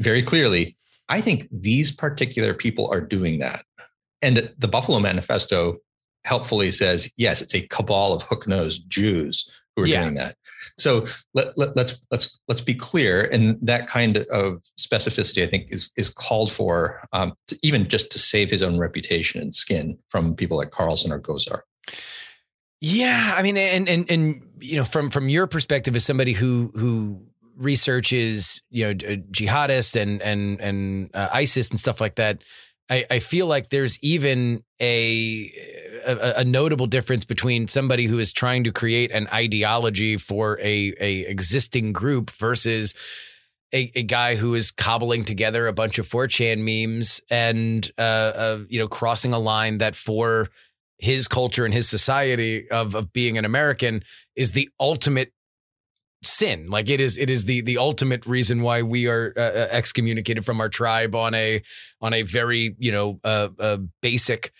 very 0.00 0.22
clearly, 0.22 0.76
I 1.08 1.20
think 1.20 1.48
these 1.52 1.92
particular 1.92 2.54
people 2.54 2.90
are 2.90 3.00
doing 3.00 3.38
that. 3.40 3.64
And 4.24 4.52
the 4.58 4.68
Buffalo 4.68 4.98
Manifesto 4.98 5.78
helpfully 6.24 6.70
says, 6.70 7.10
yes, 7.16 7.42
it's 7.42 7.54
a 7.54 7.66
cabal 7.68 8.14
of 8.14 8.22
hook-nosed 8.22 8.88
Jews 8.88 9.48
who 9.76 9.82
are 9.82 9.86
yeah. 9.86 10.02
doing 10.02 10.14
that. 10.14 10.36
So 10.76 11.04
let, 11.34 11.56
let, 11.56 11.76
let's 11.76 12.00
let's 12.10 12.40
let's 12.48 12.60
be 12.60 12.74
clear, 12.74 13.28
and 13.30 13.56
that 13.62 13.86
kind 13.86 14.16
of 14.16 14.62
specificity, 14.80 15.46
I 15.46 15.46
think, 15.46 15.70
is 15.70 15.92
is 15.96 16.10
called 16.10 16.50
for, 16.50 17.06
um, 17.12 17.34
to, 17.48 17.58
even 17.62 17.86
just 17.88 18.10
to 18.12 18.18
save 18.18 18.50
his 18.50 18.62
own 18.62 18.78
reputation 18.78 19.40
and 19.40 19.54
skin 19.54 19.98
from 20.08 20.34
people 20.34 20.56
like 20.56 20.72
Carlson 20.72 21.12
or 21.12 21.20
Gosar. 21.20 21.60
Yeah, 22.80 23.34
I 23.36 23.42
mean, 23.42 23.56
and 23.56 23.88
and 23.88 24.10
and 24.10 24.42
you 24.58 24.76
know, 24.76 24.84
from 24.84 25.10
from 25.10 25.28
your 25.28 25.46
perspective 25.46 25.94
as 25.94 26.04
somebody 26.04 26.32
who 26.32 26.72
who 26.74 27.22
researches, 27.56 28.60
you 28.70 28.86
know, 28.86 28.94
jihadist 28.94 30.00
and 30.00 30.20
and 30.22 30.60
and 30.60 31.10
uh, 31.14 31.28
ISIS 31.32 31.70
and 31.70 31.78
stuff 31.78 32.00
like 32.00 32.16
that. 32.16 32.42
I, 32.90 33.04
I 33.10 33.18
feel 33.18 33.46
like 33.46 33.70
there's 33.70 33.98
even 34.02 34.62
a, 34.80 35.50
a, 36.06 36.34
a 36.38 36.44
notable 36.44 36.86
difference 36.86 37.24
between 37.24 37.66
somebody 37.68 38.04
who 38.04 38.18
is 38.18 38.32
trying 38.32 38.64
to 38.64 38.72
create 38.72 39.10
an 39.10 39.26
ideology 39.32 40.16
for 40.18 40.58
a 40.60 40.94
a 41.00 41.20
existing 41.20 41.92
group 41.92 42.30
versus 42.30 42.94
a, 43.72 43.90
a 43.94 44.02
guy 44.02 44.36
who 44.36 44.54
is 44.54 44.70
cobbling 44.70 45.24
together 45.24 45.66
a 45.66 45.72
bunch 45.72 45.98
of 45.98 46.06
4chan 46.06 46.58
memes 46.58 47.20
and 47.30 47.90
uh, 47.98 48.00
uh, 48.00 48.58
you 48.68 48.78
know 48.78 48.88
crossing 48.88 49.32
a 49.32 49.38
line 49.38 49.78
that 49.78 49.96
for 49.96 50.50
his 50.98 51.26
culture 51.26 51.64
and 51.64 51.74
his 51.74 51.88
society 51.88 52.70
of 52.70 52.94
of 52.94 53.12
being 53.12 53.38
an 53.38 53.44
American 53.44 54.04
is 54.36 54.52
the 54.52 54.68
ultimate 54.78 55.32
sin. 56.26 56.68
Like 56.68 56.88
it 56.88 57.00
is 57.00 57.18
it 57.18 57.30
is 57.30 57.44
the 57.44 57.60
the 57.60 57.78
ultimate 57.78 58.26
reason 58.26 58.62
why 58.62 58.82
we 58.82 59.08
are 59.08 59.32
uh, 59.36 59.40
uh, 59.40 59.68
excommunicated 59.70 60.44
from 60.44 60.60
our 60.60 60.68
tribe 60.68 61.14
on 61.14 61.34
a 61.34 61.62
on 62.00 62.12
a 62.12 62.22
very 62.22 62.74
you 62.78 62.92
know 62.92 63.20
uh, 63.24 63.48
uh 63.58 63.78
basic 64.02 64.52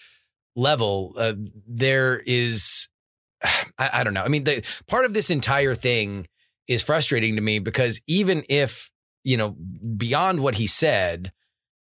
level. 0.56 1.14
Uh, 1.16 1.34
there 1.66 2.22
is 2.26 2.88
I, 3.42 3.90
I, 3.94 4.04
don't 4.04 4.14
know. 4.14 4.22
I 4.22 4.28
mean 4.28 4.44
the 4.44 4.64
part 4.86 5.04
of 5.04 5.14
this 5.14 5.30
entire 5.30 5.74
thing 5.74 6.28
is 6.68 6.82
frustrating 6.82 7.36
to 7.36 7.42
me 7.42 7.58
because 7.58 8.00
even 8.06 8.44
if 8.48 8.90
you 9.22 9.36
know 9.36 9.50
beyond 9.96 10.40
what 10.40 10.56
he 10.56 10.66
said 10.66 11.32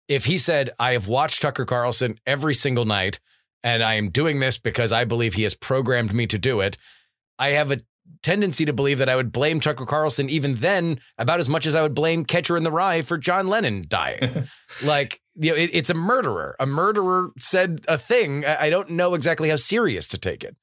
if 0.09 0.24
he 0.24 0.39
said 0.39 0.70
i 0.80 0.93
have 0.93 1.07
watched 1.07 1.41
tucker 1.41 1.64
carlson 1.64 2.18
every 2.26 2.55
single 2.55 2.85
night 2.85 3.20
and 3.62 3.83
i 3.83 3.95
am 3.95 4.11
doing 4.11 4.41
this 4.41 4.59
because 4.59 4.91
i 4.91 5.05
believe 5.05 5.35
he 5.35 5.45
has 5.45 5.55
programmed 5.55 6.12
me 6.12 6.26
to 6.26 6.39
do 6.39 6.61
it 6.61 6.76
I 7.43 7.51
have 7.51 7.72
a 7.72 7.80
tendency 8.22 8.64
to 8.64 8.72
believe 8.72 8.98
that 8.98 9.08
I 9.08 9.16
would 9.16 9.32
blame 9.32 9.60
Tucker 9.60 9.86
Carlson 9.86 10.28
even 10.30 10.54
then 10.56 11.00
about 11.18 11.40
as 11.40 11.48
much 11.48 11.66
as 11.66 11.74
I 11.74 11.82
would 11.82 11.94
blame 11.94 12.24
Catcher 12.24 12.56
in 12.56 12.62
the 12.62 12.72
Rye 12.72 13.02
for 13.02 13.18
John 13.18 13.48
Lennon 13.48 13.84
dying. 13.88 14.48
like, 14.82 15.20
you 15.34 15.50
know, 15.50 15.56
it, 15.56 15.70
it's 15.72 15.90
a 15.90 15.94
murderer. 15.94 16.56
A 16.60 16.66
murderer 16.66 17.30
said 17.38 17.84
a 17.88 17.98
thing. 17.98 18.44
I 18.44 18.70
don't 18.70 18.90
know 18.90 19.14
exactly 19.14 19.48
how 19.48 19.56
serious 19.56 20.06
to 20.08 20.18
take 20.18 20.44
it. 20.44 20.56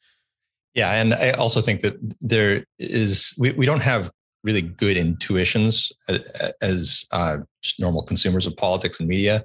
Yeah. 0.74 0.94
And 0.94 1.14
I 1.14 1.32
also 1.32 1.62
think 1.62 1.82
that 1.82 1.98
there 2.22 2.64
is, 2.78 3.34
we, 3.38 3.52
we 3.52 3.66
don't 3.66 3.82
have 3.84 4.12
really 4.44 4.62
good 4.62 4.98
intuitions 4.98 5.92
as, 6.08 6.54
as 6.62 7.06
uh, 7.12 7.38
just 7.62 7.80
normal 7.80 8.04
consumers 8.04 8.48
of 8.48 8.56
politics 8.56 9.00
and 9.00 9.10
media 9.10 9.44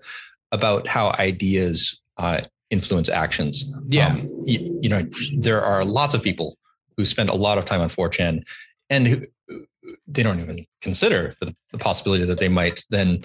about 0.52 0.86
how 0.86 1.14
ideas 1.18 2.00
uh, 2.18 2.42
influence 2.70 3.09
actions. 3.09 3.64
Yeah. 3.88 4.09
Um, 4.09 4.28
you, 4.44 4.78
you 4.82 4.88
know, 4.88 5.07
there 5.38 5.62
are 5.62 5.84
lots 5.84 6.14
of 6.14 6.22
people 6.22 6.57
who 6.97 7.05
spend 7.05 7.28
a 7.28 7.34
lot 7.34 7.59
of 7.59 7.64
time 7.64 7.80
on 7.80 7.88
4chan 7.88 8.42
and 8.90 9.07
who, 9.07 9.22
they 10.07 10.22
don't 10.22 10.40
even 10.40 10.64
consider 10.80 11.34
the, 11.40 11.55
the, 11.72 11.78
possibility 11.78 12.24
that 12.24 12.38
they 12.38 12.49
might 12.49 12.84
then 12.90 13.22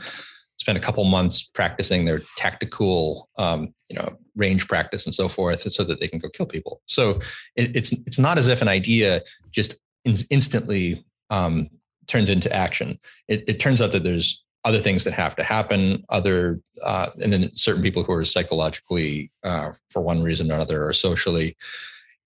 spend 0.57 0.77
a 0.77 0.81
couple 0.81 1.03
months 1.05 1.43
practicing 1.43 2.05
their 2.05 2.19
tactical, 2.37 3.29
um, 3.37 3.73
you 3.89 3.95
know, 3.95 4.17
range 4.35 4.67
practice 4.67 5.05
and 5.05 5.13
so 5.13 5.29
forth, 5.29 5.61
so 5.71 5.83
that 5.83 5.99
they 5.99 6.07
can 6.07 6.19
go 6.19 6.29
kill 6.29 6.45
people. 6.45 6.81
So 6.85 7.19
it, 7.55 7.75
it's 7.75 7.91
it's 7.91 8.19
not 8.19 8.37
as 8.37 8.47
if 8.47 8.61
an 8.61 8.67
idea 8.67 9.21
just 9.51 9.75
in, 10.03 10.15
instantly 10.29 11.05
um, 11.29 11.69
turns 12.07 12.29
into 12.29 12.53
action. 12.53 12.99
It, 13.27 13.45
it 13.47 13.59
turns 13.59 13.81
out 13.81 13.93
that 13.93 14.03
there's 14.03 14.43
other 14.65 14.79
things 14.79 15.05
that 15.05 15.13
have 15.13 15.35
to 15.37 15.43
happen 15.43 16.03
other 16.09 16.59
uh, 16.83 17.07
and 17.21 17.31
then 17.31 17.55
certain 17.55 17.81
people 17.81 18.03
who 18.03 18.11
are 18.11 18.25
psychologically 18.25 19.31
uh, 19.43 19.71
for 19.89 20.01
one 20.01 20.21
reason 20.21 20.51
or 20.51 20.55
another 20.55 20.85
or 20.85 20.91
socially 20.91 21.55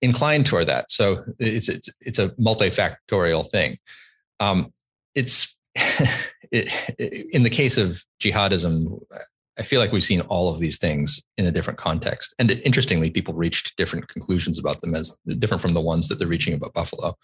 inclined 0.02 0.44
toward 0.44 0.66
that 0.66 0.90
so 0.90 1.22
it's 1.38 1.68
it's, 1.68 1.88
it's 2.00 2.18
a 2.18 2.28
multifactorial 2.30 3.48
thing 3.50 3.78
um, 4.40 4.72
it's 5.14 5.54
it, 6.50 7.26
in 7.32 7.42
the 7.42 7.50
case 7.50 7.78
of 7.78 8.04
jihadism 8.20 9.00
I 9.58 9.62
feel 9.62 9.80
like 9.80 9.92
we've 9.92 10.02
seen 10.02 10.22
all 10.22 10.52
of 10.52 10.60
these 10.60 10.78
things 10.78 11.22
in 11.36 11.46
a 11.46 11.52
different 11.52 11.78
context. 11.78 12.34
And 12.38 12.50
interestingly, 12.50 13.10
people 13.10 13.34
reached 13.34 13.76
different 13.76 14.08
conclusions 14.08 14.58
about 14.58 14.80
them 14.80 14.94
as 14.94 15.16
different 15.38 15.60
from 15.60 15.74
the 15.74 15.80
ones 15.80 16.08
that 16.08 16.18
they're 16.18 16.26
reaching 16.26 16.54
about 16.54 16.72
Buffalo. 16.72 17.16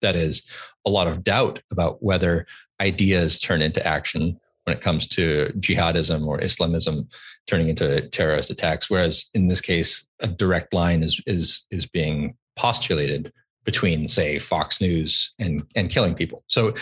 That 0.00 0.14
is 0.14 0.48
a 0.86 0.90
lot 0.90 1.08
of 1.08 1.24
doubt 1.24 1.60
about 1.72 2.02
whether 2.02 2.46
ideas 2.80 3.40
turn 3.40 3.62
into 3.62 3.84
action 3.86 4.38
when 4.64 4.76
it 4.76 4.82
comes 4.82 5.06
to 5.08 5.52
jihadism 5.58 6.26
or 6.26 6.42
Islamism 6.42 7.08
turning 7.46 7.68
into 7.68 8.08
terrorist 8.08 8.50
attacks. 8.50 8.88
Whereas 8.88 9.28
in 9.34 9.48
this 9.48 9.60
case, 9.60 10.06
a 10.20 10.28
direct 10.28 10.72
line 10.72 11.02
is 11.02 11.20
is 11.26 11.66
is 11.70 11.86
being 11.86 12.36
postulated 12.56 13.32
between, 13.64 14.08
say, 14.08 14.38
Fox 14.38 14.80
News 14.80 15.32
and 15.38 15.66
and 15.74 15.90
killing 15.90 16.14
people. 16.14 16.44
So 16.48 16.74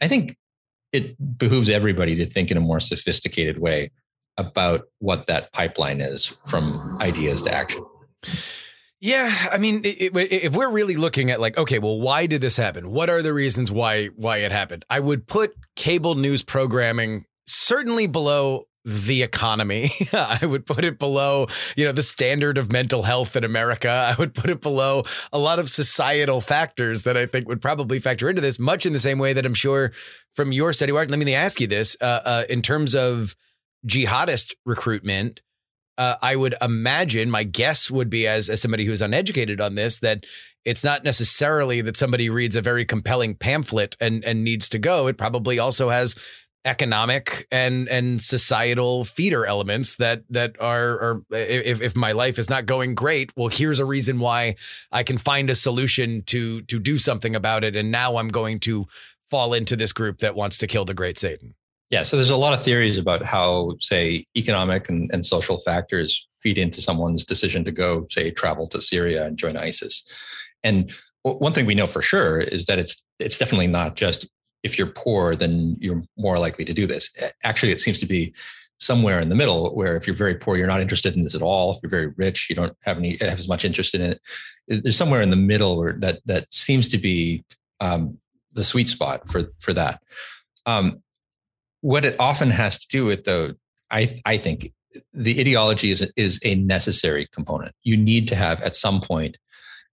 I 0.00 0.08
think 0.08 0.36
it 0.92 1.38
behooves 1.38 1.68
everybody 1.68 2.14
to 2.16 2.26
think 2.26 2.50
in 2.50 2.56
a 2.56 2.60
more 2.60 2.80
sophisticated 2.80 3.58
way 3.58 3.90
about 4.38 4.84
what 4.98 5.26
that 5.26 5.52
pipeline 5.52 6.00
is 6.00 6.32
from 6.46 6.98
ideas 7.00 7.42
to 7.42 7.52
action. 7.52 7.84
Yeah, 9.06 9.50
I 9.52 9.58
mean, 9.58 9.82
if 9.84 10.56
we're 10.56 10.68
really 10.68 10.96
looking 10.96 11.30
at 11.30 11.40
like, 11.40 11.56
okay, 11.56 11.78
well, 11.78 12.00
why 12.00 12.26
did 12.26 12.40
this 12.40 12.56
happen? 12.56 12.90
What 12.90 13.08
are 13.08 13.22
the 13.22 13.32
reasons 13.32 13.70
why 13.70 14.06
why 14.16 14.38
it 14.38 14.50
happened? 14.50 14.84
I 14.90 14.98
would 14.98 15.28
put 15.28 15.54
cable 15.76 16.16
news 16.16 16.42
programming 16.42 17.24
certainly 17.46 18.08
below 18.08 18.64
the 18.84 19.22
economy. 19.22 19.90
I 20.12 20.44
would 20.44 20.66
put 20.66 20.84
it 20.84 20.98
below, 20.98 21.46
you 21.76 21.84
know, 21.84 21.92
the 21.92 22.02
standard 22.02 22.58
of 22.58 22.72
mental 22.72 23.04
health 23.04 23.36
in 23.36 23.44
America. 23.44 23.88
I 23.88 24.16
would 24.18 24.34
put 24.34 24.50
it 24.50 24.60
below 24.60 25.04
a 25.32 25.38
lot 25.38 25.60
of 25.60 25.70
societal 25.70 26.40
factors 26.40 27.04
that 27.04 27.16
I 27.16 27.26
think 27.26 27.46
would 27.46 27.62
probably 27.62 28.00
factor 28.00 28.28
into 28.28 28.42
this, 28.42 28.58
much 28.58 28.86
in 28.86 28.92
the 28.92 28.98
same 28.98 29.20
way 29.20 29.32
that 29.34 29.46
I'm 29.46 29.54
sure 29.54 29.92
from 30.34 30.50
your 30.50 30.72
study, 30.72 30.90
Let 30.90 31.10
me 31.10 31.32
ask 31.32 31.60
you 31.60 31.68
this: 31.68 31.96
uh, 32.00 32.22
uh, 32.24 32.44
in 32.48 32.60
terms 32.60 32.96
of 32.96 33.36
jihadist 33.86 34.54
recruitment, 34.64 35.42
uh, 35.98 36.16
I 36.22 36.36
would 36.36 36.54
imagine 36.60 37.30
my 37.30 37.44
guess 37.44 37.90
would 37.90 38.10
be 38.10 38.26
as 38.26 38.50
as 38.50 38.60
somebody 38.60 38.84
who's 38.84 39.02
uneducated 39.02 39.60
on 39.60 39.74
this 39.74 39.98
that 40.00 40.26
it's 40.64 40.82
not 40.82 41.04
necessarily 41.04 41.80
that 41.80 41.96
somebody 41.96 42.28
reads 42.28 42.56
a 42.56 42.60
very 42.60 42.84
compelling 42.84 43.34
pamphlet 43.34 43.96
and 44.00 44.24
and 44.24 44.44
needs 44.44 44.68
to 44.70 44.78
go. 44.78 45.06
It 45.06 45.16
probably 45.16 45.58
also 45.58 45.88
has 45.88 46.16
economic 46.66 47.46
and 47.52 47.88
and 47.88 48.20
societal 48.20 49.04
feeder 49.04 49.46
elements 49.46 49.96
that 49.96 50.24
that 50.28 50.60
are 50.60 51.22
if 51.30 51.80
if 51.80 51.94
my 51.94 52.10
life 52.10 52.40
is 52.40 52.50
not 52.50 52.66
going 52.66 52.96
great 52.96 53.32
well 53.36 53.46
here's 53.46 53.78
a 53.78 53.84
reason 53.84 54.18
why 54.18 54.56
I 54.90 55.04
can 55.04 55.16
find 55.16 55.48
a 55.48 55.54
solution 55.54 56.22
to 56.26 56.62
to 56.62 56.80
do 56.80 56.98
something 56.98 57.36
about 57.36 57.62
it 57.62 57.76
and 57.76 57.92
now 57.92 58.16
I'm 58.16 58.28
going 58.28 58.58
to 58.60 58.86
fall 59.30 59.54
into 59.54 59.76
this 59.76 59.92
group 59.92 60.18
that 60.18 60.34
wants 60.34 60.58
to 60.58 60.66
kill 60.66 60.84
the 60.84 60.92
great 60.92 61.18
satan 61.18 61.54
yeah, 61.90 62.02
so 62.02 62.16
there's 62.16 62.30
a 62.30 62.36
lot 62.36 62.52
of 62.52 62.62
theories 62.62 62.98
about 62.98 63.22
how, 63.22 63.76
say, 63.80 64.26
economic 64.36 64.88
and, 64.88 65.08
and 65.12 65.24
social 65.24 65.58
factors 65.58 66.28
feed 66.38 66.58
into 66.58 66.82
someone's 66.82 67.24
decision 67.24 67.64
to 67.64 67.70
go, 67.70 68.06
say, 68.10 68.30
travel 68.30 68.66
to 68.68 68.80
Syria 68.80 69.24
and 69.24 69.38
join 69.38 69.56
ISIS. 69.56 70.04
And 70.64 70.92
one 71.22 71.52
thing 71.52 71.66
we 71.66 71.74
know 71.74 71.86
for 71.86 72.02
sure 72.02 72.40
is 72.40 72.66
that 72.66 72.78
it's 72.78 73.04
it's 73.18 73.38
definitely 73.38 73.66
not 73.66 73.96
just 73.96 74.28
if 74.62 74.78
you're 74.78 74.88
poor, 74.88 75.36
then 75.36 75.76
you're 75.80 76.02
more 76.16 76.38
likely 76.38 76.64
to 76.64 76.74
do 76.74 76.86
this. 76.86 77.10
Actually, 77.44 77.72
it 77.72 77.80
seems 77.80 77.98
to 78.00 78.06
be 78.06 78.34
somewhere 78.78 79.20
in 79.20 79.28
the 79.28 79.36
middle 79.36 79.74
where 79.74 79.96
if 79.96 80.06
you're 80.06 80.16
very 80.16 80.34
poor, 80.34 80.56
you're 80.56 80.66
not 80.66 80.80
interested 80.80 81.14
in 81.14 81.22
this 81.22 81.34
at 81.34 81.42
all. 81.42 81.72
If 81.72 81.78
you're 81.82 81.90
very 81.90 82.12
rich, 82.16 82.48
you 82.50 82.56
don't 82.56 82.76
have 82.82 82.98
any 82.98 83.16
have 83.18 83.38
as 83.38 83.48
much 83.48 83.64
interest 83.64 83.94
in 83.94 84.02
it. 84.02 84.20
There's 84.68 84.96
somewhere 84.96 85.22
in 85.22 85.30
the 85.30 85.36
middle 85.36 85.78
where 85.78 85.94
that 86.00 86.20
that 86.26 86.52
seems 86.52 86.88
to 86.88 86.98
be 86.98 87.44
um, 87.80 88.18
the 88.52 88.64
sweet 88.64 88.88
spot 88.88 89.28
for 89.28 89.52
for 89.60 89.72
that. 89.72 90.02
Um, 90.66 91.02
what 91.80 92.04
it 92.04 92.16
often 92.18 92.50
has 92.50 92.78
to 92.78 92.88
do 92.88 93.04
with 93.04 93.24
though 93.24 93.54
i 93.90 94.20
i 94.24 94.36
think 94.36 94.72
the 95.12 95.40
ideology 95.40 95.90
is 95.90 96.10
is 96.16 96.40
a 96.44 96.54
necessary 96.54 97.28
component. 97.32 97.74
You 97.82 97.96
need 97.96 98.28
to 98.28 98.36
have 98.36 98.60
at 98.62 98.76
some 98.76 99.00
point 99.00 99.38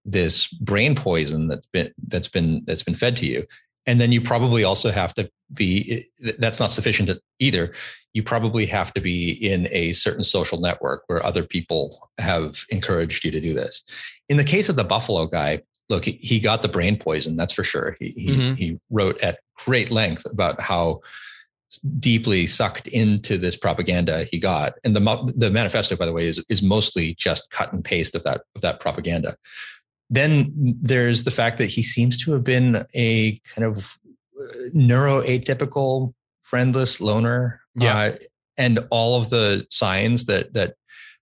this 0.05 0.47
brain 0.47 0.95
poison 0.95 1.47
that's 1.47 1.67
been 1.67 1.93
that's 2.07 2.27
been 2.27 2.63
that's 2.65 2.83
been 2.83 2.95
fed 2.95 3.15
to 3.17 3.25
you. 3.25 3.45
And 3.85 3.99
then 3.99 4.11
you 4.11 4.21
probably 4.21 4.63
also 4.63 4.91
have 4.91 5.13
to 5.15 5.29
be 5.53 6.05
that's 6.37 6.59
not 6.59 6.71
sufficient 6.71 7.09
either. 7.39 7.73
You 8.13 8.23
probably 8.23 8.65
have 8.67 8.93
to 8.93 9.01
be 9.01 9.31
in 9.31 9.67
a 9.71 9.93
certain 9.93 10.23
social 10.23 10.59
network 10.59 11.03
where 11.07 11.25
other 11.25 11.43
people 11.43 12.09
have 12.17 12.63
encouraged 12.69 13.25
you 13.25 13.31
to 13.31 13.41
do 13.41 13.53
this. 13.53 13.83
In 14.29 14.37
the 14.37 14.43
case 14.43 14.69
of 14.69 14.75
the 14.75 14.83
buffalo 14.83 15.27
guy 15.27 15.61
look 15.89 16.05
he 16.05 16.39
got 16.39 16.61
the 16.61 16.69
brain 16.69 16.97
poison 16.97 17.35
that's 17.35 17.53
for 17.53 17.63
sure. 17.63 17.97
He 17.99 18.09
he, 18.09 18.31
mm-hmm. 18.31 18.53
he 18.53 18.79
wrote 18.89 19.21
at 19.21 19.39
great 19.65 19.91
length 19.91 20.25
about 20.25 20.61
how 20.61 21.01
deeply 21.99 22.47
sucked 22.47 22.87
into 22.87 23.37
this 23.37 23.57
propaganda 23.57 24.25
he 24.25 24.39
got. 24.39 24.73
And 24.83 24.95
the 24.95 25.33
the 25.35 25.51
manifesto, 25.51 25.95
by 25.95 26.05
the 26.05 26.13
way, 26.13 26.27
is 26.27 26.43
is 26.49 26.61
mostly 26.61 27.15
just 27.15 27.49
cut 27.49 27.73
and 27.73 27.83
paste 27.83 28.15
of 28.15 28.23
that 28.23 28.41
of 28.55 28.61
that 28.61 28.79
propaganda. 28.79 29.35
Then 30.09 30.51
there's 30.81 31.23
the 31.23 31.31
fact 31.31 31.57
that 31.57 31.67
he 31.67 31.83
seems 31.83 32.17
to 32.23 32.33
have 32.33 32.43
been 32.43 32.85
a 32.93 33.39
kind 33.55 33.65
of 33.65 33.97
uh, 34.39 34.69
neuroatypical, 34.75 36.13
friendless 36.41 37.01
loner. 37.01 37.61
Yeah. 37.75 37.97
Uh, 37.97 38.15
and 38.57 38.79
all 38.91 39.19
of 39.19 39.29
the 39.29 39.65
signs 39.69 40.25
that 40.25 40.53
that 40.53 40.75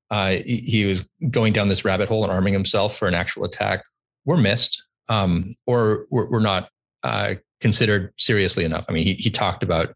uh, 0.10 0.36
he 0.46 0.86
was 0.86 1.08
going 1.30 1.54
down 1.54 1.70
this 1.70 1.86
rabbit 1.86 2.10
hole 2.10 2.24
and 2.24 2.32
arming 2.34 2.54
himself 2.54 2.98
for 2.98 3.08
an 3.08 3.14
actual 3.14 3.46
attack 3.46 3.84
were 4.26 4.36
missed, 4.36 4.84
um, 5.08 5.56
or 5.66 6.06
were, 6.12 6.30
were 6.30 6.42
not 6.42 6.70
uh, 7.04 7.36
considered 7.62 8.14
seriously 8.18 8.66
enough. 8.66 8.84
I 8.90 8.92
mean, 8.92 9.04
he, 9.04 9.14
he 9.14 9.30
talked 9.30 9.64
about 9.64 9.96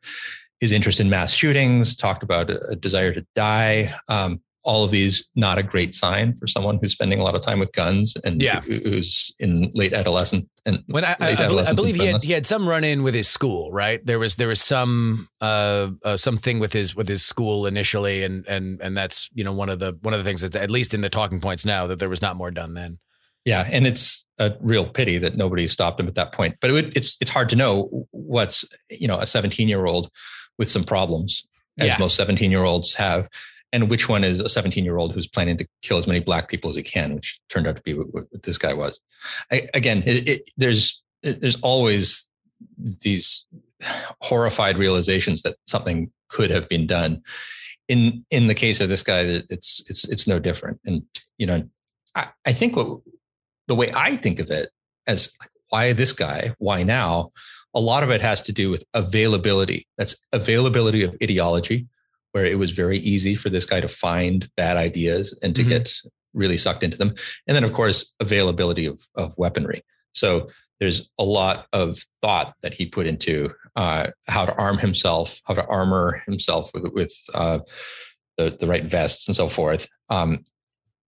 his 0.60 0.72
interest 0.72 1.00
in 1.00 1.10
mass 1.10 1.34
shootings, 1.34 1.96
talked 1.96 2.24
about 2.24 2.50
a, 2.50 2.76
desire 2.76 3.14
to 3.14 3.26
die. 3.36 3.94
Um, 4.10 4.42
all 4.64 4.84
of 4.84 4.90
these 4.90 5.30
not 5.36 5.60
a 5.60 5.64
great 5.64 5.94
sign 5.94 6.36
for 6.38 6.48
someone 6.48 6.80
who's 6.82 6.92
spending 6.92 7.20
a 7.20 7.24
lot 7.24 7.36
of 7.36 7.42
time 7.42 7.60
with 7.60 7.72
guns 7.72 8.16
and 8.26 8.42
yeah. 8.42 8.62
who's 8.62 9.34
in 9.40 9.70
late 9.76 9.94
adolescent 9.94 10.50
and 10.66 10.84
when 10.88 11.06
I, 11.06 11.16
I, 11.20 11.36
I 11.68 11.74
believe 11.74 11.96
he 11.96 12.08
had, 12.08 12.24
he 12.24 12.32
had 12.32 12.48
some 12.48 12.68
run 12.68 12.84
in 12.84 13.04
with 13.04 13.14
his 13.14 13.28
school 13.28 13.72
right 13.72 14.04
there 14.04 14.18
was 14.18 14.38
there 14.38 14.48
was 14.48 14.60
some 14.60 15.30
uh, 15.40 15.92
uh 16.04 16.18
something 16.18 16.58
with 16.58 16.74
his 16.74 16.96
with 16.96 17.08
his 17.08 17.24
school 17.24 17.68
initially 17.68 18.24
and 18.24 18.44
and 18.48 18.82
and 18.82 18.98
that's 18.98 19.30
you 19.36 19.44
know 19.44 19.54
one 19.54 19.70
of 19.70 19.78
the 19.78 20.00
one 20.02 20.16
of 20.16 20.20
the 20.20 20.24
things 20.24 20.42
that's 20.42 20.56
at 20.56 20.72
least 20.72 20.96
in 20.96 21.02
the 21.02 21.12
talking 21.12 21.40
points 21.40 21.64
now 21.64 21.86
that 21.86 22.00
there 22.00 22.10
was 22.10 22.24
not 22.24 22.36
more 22.36 22.50
done 22.50 22.74
then 22.74 22.98
yeah, 23.46 23.68
and 23.72 23.86
it's 23.86 24.26
a 24.40 24.54
real 24.60 24.86
pity 24.86 25.20
that 25.20 25.38
nobody 25.38 25.68
stopped 25.68 26.00
him 26.00 26.08
at 26.08 26.16
that 26.16 26.32
point. 26.32 26.56
But 26.60 26.72
it 26.72 26.74
would, 26.74 26.98
it's 26.98 27.16
it's 27.22 27.30
hard 27.30 27.48
to 27.50 27.56
know 27.56 28.08
what's 28.10 28.66
you 28.90 29.08
know 29.08 29.20
a 29.20 29.28
17 29.28 29.70
year 29.70 29.86
old 29.86 30.10
with 30.58 30.70
some 30.70 30.84
problems, 30.84 31.46
as 31.80 31.88
yeah. 31.88 31.98
most 32.00 32.16
17 32.16 32.52
year 32.52 32.64
olds 32.64 32.94
have, 32.96 33.28
and 33.74 33.90
which 33.90 34.08
one 34.08 34.24
is 34.24 34.40
a 34.40 34.50
17 34.50 34.84
year 34.84 34.98
old 34.98 35.14
who's 35.14 35.28
planning 35.28 35.58
to 35.58 35.68
kill 35.82 35.98
as 35.98 36.08
many 36.08 36.20
black 36.20 36.48
people 36.48 36.70
as 36.70 36.76
he 36.76 36.84
can, 36.84 37.16
which 37.16 37.40
turned 37.50 37.68
out 37.68 37.76
to 37.76 37.82
be 37.82 37.94
what, 37.94 38.14
what 38.14 38.44
this 38.44 38.58
guy 38.58 38.74
was. 38.74 39.00
I, 39.52 39.68
again, 39.74 40.04
it, 40.06 40.30
it, 40.30 40.50
there's 40.58 41.02
there's 41.22 41.60
always 41.62 42.28
these 42.78 43.46
horrified 44.22 44.78
realizations 44.78 45.42
that 45.42 45.58
something 45.66 46.12
could 46.30 46.52
have 46.52 46.70
been 46.70 46.88
done. 46.88 47.22
In 47.88 48.26
in 48.32 48.48
the 48.48 48.56
case 48.56 48.82
of 48.82 48.90
this 48.90 49.04
guy, 49.04 49.22
it's 49.50 49.84
it's 49.90 50.08
it's 50.08 50.28
no 50.28 50.40
different. 50.40 50.80
And 50.86 51.04
you 51.38 51.46
know, 51.46 51.68
I, 52.16 52.28
I 52.46 52.54
think 52.54 52.76
what 52.76 53.02
the 53.68 53.76
way 53.76 53.90
I 53.96 54.16
think 54.16 54.40
of 54.40 54.50
it 54.50 54.70
as 55.08 55.32
why 55.70 55.94
this 55.94 56.14
guy, 56.14 56.56
why 56.58 56.84
now, 56.84 57.30
a 57.76 57.80
lot 57.80 58.04
of 58.04 58.10
it 58.10 58.22
has 58.22 58.42
to 58.44 58.52
do 58.52 58.72
with 58.72 58.84
availability. 58.94 59.86
That's 59.98 60.16
availability 60.32 61.04
of 61.04 61.16
ideology, 61.22 61.88
where 62.32 62.46
it 62.46 62.58
was 62.58 62.72
very 62.72 63.00
easy 63.00 63.36
for 63.36 63.50
this 63.50 63.66
guy 63.66 63.82
to 63.82 63.88
find 63.88 64.50
bad 64.58 64.78
ideas 64.78 65.38
and 65.44 65.56
to 65.56 65.62
mm-hmm. 65.62 65.72
get 65.72 65.94
really 66.34 66.58
sucked 66.58 66.84
into 66.84 66.98
them. 66.98 67.14
And 67.48 67.56
then, 67.56 67.64
of 67.64 67.74
course, 67.74 68.14
availability 68.20 68.86
of, 68.86 69.02
of 69.16 69.38
weaponry. 69.38 69.84
So 70.14 70.50
there's 70.80 71.10
a 71.20 71.24
lot 71.24 71.68
of 71.74 71.98
thought 72.22 72.56
that 72.62 72.74
he 72.74 72.86
put 72.86 73.08
into 73.08 73.54
uh, 73.76 74.08
how 74.28 74.46
to 74.46 74.56
arm 74.56 74.78
himself, 74.78 75.42
how 75.46 75.54
to 75.54 75.66
armor 75.68 76.24
himself 76.26 76.72
with, 76.74 76.92
with 76.94 77.14
uh, 77.34 77.60
the, 78.38 78.56
the 78.58 78.68
right 78.68 78.86
vests 78.86 79.28
and 79.28 79.36
so 79.36 79.48
forth. 79.48 79.88
Um, 80.10 80.44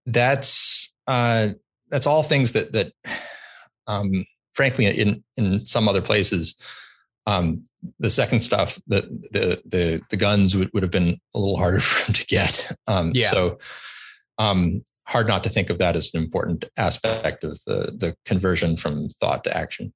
that's 0.05 0.91
uh, 1.07 1.49
that's 1.89 2.07
all 2.07 2.23
things 2.23 2.53
that 2.53 2.71
that 2.73 2.93
um, 3.87 4.25
frankly 4.57 4.85
in 4.85 5.23
in 5.37 5.65
some 5.65 5.87
other 5.87 6.01
places 6.01 6.55
Um, 7.27 7.67
the 7.99 8.09
second 8.09 8.41
stuff, 8.41 8.79
the 8.87 9.01
the 9.31 9.61
the 9.65 10.01
the 10.09 10.17
guns 10.17 10.55
would, 10.55 10.69
would 10.73 10.83
have 10.83 10.91
been 10.91 11.19
a 11.35 11.39
little 11.39 11.57
harder 11.57 11.79
for 11.89 12.07
him 12.07 12.13
to 12.13 12.25
get. 12.25 12.71
Um, 12.87 13.11
yeah. 13.13 13.29
So 13.29 13.59
um, 14.37 14.83
hard 15.05 15.27
not 15.27 15.43
to 15.43 15.49
think 15.49 15.69
of 15.69 15.77
that 15.77 15.95
as 15.95 16.11
an 16.13 16.21
important 16.23 16.65
aspect 16.77 17.43
of 17.43 17.59
the 17.65 17.93
the 17.95 18.15
conversion 18.25 18.77
from 18.77 19.09
thought 19.09 19.43
to 19.43 19.55
action. 19.55 19.93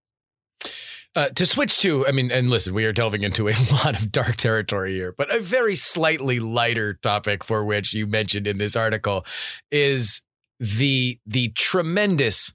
Uh, 1.14 1.28
to 1.30 1.46
switch 1.46 1.80
to, 1.80 2.08
I 2.08 2.14
mean, 2.14 2.32
and 2.32 2.50
listen, 2.50 2.74
we 2.74 2.86
are 2.86 2.94
delving 2.94 3.24
into 3.24 3.50
a 3.50 3.54
lot 3.72 4.00
of 4.00 4.14
dark 4.14 4.38
territory 4.38 4.94
here, 4.94 5.14
but 5.18 5.34
a 5.34 5.40
very 5.40 5.76
slightly 5.76 6.40
lighter 6.40 6.94
topic 6.94 7.44
for 7.44 7.66
which 7.66 7.94
you 7.94 8.08
mentioned 8.08 8.48
in 8.48 8.60
this 8.60 8.76
article 8.76 9.26
is 9.72 10.22
the 10.60 11.18
the 11.26 11.50
tremendous 11.50 12.54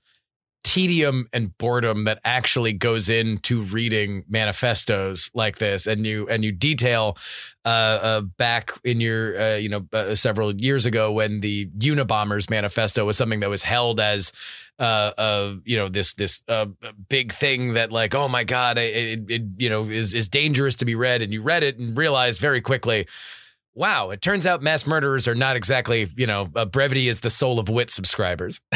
tedium 0.66 1.28
and 1.32 1.56
boredom 1.58 2.04
that 2.06 2.18
actually 2.24 2.72
goes 2.72 3.08
into 3.08 3.62
reading 3.62 4.24
manifestos 4.28 5.30
like 5.32 5.58
this 5.58 5.86
and 5.86 6.04
you 6.04 6.28
and 6.28 6.44
you 6.44 6.50
detail 6.50 7.16
uh, 7.64 7.68
uh, 7.68 8.20
back 8.20 8.72
in 8.82 9.00
your 9.00 9.40
uh, 9.40 9.54
you 9.54 9.68
know 9.68 9.86
uh, 9.92 10.12
several 10.16 10.52
years 10.56 10.84
ago 10.84 11.12
when 11.12 11.40
the 11.40 11.66
Unabombers 11.78 12.50
manifesto 12.50 13.04
was 13.04 13.16
something 13.16 13.38
that 13.38 13.48
was 13.48 13.62
held 13.62 14.00
as 14.00 14.32
uh, 14.80 15.12
uh 15.16 15.54
you 15.64 15.76
know 15.76 15.88
this 15.88 16.14
this 16.14 16.42
big 17.08 17.32
thing 17.32 17.74
that 17.74 17.92
like 17.92 18.12
oh 18.16 18.26
my 18.26 18.42
god 18.42 18.76
it, 18.76 19.30
it, 19.30 19.42
you 19.58 19.70
know 19.70 19.84
is 19.84 20.14
is 20.14 20.28
dangerous 20.28 20.74
to 20.74 20.84
be 20.84 20.96
read 20.96 21.22
and 21.22 21.32
you 21.32 21.42
read 21.42 21.62
it 21.62 21.78
and 21.78 21.96
realized 21.96 22.40
very 22.40 22.60
quickly 22.60 23.06
wow, 23.76 24.10
it 24.10 24.22
turns 24.22 24.46
out 24.46 24.62
mass 24.62 24.86
murderers 24.86 25.28
are 25.28 25.34
not 25.34 25.54
exactly, 25.54 26.08
you 26.16 26.26
know, 26.26 26.48
uh, 26.56 26.64
brevity 26.64 27.08
is 27.08 27.20
the 27.20 27.30
soul 27.30 27.58
of 27.58 27.68
wit 27.68 27.90
subscribers. 27.90 28.60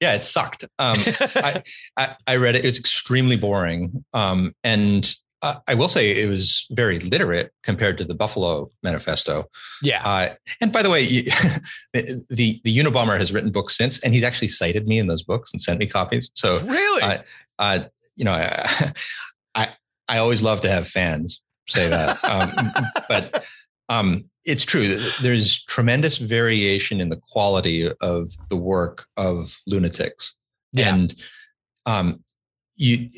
yeah, 0.00 0.14
it 0.14 0.24
sucked. 0.24 0.62
Um, 0.78 0.96
I, 1.36 1.62
I, 1.96 2.16
I, 2.26 2.36
read 2.36 2.54
it. 2.54 2.64
It's 2.64 2.78
extremely 2.78 3.36
boring. 3.36 4.04
Um, 4.14 4.54
and 4.62 5.12
uh, 5.42 5.56
I 5.66 5.74
will 5.74 5.88
say 5.88 6.22
it 6.22 6.28
was 6.28 6.66
very 6.70 7.00
literate 7.00 7.52
compared 7.64 7.98
to 7.98 8.04
the 8.04 8.14
Buffalo 8.14 8.70
Manifesto. 8.84 9.46
Yeah. 9.82 10.02
Uh, 10.04 10.34
and 10.60 10.72
by 10.72 10.82
the 10.82 10.90
way, 10.90 11.06
the, 11.92 12.24
the, 12.30 12.60
the 12.62 12.78
Unabomber 12.78 13.18
has 13.18 13.32
written 13.32 13.50
books 13.50 13.76
since, 13.76 13.98
and 14.00 14.14
he's 14.14 14.24
actually 14.24 14.48
cited 14.48 14.86
me 14.86 14.98
in 14.98 15.08
those 15.08 15.24
books 15.24 15.50
and 15.52 15.60
sent 15.60 15.80
me 15.80 15.86
copies. 15.86 16.30
So 16.34 16.58
really, 16.60 17.18
you 18.16 18.24
know, 18.24 18.32
I, 18.32 18.92
I, 19.56 19.68
I 20.08 20.18
always 20.18 20.42
love 20.42 20.60
to 20.60 20.70
have 20.70 20.86
fans 20.86 21.42
say 21.70 21.88
that. 21.88 22.22
Um, 22.24 22.50
but 23.08 23.44
um, 23.90 24.24
it's 24.44 24.64
true. 24.64 24.98
There's 25.20 25.62
tremendous 25.64 26.16
variation 26.16 27.00
in 27.00 27.10
the 27.10 27.20
quality 27.28 27.90
of 28.00 28.32
the 28.48 28.56
work 28.56 29.04
of 29.16 29.58
lunatics, 29.66 30.34
yeah. 30.72 30.94
and 30.94 31.14
um, 31.84 32.24
you, 32.76 33.10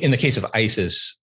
in 0.00 0.10
the 0.10 0.16
case 0.16 0.36
of 0.36 0.46
ISIS, 0.54 1.18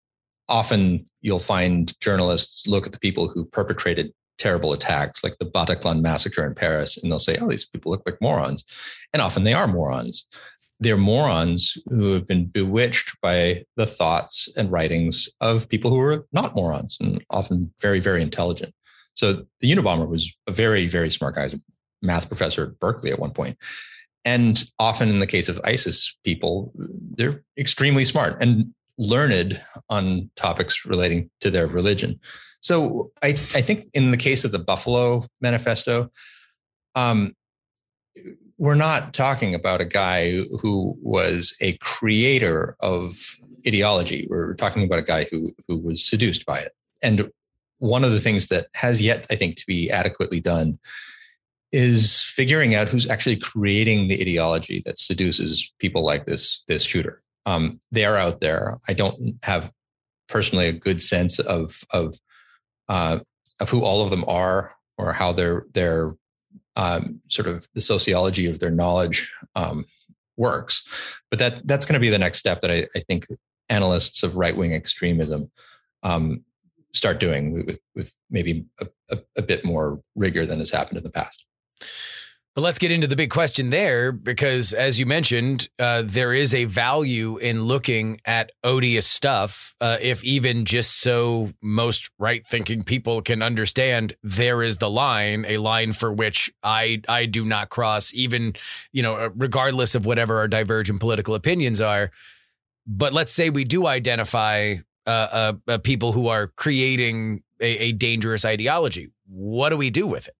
often 0.47 1.05
you'll 1.21 1.39
find 1.39 1.97
journalists 2.01 2.67
look 2.67 2.85
at 2.85 2.91
the 2.91 2.99
people 2.99 3.29
who 3.29 3.45
perpetrated 3.45 4.11
terrible 4.37 4.73
attacks, 4.73 5.23
like 5.23 5.37
the 5.39 5.45
Bataclan 5.45 6.01
massacre 6.01 6.45
in 6.45 6.53
Paris, 6.53 6.97
and 6.97 7.09
they'll 7.09 7.19
say, 7.19 7.37
"Oh, 7.37 7.47
these 7.47 7.65
people 7.65 7.91
look 7.91 8.03
like 8.05 8.21
morons," 8.21 8.65
and 9.13 9.21
often 9.21 9.45
they 9.45 9.53
are 9.53 9.67
morons. 9.67 10.25
They're 10.81 10.97
morons 10.97 11.77
who 11.89 12.13
have 12.13 12.27
been 12.27 12.47
bewitched 12.47 13.15
by 13.21 13.63
the 13.77 13.85
thoughts 13.85 14.49
and 14.57 14.71
writings 14.71 15.29
of 15.39 15.69
people 15.69 15.91
who 15.91 15.99
are 16.01 16.25
not 16.33 16.55
morons 16.55 16.97
and 16.99 17.23
often 17.29 17.71
very, 17.79 17.99
very 17.99 18.21
intelligent. 18.21 18.73
So 19.13 19.45
the 19.59 19.71
Unabomber 19.71 20.07
was 20.07 20.33
a 20.47 20.51
very, 20.51 20.87
very 20.87 21.09
smart 21.09 21.35
guy. 21.35 21.45
A 21.45 21.51
math 22.01 22.27
professor 22.27 22.63
at 22.63 22.79
Berkeley 22.79 23.11
at 23.11 23.19
one 23.19 23.31
point. 23.31 23.57
And 24.23 24.63
often 24.79 25.09
in 25.09 25.19
the 25.19 25.27
case 25.27 25.49
of 25.49 25.59
ISIS 25.63 26.15
people, 26.23 26.71
they're 26.75 27.43
extremely 27.57 28.03
smart 28.03 28.37
and 28.41 28.73
learned 28.97 29.61
on 29.89 30.29
topics 30.35 30.85
relating 30.85 31.29
to 31.41 31.49
their 31.49 31.67
religion. 31.67 32.19
So 32.59 33.11
I, 33.23 33.29
I 33.29 33.61
think 33.61 33.87
in 33.93 34.11
the 34.11 34.17
case 34.17 34.45
of 34.45 34.51
the 34.51 34.59
Buffalo 34.59 35.25
Manifesto, 35.41 36.11
um, 36.93 37.35
we're 38.57 38.75
not 38.75 39.13
talking 39.13 39.55
about 39.55 39.81
a 39.81 39.85
guy 39.85 40.33
who 40.59 40.95
was 41.01 41.55
a 41.61 41.77
creator 41.77 42.75
of 42.79 43.37
ideology. 43.65 44.27
We're 44.29 44.53
talking 44.53 44.83
about 44.83 44.99
a 44.99 45.03
guy 45.03 45.25
who 45.31 45.55
who 45.67 45.79
was 45.79 46.05
seduced 46.05 46.45
by 46.45 46.59
it. 46.59 46.73
And 47.01 47.31
one 47.81 48.03
of 48.03 48.11
the 48.11 48.21
things 48.21 48.47
that 48.47 48.67
has 48.75 49.01
yet, 49.01 49.25
I 49.31 49.35
think, 49.35 49.55
to 49.57 49.65
be 49.65 49.89
adequately 49.89 50.39
done 50.39 50.77
is 51.71 52.21
figuring 52.21 52.75
out 52.75 52.89
who's 52.89 53.09
actually 53.09 53.37
creating 53.37 54.07
the 54.07 54.21
ideology 54.21 54.83
that 54.85 54.99
seduces 54.99 55.71
people 55.79 56.03
like 56.03 56.25
this 56.25 56.63
this 56.67 56.83
shooter. 56.83 57.23
Um, 57.47 57.81
they 57.91 58.05
are 58.05 58.17
out 58.17 58.39
there. 58.39 58.77
I 58.87 58.93
don't 58.93 59.35
have 59.41 59.71
personally 60.29 60.67
a 60.67 60.73
good 60.73 61.01
sense 61.01 61.39
of 61.39 61.81
of 61.89 62.19
uh, 62.87 63.19
of 63.59 63.69
who 63.71 63.83
all 63.83 64.03
of 64.03 64.11
them 64.11 64.25
are 64.27 64.75
or 64.99 65.11
how 65.11 65.31
their 65.31 65.65
their 65.73 66.15
um, 66.75 67.19
sort 67.29 67.47
of 67.47 67.67
the 67.73 67.81
sociology 67.81 68.45
of 68.45 68.59
their 68.59 68.69
knowledge 68.69 69.31
um, 69.55 69.85
works. 70.37 70.83
But 71.31 71.39
that 71.39 71.67
that's 71.67 71.87
going 71.87 71.95
to 71.95 71.99
be 71.99 72.11
the 72.11 72.19
next 72.19 72.37
step 72.37 72.61
that 72.61 72.69
I, 72.69 72.85
I 72.95 72.99
think 72.99 73.25
analysts 73.69 74.21
of 74.21 74.35
right 74.35 74.55
wing 74.55 74.73
extremism 74.73 75.49
um, 76.03 76.43
start 76.93 77.19
doing 77.19 77.53
with, 77.53 77.79
with 77.95 78.13
maybe 78.29 78.65
a, 78.79 78.87
a, 79.09 79.17
a 79.37 79.41
bit 79.41 79.63
more 79.63 80.01
rigor 80.15 80.45
than 80.45 80.59
has 80.59 80.71
happened 80.71 80.97
in 80.97 81.03
the 81.03 81.11
past. 81.11 81.45
But 82.53 82.63
let's 82.63 82.79
get 82.79 82.91
into 82.91 83.07
the 83.07 83.15
big 83.15 83.29
question 83.29 83.69
there, 83.69 84.11
because 84.11 84.73
as 84.73 84.99
you 84.99 85.05
mentioned, 85.05 85.69
uh, 85.79 86.03
there 86.05 86.33
is 86.33 86.53
a 86.53 86.65
value 86.65 87.37
in 87.37 87.63
looking 87.63 88.19
at 88.25 88.51
odious 88.61 89.07
stuff, 89.07 89.73
uh, 89.79 89.97
if 90.01 90.21
even 90.25 90.65
just 90.65 90.99
so 90.99 91.51
most 91.61 92.11
right-thinking 92.19 92.83
people 92.83 93.21
can 93.21 93.41
understand 93.41 94.17
there 94.21 94.61
is 94.61 94.79
the 94.79 94.89
line, 94.89 95.45
a 95.47 95.59
line 95.59 95.93
for 95.93 96.11
which 96.11 96.51
I 96.61 97.01
I 97.07 97.25
do 97.25 97.45
not 97.45 97.69
cross, 97.69 98.13
even 98.13 98.57
you 98.91 99.01
know, 99.01 99.31
regardless 99.33 99.95
of 99.95 100.05
whatever 100.05 100.39
our 100.39 100.49
divergent 100.49 100.99
political 100.99 101.35
opinions 101.35 101.79
are. 101.79 102.11
But 102.85 103.13
let's 103.13 103.31
say 103.31 103.49
we 103.49 103.63
do 103.63 103.87
identify 103.87 104.75
uh, 105.07 105.09
uh, 105.09 105.53
uh, 105.67 105.77
people 105.79 106.11
who 106.11 106.27
are 106.27 106.47
creating 106.47 107.43
a, 107.59 107.77
a, 107.77 107.91
dangerous 107.91 108.45
ideology. 108.45 109.09
What 109.27 109.69
do 109.69 109.77
we 109.77 109.89
do 109.89 110.05
with 110.05 110.27
it? 110.27 110.35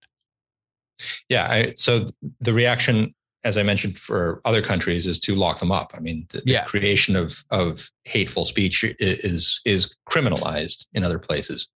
Yeah, 1.30 1.48
I, 1.50 1.74
so 1.76 2.06
the 2.40 2.54
reaction, 2.54 3.16
as 3.44 3.58
I 3.58 3.64
mentioned, 3.64 3.98
for 3.98 4.40
other 4.46 4.62
countries 4.62 5.08
is 5.08 5.20
to 5.22 5.34
lock 5.34 5.60
them 5.60 5.72
up. 5.72 5.94
I 5.96 6.00
mean, 6.00 6.28
the, 6.30 6.44
yeah. 6.46 6.66
creation 6.66 7.16
of 7.16 7.44
of 7.50 7.90
hateful 8.04 8.46
speech 8.46 8.84
is 9.00 9.62
is 9.66 9.96
criminalized 10.08 10.86
in 10.94 11.04
other 11.04 11.20
places. 11.20 11.68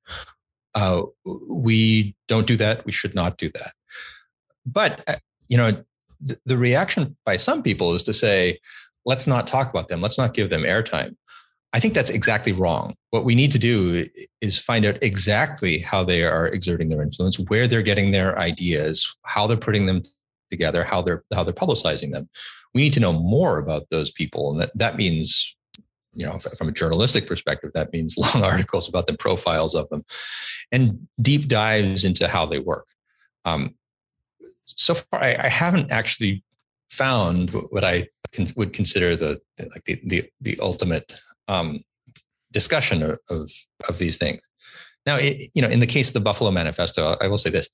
Uh, 0.75 1.05
we 1.51 2.15
don't 2.29 2.47
do 2.47 2.57
that. 2.57 2.85
We 2.85 2.93
should 2.93 3.15
not 3.15 3.39
do 3.39 3.49
that. 3.55 3.73
But 4.67 5.03
uh, 5.09 5.17
you 5.49 5.57
know, 5.57 5.85
the, 6.21 6.39
the 6.45 6.59
reaction 6.59 7.17
by 7.25 7.39
some 7.39 7.63
people 7.63 7.95
is 7.95 8.03
to 8.03 8.13
say, 8.13 8.59
let's 9.07 9.27
not 9.27 9.47
talk 9.47 9.71
about 9.71 9.89
them. 9.89 10.01
Let's 10.01 10.19
not 10.19 10.35
give 10.35 10.51
them 10.51 10.63
airtime. 10.63 11.17
I 11.75 11.81
think 11.81 11.93
that's 11.93 12.11
exactly 12.11 12.53
wrong. 12.53 12.95
What 13.11 13.25
we 13.25 13.35
need 13.35 13.51
to 13.51 13.59
do 13.59 14.09
is 14.41 14.57
find 14.57 14.87
out 14.87 14.97
exactly 15.03 15.81
how 15.81 16.05
they 16.05 16.23
are 16.23 16.47
exerting 16.47 16.89
their 16.89 17.03
influence, 17.03 17.37
where 17.37 17.67
they're 17.67 17.83
getting 17.83 18.13
their 18.13 18.39
ideas, 18.39 19.13
how 19.23 19.49
they're 19.49 19.57
putting 19.57 19.87
them 19.87 20.05
together, 20.53 20.85
how 20.85 21.03
they're 21.03 21.25
how 21.35 21.43
they're 21.43 21.53
publicizing 21.53 22.13
them. 22.13 22.29
We 22.75 22.83
need 22.83 22.93
to 22.93 23.01
know 23.01 23.13
more 23.13 23.59
about 23.59 23.91
those 23.91 24.13
people, 24.13 24.53
and 24.53 24.61
that 24.61 24.71
that 24.77 24.97
means, 24.97 25.57
you 26.15 26.25
know, 26.25 26.39
from 26.39 26.69
a 26.69 26.73
journalistic 26.73 27.27
perspective, 27.27 27.73
that 27.75 27.93
means 27.93 28.17
long 28.35 28.45
articles 28.45 28.89
about 28.89 29.09
them, 29.09 29.17
profiles 29.17 29.75
of 29.75 29.89
them, 29.89 30.05
and 30.71 31.09
deep 31.21 31.49
dives 31.49 32.05
into 32.05 32.29
how 32.29 32.47
they 32.47 32.61
work. 32.61 32.87
Um, 33.45 33.75
so 34.67 34.95
far, 34.95 35.25
I, 35.25 35.37
I 35.41 35.49
haven't 35.49 35.91
actually 35.91 36.45
found 36.89 37.51
what 37.51 37.83
I 37.83 38.09
would 38.55 38.73
consider 38.73 39.17
the 39.17 39.41
like 39.59 39.85
the 39.87 40.01
the, 40.05 40.23
the 40.41 40.57
ultimate 40.61 41.21
um, 41.49 41.81
discussion 42.53 43.03
of, 43.03 43.19
of, 43.31 43.51
of 43.89 43.99
these 43.99 44.17
things. 44.17 44.41
Now, 45.07 45.17
it, 45.17 45.51
you 45.55 45.63
know, 45.63 45.69
in 45.69 45.81
the 45.81 45.87
case 45.87 46.09
of 46.09 46.15
the 46.15 46.21
Buffalo 46.21 46.51
Manifesto, 46.51 47.17
I 47.21 47.29
will 47.29 47.39
say 47.39 47.51
this: 47.51 47.69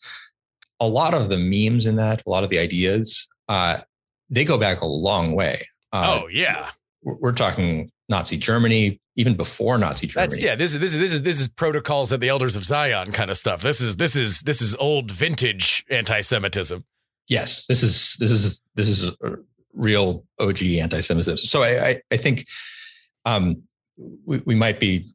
a 0.81 0.89
lot 0.89 1.15
of 1.15 1.29
the 1.29 1.39
memes 1.39 1.87
in 1.87 1.97
that, 1.97 2.23
a 2.27 2.31
lot 2.31 2.43
of 2.43 2.51
the 2.51 2.59
ideas, 2.59 3.29
uh, 3.49 3.81
they 4.29 4.45
go 4.45 4.59
back 4.59 4.81
a 4.81 4.87
long 4.87 5.35
way. 5.35 5.67
Uh, 5.93 6.21
oh 6.23 6.29
yeah, 6.29 6.71
we're 7.03 7.33
talking 7.33 7.91
Nazi 8.09 8.37
Germany, 8.37 9.01
even 9.17 9.37
before 9.37 9.79
Nazi 9.79 10.07
Germany. 10.07 10.29
That's, 10.29 10.43
yeah, 10.43 10.57
this 10.57 10.75
is 10.75 10.81
this 10.81 10.95
is 10.95 10.99
this 10.99 11.13
is 11.13 11.23
this 11.23 11.41
is 11.41 11.49
protocols 11.49 12.13
at 12.13 12.21
the 12.21 12.29
Elders 12.29 12.57
of 12.57 12.65
Zion 12.65 13.13
kind 13.13 13.31
of 13.31 13.37
stuff. 13.37 13.63
This 13.63 13.81
is 13.81 13.97
this 13.97 14.17
is 14.17 14.41
this 14.41 14.61
is 14.61 14.75
old 14.77 15.11
vintage 15.11 15.85
anti-Semitism. 15.91 16.85
Yes, 17.29 17.65
this 17.67 17.83
is 17.83 18.17
this 18.19 18.31
is 18.33 18.63
this 18.75 18.89
is 18.89 19.13
real 19.75 20.25
OG 20.41 20.63
anti-Semitism. 20.63 21.39
So 21.39 21.63
I 21.63 21.89
I, 21.89 22.03
I 22.11 22.17
think 22.17 22.47
um, 23.25 23.63
we, 24.25 24.39
we 24.39 24.55
might 24.55 24.81
be, 24.81 25.07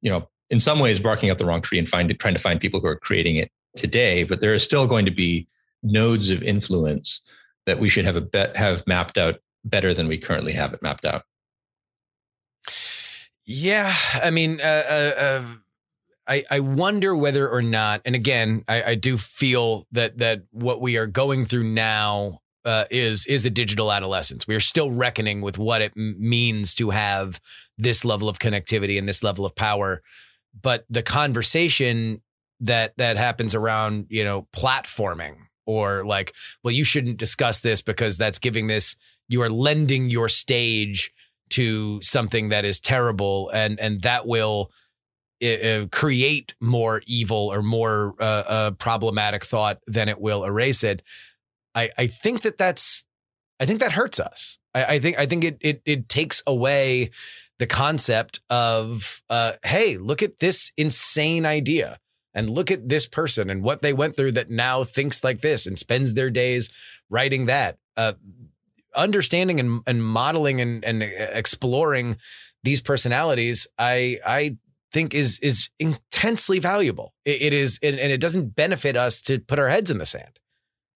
you 0.00 0.10
know, 0.10 0.28
in 0.50 0.60
some 0.60 0.78
ways 0.78 1.00
barking 1.00 1.30
up 1.30 1.38
the 1.38 1.46
wrong 1.46 1.60
tree 1.60 1.78
and 1.78 1.88
find 1.88 2.16
trying 2.18 2.34
to 2.34 2.40
find 2.40 2.60
people 2.60 2.80
who 2.80 2.86
are 2.86 2.96
creating 2.96 3.36
it 3.36 3.50
today. 3.76 4.24
But 4.24 4.40
there 4.40 4.54
are 4.54 4.58
still 4.58 4.86
going 4.86 5.04
to 5.06 5.10
be 5.10 5.48
nodes 5.82 6.30
of 6.30 6.42
influence 6.42 7.20
that 7.66 7.78
we 7.78 7.88
should 7.88 8.04
have 8.04 8.16
a 8.16 8.20
bet 8.20 8.56
have 8.56 8.86
mapped 8.86 9.18
out 9.18 9.40
better 9.64 9.92
than 9.92 10.08
we 10.08 10.18
currently 10.18 10.52
have 10.52 10.72
it 10.72 10.82
mapped 10.82 11.04
out. 11.04 11.22
Yeah, 13.44 13.94
I 14.14 14.30
mean, 14.30 14.60
uh, 14.60 14.84
uh, 14.88 15.20
uh, 15.20 15.44
I 16.26 16.44
I 16.50 16.60
wonder 16.60 17.16
whether 17.16 17.48
or 17.48 17.62
not, 17.62 18.00
and 18.04 18.14
again, 18.14 18.64
I, 18.66 18.82
I 18.82 18.94
do 18.96 19.16
feel 19.16 19.86
that 19.92 20.18
that 20.18 20.42
what 20.50 20.80
we 20.80 20.96
are 20.96 21.06
going 21.06 21.44
through 21.44 21.64
now 21.64 22.40
uh, 22.66 22.84
is 22.90 23.24
is 23.26 23.46
a 23.46 23.50
digital 23.50 23.92
adolescence. 23.92 24.46
We 24.46 24.54
are 24.54 24.60
still 24.60 24.90
reckoning 24.90 25.40
with 25.40 25.56
what 25.56 25.80
it 25.80 25.96
means 25.96 26.74
to 26.74 26.90
have 26.90 27.40
this 27.78 28.04
level 28.04 28.28
of 28.28 28.38
connectivity 28.38 28.98
and 28.98 29.08
this 29.08 29.22
level 29.22 29.46
of 29.46 29.54
power. 29.54 30.02
But 30.60 30.84
the 30.90 31.02
conversation 31.02 32.22
that 32.60 32.96
that 32.96 33.16
happens 33.16 33.54
around 33.54 34.06
you 34.10 34.24
know 34.24 34.48
platforming 34.54 35.36
or 35.64 36.04
like, 36.04 36.32
well, 36.62 36.72
you 36.72 36.84
shouldn't 36.84 37.18
discuss 37.18 37.60
this 37.60 37.82
because 37.82 38.18
that's 38.18 38.38
giving 38.38 38.66
this 38.66 38.96
you 39.28 39.42
are 39.42 39.50
lending 39.50 40.10
your 40.10 40.28
stage 40.28 41.12
to 41.50 42.00
something 42.02 42.48
that 42.48 42.64
is 42.64 42.80
terrible 42.80 43.50
and 43.50 43.78
and 43.78 44.00
that 44.02 44.26
will 44.26 44.70
uh, 45.44 45.86
create 45.92 46.54
more 46.60 47.02
evil 47.06 47.52
or 47.52 47.62
more 47.62 48.14
uh, 48.18 48.22
uh, 48.24 48.70
problematic 48.72 49.44
thought 49.44 49.78
than 49.86 50.08
it 50.08 50.20
will 50.20 50.44
erase 50.44 50.82
it. 50.82 51.02
I 51.76 51.90
I 51.96 52.06
think 52.08 52.42
that 52.42 52.58
that's 52.58 53.04
I 53.60 53.66
think 53.66 53.80
that 53.80 53.92
hurts 53.92 54.18
us. 54.18 54.58
I, 54.74 54.84
I 54.84 54.98
think 54.98 55.18
I 55.18 55.26
think 55.26 55.44
it 55.44 55.58
it 55.60 55.82
it 55.84 56.08
takes 56.08 56.42
away 56.46 57.10
the 57.58 57.66
concept 57.66 58.40
of 58.50 59.22
uh, 59.30 59.52
hey, 59.64 59.96
look 59.96 60.22
at 60.22 60.38
this 60.38 60.72
insane 60.76 61.46
idea 61.46 61.98
and 62.34 62.50
look 62.50 62.70
at 62.70 62.88
this 62.88 63.06
person 63.06 63.48
and 63.48 63.62
what 63.62 63.80
they 63.80 63.92
went 63.92 64.14
through 64.16 64.32
that 64.32 64.50
now 64.50 64.84
thinks 64.84 65.24
like 65.24 65.40
this 65.40 65.66
and 65.66 65.78
spends 65.78 66.14
their 66.14 66.30
days 66.30 66.70
writing 67.08 67.46
that. 67.46 67.78
Uh, 67.96 68.12
understanding 68.94 69.60
and, 69.60 69.80
and 69.86 70.02
modeling 70.04 70.60
and, 70.60 70.84
and 70.84 71.02
exploring 71.02 72.16
these 72.62 72.80
personalities, 72.80 73.66
I 73.78 74.18
I 74.26 74.56
think 74.92 75.14
is 75.14 75.38
is 75.40 75.70
intensely 75.78 76.58
valuable. 76.58 77.14
it, 77.24 77.42
it 77.42 77.54
is, 77.54 77.78
and, 77.82 77.98
and 77.98 78.12
it 78.12 78.20
doesn't 78.20 78.54
benefit 78.54 78.96
us 78.96 79.20
to 79.22 79.38
put 79.38 79.58
our 79.58 79.68
heads 79.68 79.90
in 79.90 79.98
the 79.98 80.06
sand. 80.06 80.38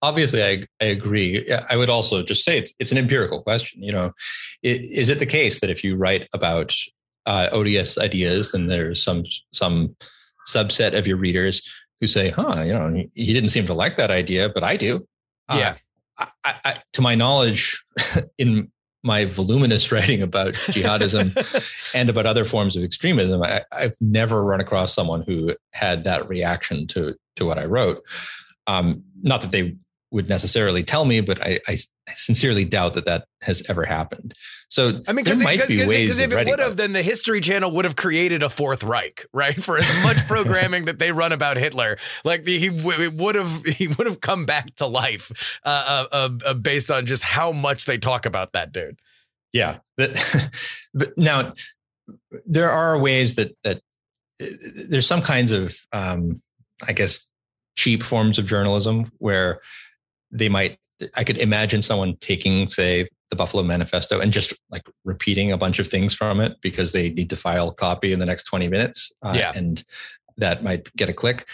Obviously, 0.01 0.43
I, 0.43 0.65
I 0.81 0.85
agree. 0.85 1.47
I 1.69 1.77
would 1.77 1.89
also 1.89 2.23
just 2.23 2.43
say 2.43 2.57
it's 2.57 2.73
it's 2.79 2.91
an 2.91 2.97
empirical 2.97 3.43
question. 3.43 3.83
You 3.83 3.91
know, 3.91 4.11
it, 4.63 4.81
is 4.81 5.09
it 5.09 5.19
the 5.19 5.25
case 5.25 5.59
that 5.59 5.69
if 5.69 5.83
you 5.83 5.95
write 5.95 6.27
about 6.33 6.73
uh, 7.25 7.49
ODS 7.53 7.97
ideas, 7.97 8.51
then 8.51 8.67
there's 8.67 9.03
some 9.03 9.23
some 9.53 9.95
subset 10.47 10.97
of 10.97 11.05
your 11.05 11.17
readers 11.17 11.61
who 11.99 12.07
say, 12.07 12.29
"Huh, 12.29 12.63
you 12.65 12.73
know, 12.73 13.03
he 13.13 13.33
didn't 13.33 13.49
seem 13.49 13.67
to 13.67 13.73
like 13.73 13.97
that 13.97 14.11
idea, 14.11 14.49
but 14.49 14.63
I 14.63 14.75
do." 14.75 15.05
Uh, 15.47 15.57
yeah. 15.59 15.75
I, 16.43 16.55
I, 16.65 16.75
to 16.93 17.01
my 17.01 17.15
knowledge, 17.15 17.83
in 18.37 18.71
my 19.03 19.25
voluminous 19.25 19.91
writing 19.91 20.21
about 20.21 20.53
jihadism 20.53 21.91
and 21.95 22.09
about 22.09 22.25
other 22.25 22.45
forms 22.45 22.75
of 22.75 22.83
extremism, 22.83 23.43
I, 23.43 23.61
have 23.71 23.95
never 23.99 24.43
run 24.43 24.61
across 24.61 24.93
someone 24.93 25.23
who 25.23 25.55
had 25.73 26.03
that 26.05 26.27
reaction 26.27 26.87
to 26.87 27.15
to 27.35 27.45
what 27.45 27.57
I 27.57 27.65
wrote. 27.65 28.03
Um, 28.67 29.03
not 29.21 29.41
that 29.41 29.51
they 29.51 29.75
would 30.11 30.27
necessarily 30.27 30.83
tell 30.83 31.05
me, 31.05 31.21
but 31.21 31.41
I, 31.41 31.59
I, 31.67 31.77
sincerely 32.15 32.65
doubt 32.65 32.95
that 32.95 33.05
that 33.05 33.25
has 33.41 33.63
ever 33.69 33.85
happened. 33.85 34.33
So 34.69 35.01
I 35.07 35.13
mean, 35.13 35.23
there 35.23 35.37
might 35.37 35.65
because 35.67 36.19
if 36.19 36.31
it 36.31 36.47
would 36.47 36.59
have, 36.59 36.75
then 36.77 36.91
the 36.91 37.01
History 37.01 37.39
Channel 37.39 37.71
would 37.71 37.85
have 37.85 37.95
created 37.95 38.43
a 38.43 38.49
Fourth 38.49 38.83
Reich, 38.83 39.25
right? 39.33 39.55
For 39.55 39.77
as 39.77 40.03
much 40.03 40.17
programming 40.27 40.85
that 40.85 40.99
they 40.99 41.11
run 41.11 41.31
about 41.31 41.57
Hitler, 41.57 41.97
like 42.25 42.43
the, 42.43 42.57
he 42.57 42.69
would 42.69 43.35
have 43.35 43.63
he 43.65 43.87
would 43.87 44.05
have 44.05 44.21
come 44.21 44.45
back 44.45 44.75
to 44.75 44.85
life 44.85 45.59
uh, 45.65 46.07
uh, 46.11 46.29
uh, 46.45 46.53
based 46.53 46.91
on 46.91 47.05
just 47.05 47.23
how 47.23 47.51
much 47.51 47.85
they 47.85 47.97
talk 47.97 48.25
about 48.25 48.53
that 48.53 48.71
dude. 48.71 48.99
Yeah, 49.53 49.79
but, 49.97 50.11
but 50.93 51.17
now 51.17 51.53
there 52.45 52.69
are 52.69 52.97
ways 52.97 53.35
that 53.35 53.55
that 53.63 53.77
uh, 54.41 54.45
there's 54.89 55.07
some 55.07 55.21
kinds 55.21 55.51
of 55.51 55.77
um, 55.93 56.41
I 56.85 56.93
guess 56.93 57.29
cheap 57.75 58.03
forms 58.03 58.37
of 58.37 58.45
journalism 58.45 59.09
where 59.17 59.59
they 60.31 60.49
might 60.49 60.77
I 61.15 61.23
could 61.23 61.37
imagine 61.37 61.81
someone 61.81 62.15
taking, 62.17 62.67
say, 62.69 63.07
the 63.29 63.35
Buffalo 63.35 63.63
Manifesto 63.63 64.19
and 64.19 64.33
just 64.33 64.53
like 64.69 64.83
repeating 65.05 65.51
a 65.51 65.57
bunch 65.57 65.79
of 65.79 65.87
things 65.87 66.13
from 66.13 66.39
it 66.39 66.57
because 66.61 66.91
they 66.91 67.09
need 67.09 67.29
to 67.29 67.35
file 67.35 67.71
copy 67.71 68.11
in 68.11 68.19
the 68.19 68.25
next 68.25 68.43
20 68.43 68.67
minutes. 68.67 69.11
Uh, 69.21 69.33
yeah. 69.35 69.51
And 69.55 69.83
that 70.37 70.63
might 70.63 70.93
get 70.95 71.09
a 71.09 71.13
click. 71.13 71.47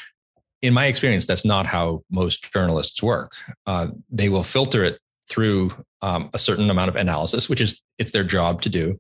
In 0.61 0.73
my 0.73 0.87
experience, 0.87 1.27
that's 1.27 1.45
not 1.45 1.67
how 1.67 2.03
most 2.09 2.51
journalists 2.51 3.01
work. 3.03 3.33
Uh, 3.67 3.87
they 4.09 4.27
will 4.27 4.43
filter 4.43 4.83
it 4.83 4.99
through 5.29 5.71
um, 6.01 6.29
a 6.33 6.39
certain 6.39 6.69
amount 6.69 6.89
of 6.89 6.95
analysis, 6.95 7.47
which 7.47 7.61
is 7.61 7.81
it's 7.99 8.11
their 8.11 8.23
job 8.23 8.61
to 8.63 8.69
do, 8.69 8.99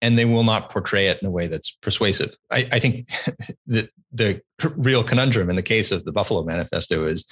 and 0.00 0.16
they 0.16 0.24
will 0.24 0.44
not 0.44 0.70
portray 0.70 1.08
it 1.08 1.20
in 1.20 1.26
a 1.26 1.30
way 1.30 1.48
that's 1.48 1.72
persuasive. 1.82 2.36
I, 2.52 2.68
I 2.70 2.78
think 2.78 3.08
that 3.66 3.90
the 4.12 4.40
real 4.76 5.02
conundrum 5.02 5.50
in 5.50 5.56
the 5.56 5.62
case 5.62 5.90
of 5.90 6.04
the 6.04 6.12
Buffalo 6.12 6.44
Manifesto 6.44 7.04
is 7.04 7.24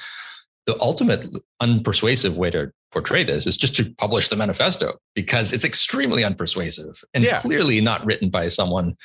the 0.66 0.80
ultimate 0.80 1.26
unpersuasive 1.62 2.34
way 2.36 2.50
to 2.50 2.70
portray 2.92 3.24
this 3.24 3.46
is 3.46 3.56
just 3.56 3.74
to 3.76 3.94
publish 3.96 4.28
the 4.28 4.36
manifesto 4.36 4.98
because 5.14 5.52
it's 5.52 5.64
extremely 5.64 6.22
unpersuasive 6.22 7.02
and 7.14 7.24
yeah. 7.24 7.40
clearly 7.40 7.80
not 7.80 8.04
written 8.04 8.30
by 8.30 8.48
someone 8.48 8.96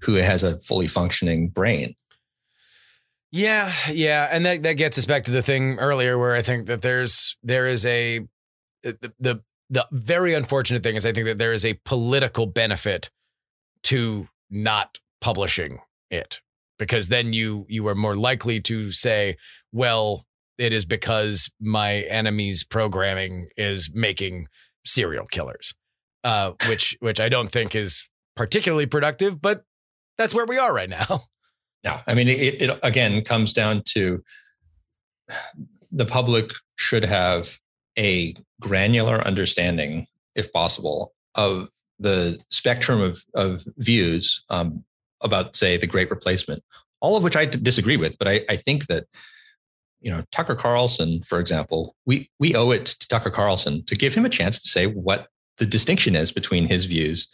who 0.00 0.14
has 0.14 0.42
a 0.42 0.58
fully 0.60 0.86
functioning 0.86 1.48
brain. 1.48 1.94
Yeah, 3.30 3.72
yeah, 3.90 4.28
and 4.30 4.44
that 4.44 4.62
that 4.64 4.74
gets 4.74 4.98
us 4.98 5.06
back 5.06 5.24
to 5.24 5.30
the 5.30 5.40
thing 5.40 5.78
earlier 5.78 6.18
where 6.18 6.34
I 6.34 6.42
think 6.42 6.66
that 6.66 6.82
there's 6.82 7.36
there 7.42 7.66
is 7.66 7.86
a 7.86 8.20
the 8.82 9.12
the, 9.18 9.40
the 9.70 9.86
very 9.90 10.34
unfortunate 10.34 10.82
thing 10.82 10.96
is 10.96 11.06
I 11.06 11.12
think 11.12 11.26
that 11.26 11.38
there 11.38 11.54
is 11.54 11.64
a 11.64 11.80
political 11.86 12.44
benefit 12.44 13.10
to 13.84 14.28
not 14.50 14.98
publishing 15.22 15.78
it 16.10 16.42
because 16.78 17.08
then 17.08 17.32
you 17.32 17.64
you 17.70 17.88
are 17.88 17.94
more 17.94 18.16
likely 18.16 18.60
to 18.60 18.92
say, 18.92 19.38
well, 19.72 20.26
it 20.58 20.72
is 20.72 20.84
because 20.84 21.50
my 21.60 21.96
enemy's 22.02 22.64
programming 22.64 23.48
is 23.56 23.90
making 23.94 24.46
serial 24.84 25.26
killers, 25.26 25.74
uh, 26.24 26.52
which 26.68 26.96
which 27.00 27.20
I 27.20 27.28
don't 27.28 27.50
think 27.50 27.74
is 27.74 28.08
particularly 28.36 28.86
productive, 28.86 29.40
but 29.40 29.64
that's 30.18 30.34
where 30.34 30.46
we 30.46 30.58
are 30.58 30.72
right 30.72 30.90
now. 30.90 31.24
Yeah, 31.84 32.00
I 32.06 32.14
mean, 32.14 32.28
it, 32.28 32.62
it 32.62 32.78
again 32.84 33.24
comes 33.24 33.52
down 33.52 33.82
to 33.86 34.22
the 35.90 36.06
public 36.06 36.52
should 36.76 37.04
have 37.04 37.58
a 37.98 38.36
granular 38.60 39.20
understanding, 39.20 40.06
if 40.36 40.52
possible, 40.52 41.12
of 41.34 41.70
the 41.98 42.38
spectrum 42.50 43.00
of 43.00 43.24
of 43.34 43.64
views 43.78 44.44
um, 44.48 44.84
about, 45.22 45.56
say, 45.56 45.76
the 45.76 45.88
Great 45.88 46.08
Replacement. 46.08 46.62
All 47.00 47.16
of 47.16 47.24
which 47.24 47.34
I 47.34 47.46
disagree 47.46 47.96
with, 47.96 48.16
but 48.16 48.28
I, 48.28 48.42
I 48.48 48.54
think 48.54 48.86
that 48.86 49.06
you 50.02 50.10
know 50.10 50.22
Tucker 50.32 50.54
Carlson, 50.54 51.22
for 51.22 51.38
example, 51.38 51.96
we 52.06 52.30
we 52.38 52.54
owe 52.54 52.70
it 52.70 52.86
to 52.86 53.08
Tucker 53.08 53.30
Carlson 53.30 53.84
to 53.86 53.94
give 53.94 54.14
him 54.14 54.24
a 54.24 54.28
chance 54.28 54.58
to 54.58 54.68
say 54.68 54.86
what 54.86 55.28
the 55.58 55.66
distinction 55.66 56.14
is 56.14 56.32
between 56.32 56.66
his 56.66 56.84
views 56.84 57.28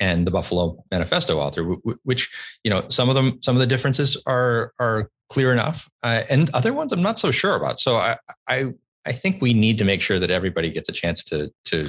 and 0.00 0.26
the 0.26 0.30
Buffalo 0.30 0.82
Manifesto 0.90 1.38
author, 1.38 1.62
which 2.02 2.30
you 2.64 2.70
know 2.70 2.84
some 2.88 3.08
of 3.08 3.14
them 3.14 3.38
some 3.42 3.54
of 3.54 3.60
the 3.60 3.66
differences 3.66 4.20
are 4.26 4.72
are 4.78 5.10
clear 5.28 5.52
enough, 5.52 5.88
uh, 6.02 6.22
and 6.30 6.50
other 6.54 6.72
ones 6.72 6.92
I'm 6.92 7.02
not 7.02 7.18
so 7.18 7.30
sure 7.30 7.56
about. 7.56 7.80
So 7.80 7.96
I 7.96 8.16
I 8.48 8.72
I 9.06 9.12
think 9.12 9.40
we 9.40 9.54
need 9.54 9.78
to 9.78 9.84
make 9.84 10.00
sure 10.00 10.18
that 10.18 10.30
everybody 10.30 10.70
gets 10.70 10.88
a 10.88 10.92
chance 10.92 11.22
to 11.24 11.52
to 11.66 11.88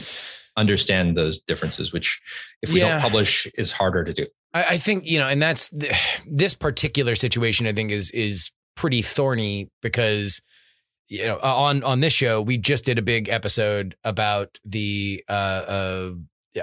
understand 0.57 1.17
those 1.17 1.39
differences, 1.39 1.91
which 1.91 2.21
if 2.61 2.71
we 2.71 2.79
yeah. 2.79 2.93
don't 2.93 3.01
publish 3.01 3.47
is 3.57 3.71
harder 3.71 4.03
to 4.03 4.13
do. 4.13 4.25
I, 4.53 4.63
I 4.63 4.77
think 4.77 5.05
you 5.05 5.19
know, 5.19 5.27
and 5.27 5.41
that's 5.41 5.69
the, 5.69 5.95
this 6.27 6.53
particular 6.53 7.15
situation. 7.15 7.67
I 7.67 7.73
think 7.73 7.91
is 7.91 8.11
is 8.11 8.51
pretty 8.75 9.01
thorny 9.01 9.69
because 9.81 10.41
you 11.07 11.25
know 11.25 11.39
on 11.39 11.83
on 11.83 11.99
this 11.99 12.13
show 12.13 12.41
we 12.41 12.57
just 12.57 12.85
did 12.85 12.97
a 12.97 13.01
big 13.01 13.29
episode 13.29 13.95
about 14.03 14.59
the 14.65 15.23
uh, 15.29 15.31
uh 15.31 16.11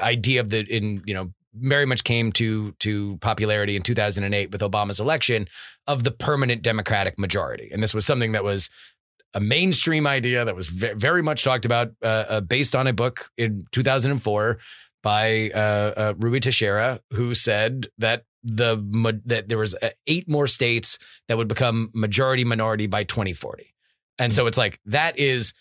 idea 0.01 0.41
of 0.41 0.51
the 0.51 0.61
in 0.75 1.03
you 1.07 1.15
know 1.15 1.33
very 1.55 1.87
much 1.87 2.05
came 2.05 2.33
to 2.33 2.73
to 2.73 3.17
popularity 3.19 3.77
in 3.77 3.83
2008 3.83 4.51
with 4.51 4.61
Obama's 4.61 5.01
election 5.01 5.47
of 5.87 6.05
the 6.05 6.11
permanent 6.11 6.63
democratic 6.63 7.19
majority. 7.19 7.71
And 7.73 7.83
this 7.83 7.95
was 7.95 8.07
something 8.07 8.33
that 8.33 8.45
was 8.45 8.71
a 9.35 9.41
mainstream 9.41 10.07
idea 10.07 10.45
that 10.45 10.57
was 10.57 10.69
very 10.69 11.23
much 11.23 11.45
talked 11.45 11.65
about 11.65 11.93
uh, 12.03 12.25
uh, 12.29 12.41
based 12.41 12.75
on 12.75 12.87
a 12.87 12.93
book 12.93 13.31
in 13.37 13.65
2004 13.73 14.59
by 15.03 15.51
uh, 15.55 15.59
uh, 15.59 16.15
Ruy 16.15 16.41
Teixeira 16.41 17.01
who 17.13 17.35
said 17.35 17.89
that 17.99 18.25
the 18.45 19.21
that 19.27 19.49
there 19.49 19.59
was 19.59 19.75
uh, 19.75 19.91
eight 20.07 20.29
more 20.29 20.49
states 20.49 20.99
that 21.29 21.37
would 21.37 21.49
become 21.49 21.91
majority 21.95 22.45
minority 22.45 22.87
by 22.87 23.05
2040. 23.05 23.75
And 24.19 24.33
so 24.33 24.47
it's 24.47 24.59
like 24.59 24.81
that 24.87 25.19
is 25.19 25.55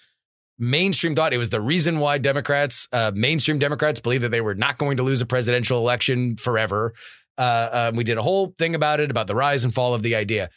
mainstream 0.57 1.15
thought. 1.15 1.33
It 1.33 1.37
was 1.37 1.49
the 1.49 1.61
reason 1.61 1.99
why 1.99 2.17
Democrats, 2.17 2.87
uh, 2.91 3.11
mainstream 3.13 3.59
Democrats, 3.59 3.99
believe 3.99 4.21
that 4.21 4.29
they 4.29 4.41
were 4.41 4.55
not 4.55 4.77
going 4.77 4.97
to 4.97 5.03
lose 5.03 5.21
a 5.21 5.25
presidential 5.25 5.77
election 5.79 6.37
forever. 6.37 6.93
Uh, 7.37 7.41
uh, 7.41 7.91
we 7.95 8.03
did 8.03 8.17
a 8.17 8.21
whole 8.21 8.53
thing 8.57 8.75
about 8.75 8.99
it, 8.99 9.09
about 9.09 9.27
the 9.27 9.35
rise 9.35 9.63
and 9.63 9.73
fall 9.73 9.93
of 9.93 10.03
the 10.03 10.15
idea. 10.15 10.49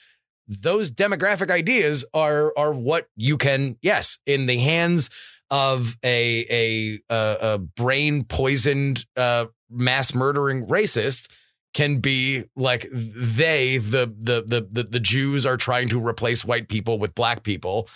Those 0.46 0.90
demographic 0.90 1.50
ideas 1.50 2.04
are 2.12 2.52
are 2.56 2.74
what 2.74 3.08
you 3.16 3.38
can, 3.38 3.78
yes, 3.80 4.18
in 4.26 4.44
the 4.46 4.58
hands 4.58 5.08
of 5.50 5.96
a 6.04 6.46
a, 6.50 7.00
a, 7.08 7.36
a 7.40 7.58
brain 7.58 8.24
poisoned, 8.24 9.06
uh, 9.16 9.46
mass 9.70 10.14
murdering 10.14 10.66
racist 10.66 11.28
can 11.74 11.98
be 11.98 12.44
like 12.56 12.86
they 12.92 13.78
the 13.78 14.06
the 14.16 14.42
the 14.46 14.66
the, 14.70 14.84
the 14.84 15.00
Jews 15.00 15.44
are 15.44 15.56
trying 15.56 15.88
to 15.88 16.04
replace 16.04 16.44
white 16.44 16.68
people 16.68 16.98
with 16.98 17.14
black 17.14 17.42
people, 17.42 17.88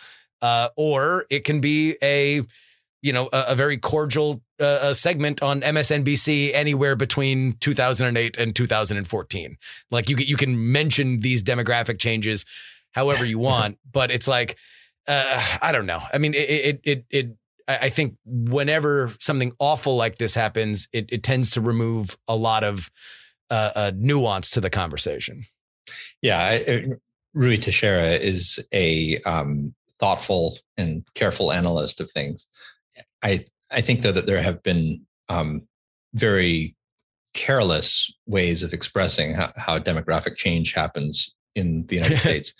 uh, 0.43 0.68
or 0.76 1.24
it 1.31 1.45
can 1.45 1.61
be 1.61 1.97
a 2.03 2.43
you 3.01 3.12
know 3.12 3.29
a, 3.33 3.47
a 3.49 3.55
very 3.55 3.79
cordial 3.79 4.43
uh, 4.61 4.93
segment 4.93 5.43
on 5.43 5.61
MSNBC 5.61 6.53
anywhere 6.53 6.97
between 6.97 7.53
2008 7.61 8.37
and 8.37 8.55
2014. 8.55 9.57
Like 9.91 10.09
you 10.09 10.16
you 10.16 10.37
can 10.37 10.72
mention 10.72 11.20
these 11.20 11.43
demographic 11.43 11.99
changes 11.99 12.45
however 12.91 13.24
you 13.24 13.39
want, 13.51 13.79
but 13.91 14.11
it's 14.11 14.29
like 14.29 14.57
uh, 15.07 15.41
I 15.62 15.72
don't 15.72 15.87
know. 15.87 16.03
I 16.12 16.18
mean, 16.18 16.35
it 16.35 16.39
it 16.39 16.81
it. 16.85 17.05
it 17.11 17.37
I 17.70 17.91
think 17.91 18.16
whenever 18.24 19.12
something 19.20 19.53
awful 19.59 19.95
like 19.95 20.16
this 20.16 20.35
happens, 20.35 20.89
it, 20.91 21.12
it 21.12 21.22
tends 21.22 21.51
to 21.51 21.61
remove 21.61 22.16
a 22.26 22.35
lot 22.35 22.64
of 22.64 22.91
uh, 23.51 23.70
uh, 23.74 23.92
nuance 23.96 24.51
to 24.51 24.61
the 24.61 24.70
conversation. 24.70 25.44
Yeah, 26.22 26.38
I, 26.38 26.86
Ruy 27.36 27.61
Teixeira 27.61 28.12
is 28.12 28.64
a 28.72 29.20
um, 29.22 29.74
thoughtful 29.99 30.59
and 30.76 31.05
careful 31.14 31.53
analyst 31.53 32.01
of 32.01 32.11
things. 32.11 32.46
I 33.22 33.46
I 33.70 33.80
think 33.80 34.03
though 34.03 34.12
that 34.12 34.26
there 34.26 34.42
have 34.42 34.62
been 34.62 35.07
um, 35.28 35.62
very 36.14 36.74
careless 37.34 38.12
ways 38.26 38.62
of 38.62 38.72
expressing 38.72 39.34
how, 39.34 39.53
how 39.57 39.78
demographic 39.78 40.36
change 40.36 40.72
happens 40.72 41.34
in 41.55 41.86
the 41.86 41.96
United 41.96 42.18
States. 42.18 42.55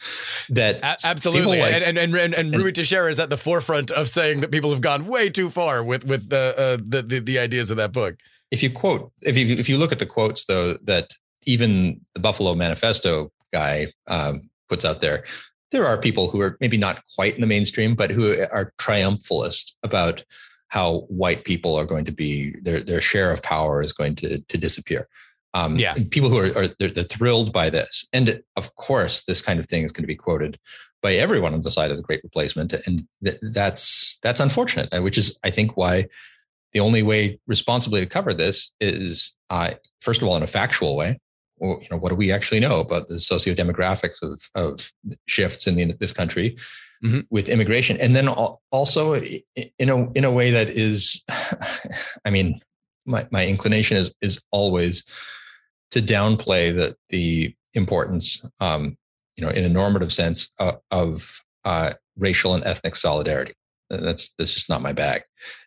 That 0.51 0.80
absolutely, 0.82 1.61
like, 1.61 1.72
and, 1.72 1.99
and 1.99 2.14
and 2.14 2.34
and 2.34 2.55
Ruy 2.55 2.74
Teixeira 2.74 3.11
is 3.11 3.20
at 3.20 3.30
the 3.30 3.36
forefront 3.36 3.91
of 3.91 4.09
saying 4.09 4.41
that 4.41 4.51
people 4.51 4.70
have 4.70 4.80
gone 4.80 5.07
way 5.07 5.30
too 5.30 5.51
far 5.51 5.82
with 5.82 6.05
with 6.05 6.28
the, 6.28 6.55
uh, 6.59 6.76
the, 6.84 7.03
the 7.03 7.18
the 7.20 7.39
ideas 7.39 7.70
of 7.70 7.76
that 7.76 7.93
book. 7.93 8.16
If 8.51 8.63
you 8.63 8.71
quote, 8.71 9.13
if 9.23 9.37
you 9.37 9.47
if 9.57 9.69
you 9.69 9.79
look 9.79 9.93
at 9.93 9.99
the 9.99 10.07
quotes 10.07 10.47
though, 10.47 10.75
that 10.85 11.15
even 11.47 12.01
the 12.15 12.21
Buffalo 12.21 12.55
Manifesto 12.55 13.31
guy 13.53 13.93
um, 14.07 14.51
puts 14.69 14.85
out 14.85 15.01
there, 15.01 15.25
there 15.71 15.85
are 15.85 15.99
people 15.99 16.31
who 16.31 16.41
are 16.41 16.57
maybe 16.61 16.77
not 16.77 17.03
quite 17.15 17.35
in 17.35 17.41
the 17.41 17.47
mainstream, 17.47 17.95
but 17.95 18.11
who 18.11 18.33
are 18.53 18.73
triumphalist 18.79 19.75
about 19.83 20.25
how 20.69 21.01
white 21.09 21.45
people 21.45 21.77
are 21.77 21.87
going 21.87 22.05
to 22.05 22.13
be 22.13 22.55
their 22.63 22.83
their 22.83 23.01
share 23.01 23.33
of 23.33 23.43
power 23.43 23.83
is 23.83 23.93
going 23.93 24.15
to 24.17 24.39
to 24.41 24.59
disappear. 24.59 25.09
Um, 25.55 25.77
yeah, 25.77 25.95
people 26.11 26.29
who 26.29 26.39
are, 26.39 26.57
are 26.57 26.69
they're, 26.79 26.91
they're, 26.91 27.05
thrilled 27.05 27.53
by 27.53 27.71
this, 27.71 28.07
and 28.13 28.43
of 28.57 28.75
course, 28.77 29.23
this 29.23 29.41
kind 29.41 29.59
of 29.59 29.67
thing 29.67 29.83
is 29.83 29.93
going 29.93 30.03
to 30.03 30.09
be 30.09 30.15
quoted 30.15 30.59
by 31.03 31.15
everyone 31.15 31.55
on 31.55 31.63
the 31.63 31.71
side 31.71 31.91
of 31.91 31.97
the 31.97 32.03
Great 32.03 32.23
Replacement, 32.23 32.73
and 32.87 33.07
th- 33.25 33.39
that's 33.43 34.19
that's 34.23 34.41
unfortunate. 34.41 34.91
Which 35.03 35.17
is, 35.17 35.39
I 35.43 35.51
think, 35.51 35.77
why 35.77 36.07
the 36.73 36.81
only 36.81 37.03
way 37.03 37.39
responsibly 37.47 38.01
to 38.01 38.07
cover 38.07 38.35
this 38.35 38.73
is, 38.81 39.37
uh, 39.51 39.71
first 40.01 40.23
of 40.23 40.29
all, 40.29 40.37
in 40.37 40.43
a 40.43 40.47
factual 40.47 40.97
way. 40.97 41.19
Well, 41.57 41.81
you 41.83 41.89
know, 41.91 41.97
what 41.97 42.11
do 42.11 42.14
we 42.14 42.31
actually 42.31 42.61
know 42.61 42.79
about 42.81 43.09
the 43.09 43.19
socio-demographics 43.19 44.23
of 44.23 44.41
of 44.55 44.93
shifts 45.27 45.66
in 45.66 45.75
the, 45.75 45.93
this 45.99 46.12
country? 46.12 46.57
mm-hmm. 47.05 47.21
with 47.31 47.49
immigration, 47.49 47.97
and 47.99 48.14
then 48.14 48.29
also 48.29 49.14
in 49.14 49.89
a 49.89 50.11
in 50.12 50.25
a 50.25 50.31
way 50.31 50.51
that 50.51 50.69
is, 50.69 51.23
I 52.25 52.31
mean, 52.31 52.61
my 53.07 53.27
my 53.31 53.47
inclination 53.47 53.97
is 53.97 54.12
is 54.21 54.41
always 54.51 55.05
to 55.91 56.03
downplay 56.03 56.75
the 56.75 56.97
the 57.11 57.55
importance, 57.75 58.43
um, 58.61 58.97
you 59.37 59.45
know, 59.45 59.51
in 59.51 59.64
a 59.64 59.69
normative 59.69 60.12
sense 60.12 60.51
uh, 60.59 60.73
of 60.91 61.41
uh, 61.64 61.93
racial 62.16 62.55
and 62.55 62.64
ethnic 62.64 62.97
solidarity. 62.97 63.55
That's 63.91 64.30
that's 64.39 64.53
just 64.53 64.68
not 64.68 64.82
my 64.82 64.93
bag, 64.93 65.22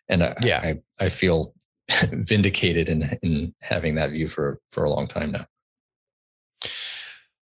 and 0.08 0.22
I, 0.22 0.34
yeah, 0.42 0.60
I, 0.62 0.80
I 1.04 1.08
feel 1.08 1.54
vindicated 2.10 2.88
in 2.88 3.18
in 3.22 3.54
having 3.60 3.96
that 3.96 4.10
view 4.10 4.28
for 4.28 4.60
for 4.70 4.84
a 4.84 4.90
long 4.90 5.08
time 5.08 5.32
now. 5.32 5.46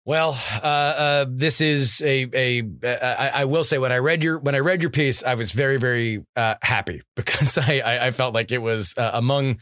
Well, 0.04 0.36
uh, 0.62 0.66
uh, 0.66 1.26
this 1.28 1.60
is 1.60 2.02
a 2.02 2.26
a. 2.34 2.62
I, 2.84 3.42
I 3.42 3.44
will 3.44 3.62
say 3.62 3.78
when 3.78 3.92
I 3.92 3.98
read 3.98 4.24
your 4.24 4.38
when 4.38 4.56
I 4.56 4.58
read 4.58 4.82
your 4.82 4.90
piece, 4.90 5.22
I 5.22 5.34
was 5.34 5.52
very 5.52 5.76
very 5.76 6.24
uh, 6.34 6.56
happy 6.62 7.02
because 7.16 7.56
I, 7.56 7.78
I, 7.78 8.06
I 8.06 8.10
felt 8.10 8.34
like 8.34 8.50
it 8.50 8.58
was 8.58 8.94
uh, 8.96 9.10
among 9.14 9.58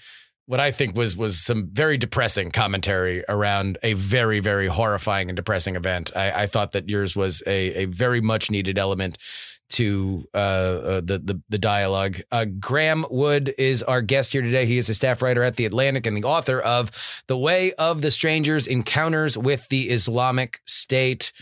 what 0.47 0.59
I 0.59 0.71
think 0.71 0.97
was 0.97 1.15
was 1.15 1.39
some 1.39 1.69
very 1.73 1.99
depressing 1.99 2.53
commentary 2.53 3.23
around 3.29 3.77
a 3.83 3.93
very 3.93 4.41
very 4.41 4.67
horrifying 4.67 5.29
and 5.29 5.37
depressing 5.37 5.77
event. 5.77 6.11
I, 6.17 6.43
I 6.43 6.47
thought 6.47 6.73
that 6.73 6.89
yours 6.89 7.15
was 7.15 7.43
a 7.47 7.83
a 7.83 7.85
very 7.85 8.23
much 8.23 8.51
needed 8.51 8.79
element 8.79 9.19
to 9.71 10.25
uh, 10.35 10.37
uh, 10.37 11.01
the, 11.01 11.19
the, 11.19 11.43
the 11.49 11.59
dialogue. 11.59 12.21
Uh, 12.31 12.45
Graeme 12.45 13.05
Wood 13.11 13.55
is 13.59 13.83
our 13.83 14.03
guest 14.03 14.33
here 14.33 14.43
today. 14.43 14.67
He 14.67 14.79
is 14.79 14.89
a 14.89 14.95
staff 14.95 15.23
writer 15.23 15.43
at 15.43 15.57
the 15.57 15.65
Atlantic 15.65 16.07
and 16.07 16.17
the 16.17 16.25
author 16.25 16.61
of 16.61 16.91
"The 17.27 17.39
Way 17.39 17.73
of 17.75 18.03
the 18.03 18.11
Strangers: 18.11 18.67
Encounters 18.67 19.39
with 19.39 19.69
the 19.69 19.91
Islamic 19.91 20.61
State." 20.67 21.33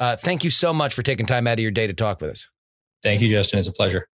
Uh, 0.00 0.16
thank 0.16 0.44
you 0.44 0.50
so 0.50 0.72
much 0.72 0.94
for 0.94 1.02
taking 1.02 1.26
time 1.26 1.46
out 1.46 1.54
of 1.54 1.60
your 1.60 1.72
day 1.72 1.86
to 1.86 1.94
talk 1.94 2.20
with 2.20 2.30
us. 2.30 2.48
Thank 3.02 3.20
you, 3.20 3.28
Justin. 3.28 3.58
It's 3.58 3.68
a 3.68 3.72
pleasure. 3.72 4.06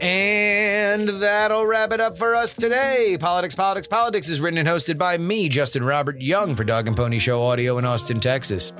And 0.00 0.69
that'll 0.98 1.66
wrap 1.66 1.92
it 1.92 2.00
up 2.00 2.18
for 2.18 2.34
us 2.34 2.54
today. 2.54 3.16
Politics, 3.18 3.54
Politics, 3.54 3.86
Politics 3.86 4.28
is 4.28 4.40
written 4.40 4.58
and 4.58 4.68
hosted 4.68 4.98
by 4.98 5.18
me, 5.18 5.48
Justin 5.48 5.84
Robert 5.84 6.20
Young, 6.20 6.54
for 6.54 6.64
Dog 6.64 6.86
and 6.86 6.96
Pony 6.96 7.18
Show 7.18 7.42
Audio 7.42 7.78
in 7.78 7.84
Austin, 7.84 8.20
Texas. 8.20 8.72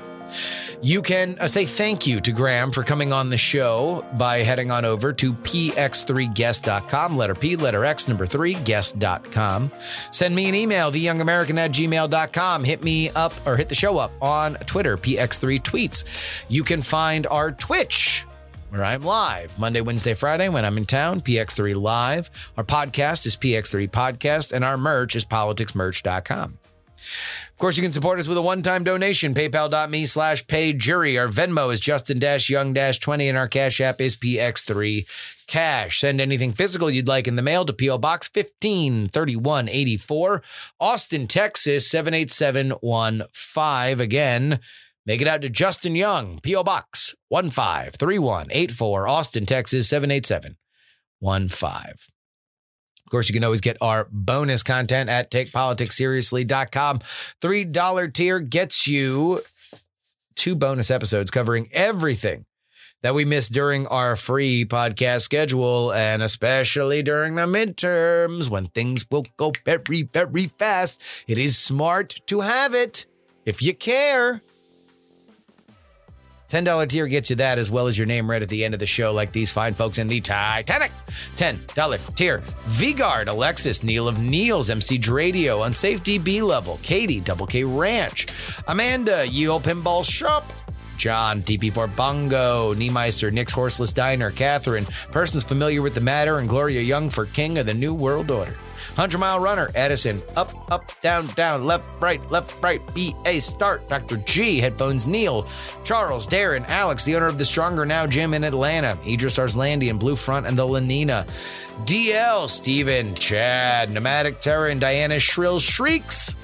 You 0.83 1.03
can 1.03 1.39
uh, 1.39 1.49
say 1.49 1.67
thank 1.67 2.07
you 2.07 2.21
to 2.21 2.33
Graeme 2.33 2.71
for 2.71 2.83
coming 2.83 3.13
on 3.13 3.31
the 3.31 3.37
show 3.37 4.05
by 4.15 4.39
heading 4.39 4.71
on 4.71 4.85
over 4.85 5.13
to 5.13 5.33
px3guest.com, 5.33 7.17
letter 7.17 7.35
P, 7.35 7.57
letter 7.57 7.85
X, 7.85 8.09
number 8.09 8.27
three, 8.27 8.55
guest.com. 8.55 9.71
Send 10.11 10.35
me 10.35 10.49
an 10.49 10.55
email, 10.55 10.91
theyoungamerican 10.91 11.59
at 11.59 11.73
gmail.com. 11.73 12.65
Hit 12.65 12.83
me 12.83 13.11
up 13.11 13.33
or 13.47 13.57
hit 13.57 13.69
the 13.69 13.75
show 13.75 13.99
up 13.99 14.13
on 14.23 14.55
Twitter, 14.67 14.97
px3 14.97 15.61
tweets. 15.61 16.05
You 16.49 16.65
can 16.65 16.83
find 16.83 17.27
our 17.27 17.53
Twitch 17.53 18.25
where 18.71 18.85
I'm 18.85 19.03
live 19.03 19.59
Monday, 19.59 19.81
Wednesday, 19.81 20.15
Friday 20.15 20.49
when 20.49 20.65
I'm 20.65 20.79
in 20.79 20.87
town, 20.87 21.21
PX3 21.21 21.75
Live. 21.81 22.31
Our 22.57 22.65
podcast 22.65 23.27
is 23.27 23.37
PX3 23.37 23.91
Podcast, 23.91 24.53
and 24.53 24.65
our 24.65 24.79
merch 24.79 25.17
is 25.17 25.27
politicsmerch.com. 25.27 26.59
Of 27.51 27.59
course, 27.59 27.77
you 27.77 27.83
can 27.83 27.91
support 27.93 28.21
us 28.21 28.29
with 28.29 28.39
a 28.39 28.43
one-time 28.43 28.85
donation, 28.85 29.35
paypal.me 29.35 30.07
slash 30.07 30.47
payjury. 30.47 31.21
Our 31.21 31.29
Venmo 31.29 31.73
is 31.73 31.81
Justin-Young-20, 31.81 33.29
and 33.29 33.37
our 33.37 33.49
Cash 33.49 33.81
App 33.81 34.01
is 34.01 34.15
PX3 34.17 35.07
Cash. 35.47 35.99
Send 35.99 36.21
anything 36.21 36.53
physical 36.53 36.91
you'd 36.91 37.09
like 37.09 37.27
in 37.27 37.37
the 37.37 37.43
mail 37.43 37.65
to 37.65 37.73
P.O. 37.73 37.97
Box 37.99 38.31
153184, 38.33 40.43
Austin, 40.79 41.27
Texas 41.27 41.91
78715. 41.91 44.01
Again, 44.01 44.61
Make 45.11 45.23
it 45.23 45.27
out 45.27 45.43
to 45.43 45.51
Justin 45.51 45.97
Young, 45.97 46.39
P.O. 46.39 46.63
Box 46.63 47.17
153184, 47.31 49.09
Austin, 49.09 49.45
Texas 49.45 49.89
78715. 49.89 51.91
Of 51.91 53.11
course, 53.11 53.29
you 53.29 53.33
can 53.33 53.43
always 53.43 53.61
get 53.61 53.77
our 53.81 54.07
bonus 54.13 54.63
content 54.63 55.11
at 55.11 55.33
takepoliticsseriously.com. 55.33 57.01
$3 57.43 58.15
tier 58.15 58.39
gets 58.39 58.87
you 58.87 59.41
two 60.37 60.55
bonus 60.55 60.93
episodes 60.93 61.33
covering 61.33 61.67
everything 61.73 62.45
that 63.03 63.13
we 63.13 63.25
missed 63.25 63.53
during 63.53 63.89
our 63.89 64.15
free 64.15 64.65
podcast 64.65 65.23
schedule, 65.23 65.93
and 65.93 66.23
especially 66.23 67.03
during 67.03 67.35
the 67.35 67.47
midterms 67.47 68.49
when 68.49 68.67
things 68.67 69.05
will 69.11 69.27
go 69.37 69.51
very, 69.65 70.05
very 70.05 70.53
fast. 70.57 71.03
It 71.27 71.37
is 71.37 71.59
smart 71.59 72.21
to 72.29 72.43
have 72.43 72.75
it 72.75 73.07
if 73.45 73.61
you 73.61 73.75
care. 73.75 74.43
$10 76.51 76.89
tier 76.89 77.07
gets 77.07 77.31
you 77.31 77.37
that 77.37 77.59
as 77.59 77.71
well 77.71 77.87
as 77.87 77.97
your 77.97 78.07
name 78.07 78.29
read 78.29 78.43
at 78.43 78.49
the 78.49 78.65
end 78.65 78.75
of 78.75 78.81
the 78.81 78.87
show, 78.87 79.13
like 79.13 79.33
these 79.33 79.53
fine 79.53 79.73
folks 79.73 79.99
in 79.99 80.09
the 80.09 80.21
Titanic. 80.21 80.91
$10 81.37 82.15
tier. 82.17 82.43
V-Guard, 82.67 83.29
Alexis, 83.29 83.83
Neil 83.85 84.09
of 84.09 84.21
Neils, 84.21 84.69
MC 84.69 84.99
Dradio, 84.99 85.65
Unsafe 85.67 86.03
DB 86.03 86.43
Level, 86.43 86.79
Katie, 86.83 87.21
Double 87.21 87.47
K 87.47 87.63
Ranch, 87.65 88.27
Amanda, 88.67 89.27
Yeo 89.27 89.59
Pinball 89.61 90.05
Shop, 90.05 90.45
John, 90.97 91.41
DP4 91.43 91.97
Bongo, 91.97 92.75
Niemeister, 92.75 93.33
Nick's 93.33 93.53
Horseless 93.53 93.93
Diner, 93.95 94.31
Catherine, 94.31 94.87
persons 95.13 95.45
familiar 95.45 95.81
with 95.81 95.95
the 95.95 96.01
matter, 96.01 96.39
and 96.39 96.49
Gloria 96.49 96.83
Young 96.83 97.09
for 97.09 97.25
King 97.27 97.57
of 97.59 97.67
the 97.67 97.75
New 97.75 97.95
World 97.95 98.31
Order. 98.31 98.57
100 98.97 99.19
mile 99.19 99.41
runner, 99.41 99.71
Edison, 99.75 100.21
up, 100.37 100.53
up, 100.71 100.93
down, 101.01 101.27
down, 101.29 101.65
left, 101.65 101.85
right, 102.01 102.21
left, 102.31 102.61
right, 102.63 102.83
BA, 102.95 103.41
start, 103.41 103.89
Dr. 103.89 104.19
G, 104.19 104.59
headphones, 104.59 105.07
Neil, 105.07 105.47
Charles, 105.85 106.27
Darren, 106.27 106.67
Alex, 106.69 107.05
the 107.05 107.17
owner 107.17 107.27
of 107.27 107.39
the 107.39 107.45
Stronger 107.45 107.87
Now 107.87 108.07
gym 108.07 108.35
in 108.35 108.45
Atlanta, 108.45 108.99
Idris 109.07 109.39
Arslandy 109.39 109.91
and 109.91 109.99
Blue 109.99 110.17
Front 110.17 110.47
and 110.47 110.59
the 110.59 110.67
Lenina, 110.67 111.27
DL, 111.85 112.49
Steven, 112.49 113.15
Chad, 113.15 113.91
Nomadic 113.91 114.41
Terror, 114.41 114.69
and 114.69 114.81
Diana 114.81 115.19
Shrill 115.19 115.61
Shrieks, 115.61 116.35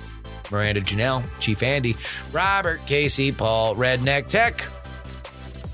Miranda 0.50 0.80
Janelle, 0.80 1.24
Chief 1.40 1.62
Andy, 1.62 1.96
Robert, 2.32 2.80
Casey, 2.86 3.32
Paul, 3.32 3.74
Redneck 3.74 4.28
Tech. 4.28 4.64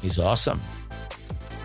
He's 0.00 0.18
awesome. 0.18 0.60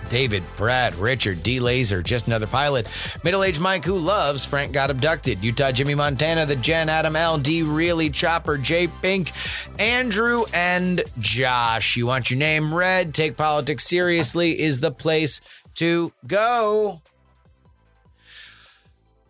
David, 0.10 0.44
Brad, 0.56 0.96
Richard, 0.96 1.44
D. 1.44 1.60
Laser, 1.60 2.02
just 2.02 2.28
another 2.28 2.48
pilot. 2.48 2.90
Middle 3.24 3.44
aged 3.44 3.60
Mike 3.60 3.86
who 3.86 3.98
loves 3.98 4.46
Frank 4.46 4.74
got 4.74 4.90
abducted. 4.90 5.44
Utah 5.44 5.72
Jimmy 5.72 5.96
Montana, 5.96 6.46
the 6.46 6.56
Jen 6.56 6.90
Adam 6.90 7.16
L. 7.16 7.38
D. 7.38 7.64
Really 7.64 8.10
Chopper, 8.10 8.58
J. 8.58 8.88
Pink, 9.02 9.32
Andrew, 9.80 10.44
and 10.54 11.04
Josh. 11.20 11.96
You 11.96 12.08
want 12.08 12.30
your 12.30 12.40
name 12.40 12.74
read? 12.74 13.14
Take 13.14 13.38
politics 13.38 13.84
seriously 13.84 14.60
is 14.60 14.80
the 14.80 14.92
place 14.92 15.42
to 15.76 16.12
go. 16.26 17.02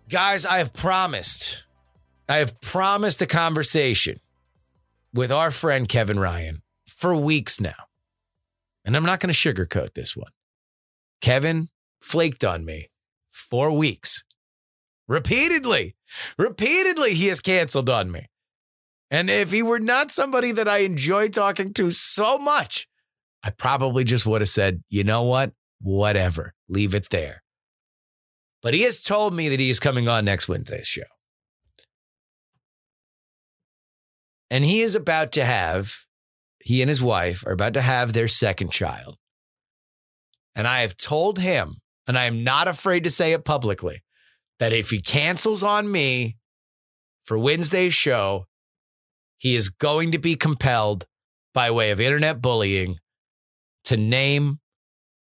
Guys, 0.10 0.46
I 0.46 0.60
have 0.60 0.74
promised. 0.74 1.66
I 2.30 2.38
have 2.38 2.60
promised 2.62 3.22
a 3.22 3.26
conversation 3.26 4.20
with 5.14 5.32
our 5.32 5.52
friend 5.52 5.88
Kevin 5.88 6.20
Ryan 6.20 6.62
for 6.86 7.16
weeks 7.16 7.60
now. 7.60 7.76
And 8.86 8.96
I'm 8.96 9.04
not 9.04 9.20
going 9.20 9.34
to 9.34 9.38
sugarcoat 9.38 9.94
this 9.94 10.16
one. 10.16 10.32
Kevin 11.22 11.68
flaked 12.02 12.44
on 12.44 12.66
me 12.66 12.90
four 13.32 13.72
weeks. 13.72 14.24
Repeatedly, 15.08 15.96
repeatedly, 16.38 17.14
he 17.14 17.28
has 17.28 17.40
canceled 17.40 17.90
on 17.90 18.12
me. 18.12 18.28
And 19.10 19.30
if 19.30 19.52
he 19.52 19.64
were 19.64 19.80
not 19.80 20.12
somebody 20.12 20.52
that 20.52 20.68
I 20.68 20.80
enjoy 20.80 21.30
talking 21.30 21.74
to 21.76 21.92
so 21.92 22.38
much, 22.38 22.88
I 23.42 23.52
probably 23.52 24.04
just 24.04 24.26
would 24.26 24.42
have 24.42 24.50
said, 24.50 24.84
you 24.90 25.04
know 25.04 25.24
what? 25.24 25.54
Whatever, 25.80 26.54
leave 26.68 26.94
it 26.94 27.10
there. 27.10 27.44
But 28.62 28.74
he 28.74 28.82
has 28.82 29.02
told 29.02 29.34
me 29.34 29.48
that 29.50 29.60
he 29.60 29.70
is 29.70 29.80
coming 29.80 30.10
on 30.10 30.26
next 30.26 30.50
Wednesday's 30.50 30.88
show. 30.88 31.04
And 34.50 34.66
he 34.66 34.82
is 34.82 34.96
about 34.96 35.32
to 35.34 35.46
have, 35.46 35.94
he 36.62 36.82
and 36.82 36.90
his 36.90 37.02
wife 37.02 37.46
are 37.46 37.52
about 37.52 37.74
to 37.76 37.82
have 37.82 38.14
their 38.14 38.28
second 38.28 38.72
child. 38.72 39.18
And 40.58 40.68
I 40.68 40.82
have 40.82 40.98
told 40.98 41.38
him, 41.38 41.76
and 42.08 42.18
I 42.18 42.26
am 42.26 42.44
not 42.44 42.68
afraid 42.68 43.04
to 43.04 43.12
say 43.12 43.32
it 43.32 43.46
publicly, 43.46 44.04
that 44.60 44.74
if 44.74 44.90
he 44.90 45.00
cancels 45.00 45.62
on 45.62 45.90
me 45.92 46.36
for 47.24 47.38
Wednesday's 47.38 47.94
show, 47.94 48.48
he 49.38 49.56
is 49.56 49.70
going 49.70 50.12
to 50.12 50.18
be 50.18 50.36
compelled 50.36 51.06
by 51.54 51.70
way 51.70 51.92
of 51.92 52.02
internet 52.02 52.42
bullying 52.42 52.98
to 53.86 53.98
name, 53.98 54.60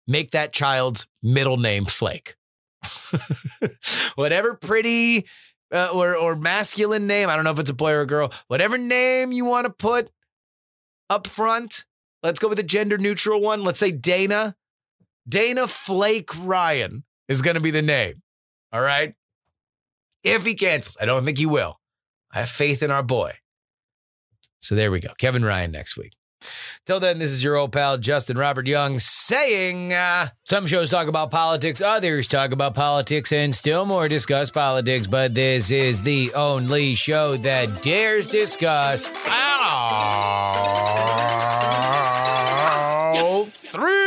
make 0.08 0.32
that 0.32 0.54
child's 0.54 1.06
middle 1.22 1.58
name 1.58 1.86
Flake. 1.86 2.36
Whatever 4.16 4.56
pretty 4.56 5.28
uh, 5.74 5.90
or, 5.94 6.16
or 6.16 6.38
masculine 6.38 7.06
name, 7.06 7.28
I 7.28 7.36
don't 7.36 7.44
know 7.44 7.52
if 7.52 7.60
it's 7.60 7.70
a 7.70 7.74
boy 7.74 7.92
or 7.92 8.02
a 8.02 8.08
girl, 8.08 8.32
whatever 8.48 8.78
name 8.78 9.34
you 9.34 9.44
want 9.44 9.66
to 9.66 9.74
put 9.74 10.10
up 11.10 11.28
front, 11.28 11.84
let's 12.24 12.40
go 12.40 12.48
with 12.48 12.60
a 12.60 12.64
gender 12.64 12.98
neutral 12.98 13.42
one. 13.42 13.64
Let's 13.64 13.80
say 13.80 13.92
Dana. 13.92 14.56
Dana 15.28 15.68
Flake 15.68 16.30
Ryan 16.38 17.04
is 17.28 17.42
going 17.42 17.56
to 17.56 17.62
be 17.62 17.72
the 17.72 17.82
name. 17.82 18.22
All 18.72 18.82
right. 18.82 19.14
If 20.24 20.46
he 20.46 20.56
cancels, 20.56 20.98
I 21.00 21.06
don't 21.06 21.26
think 21.26 21.38
he 21.38 21.46
will. 21.46 21.80
I 22.32 22.40
have 22.40 22.50
faith 22.50 22.84
in 22.84 22.92
our 22.92 23.04
boy. 23.04 23.34
So 24.60 24.76
there 24.76 24.92
we 24.92 25.00
go. 25.00 25.14
Kevin 25.18 25.46
Ryan 25.46 25.72
next 25.72 25.98
week. 25.98 26.14
Till 26.86 27.00
then, 27.00 27.20
this 27.20 27.32
is 27.32 27.44
your 27.44 27.56
old 27.56 27.72
pal 27.72 27.98
Justin 27.98 28.38
Robert 28.38 28.68
Young 28.68 29.00
saying 29.00 29.92
uh, 29.92 30.30
some 30.46 30.68
shows 30.68 30.90
talk 30.90 31.08
about 31.08 31.32
politics, 31.32 31.82
others 31.82 32.28
talk 32.28 32.52
about 32.52 32.76
politics, 32.76 33.32
and 33.32 33.56
still 33.56 33.86
more 33.86 34.08
discuss 34.08 34.50
politics. 34.52 35.08
But 35.08 35.34
this 35.36 35.72
is 35.72 36.04
the 36.04 36.34
only 36.34 36.96
show 36.96 37.38
that 37.38 37.82
dares 37.82 38.28
discuss. 38.28 39.10
All 43.20 43.46
three. 43.46 44.07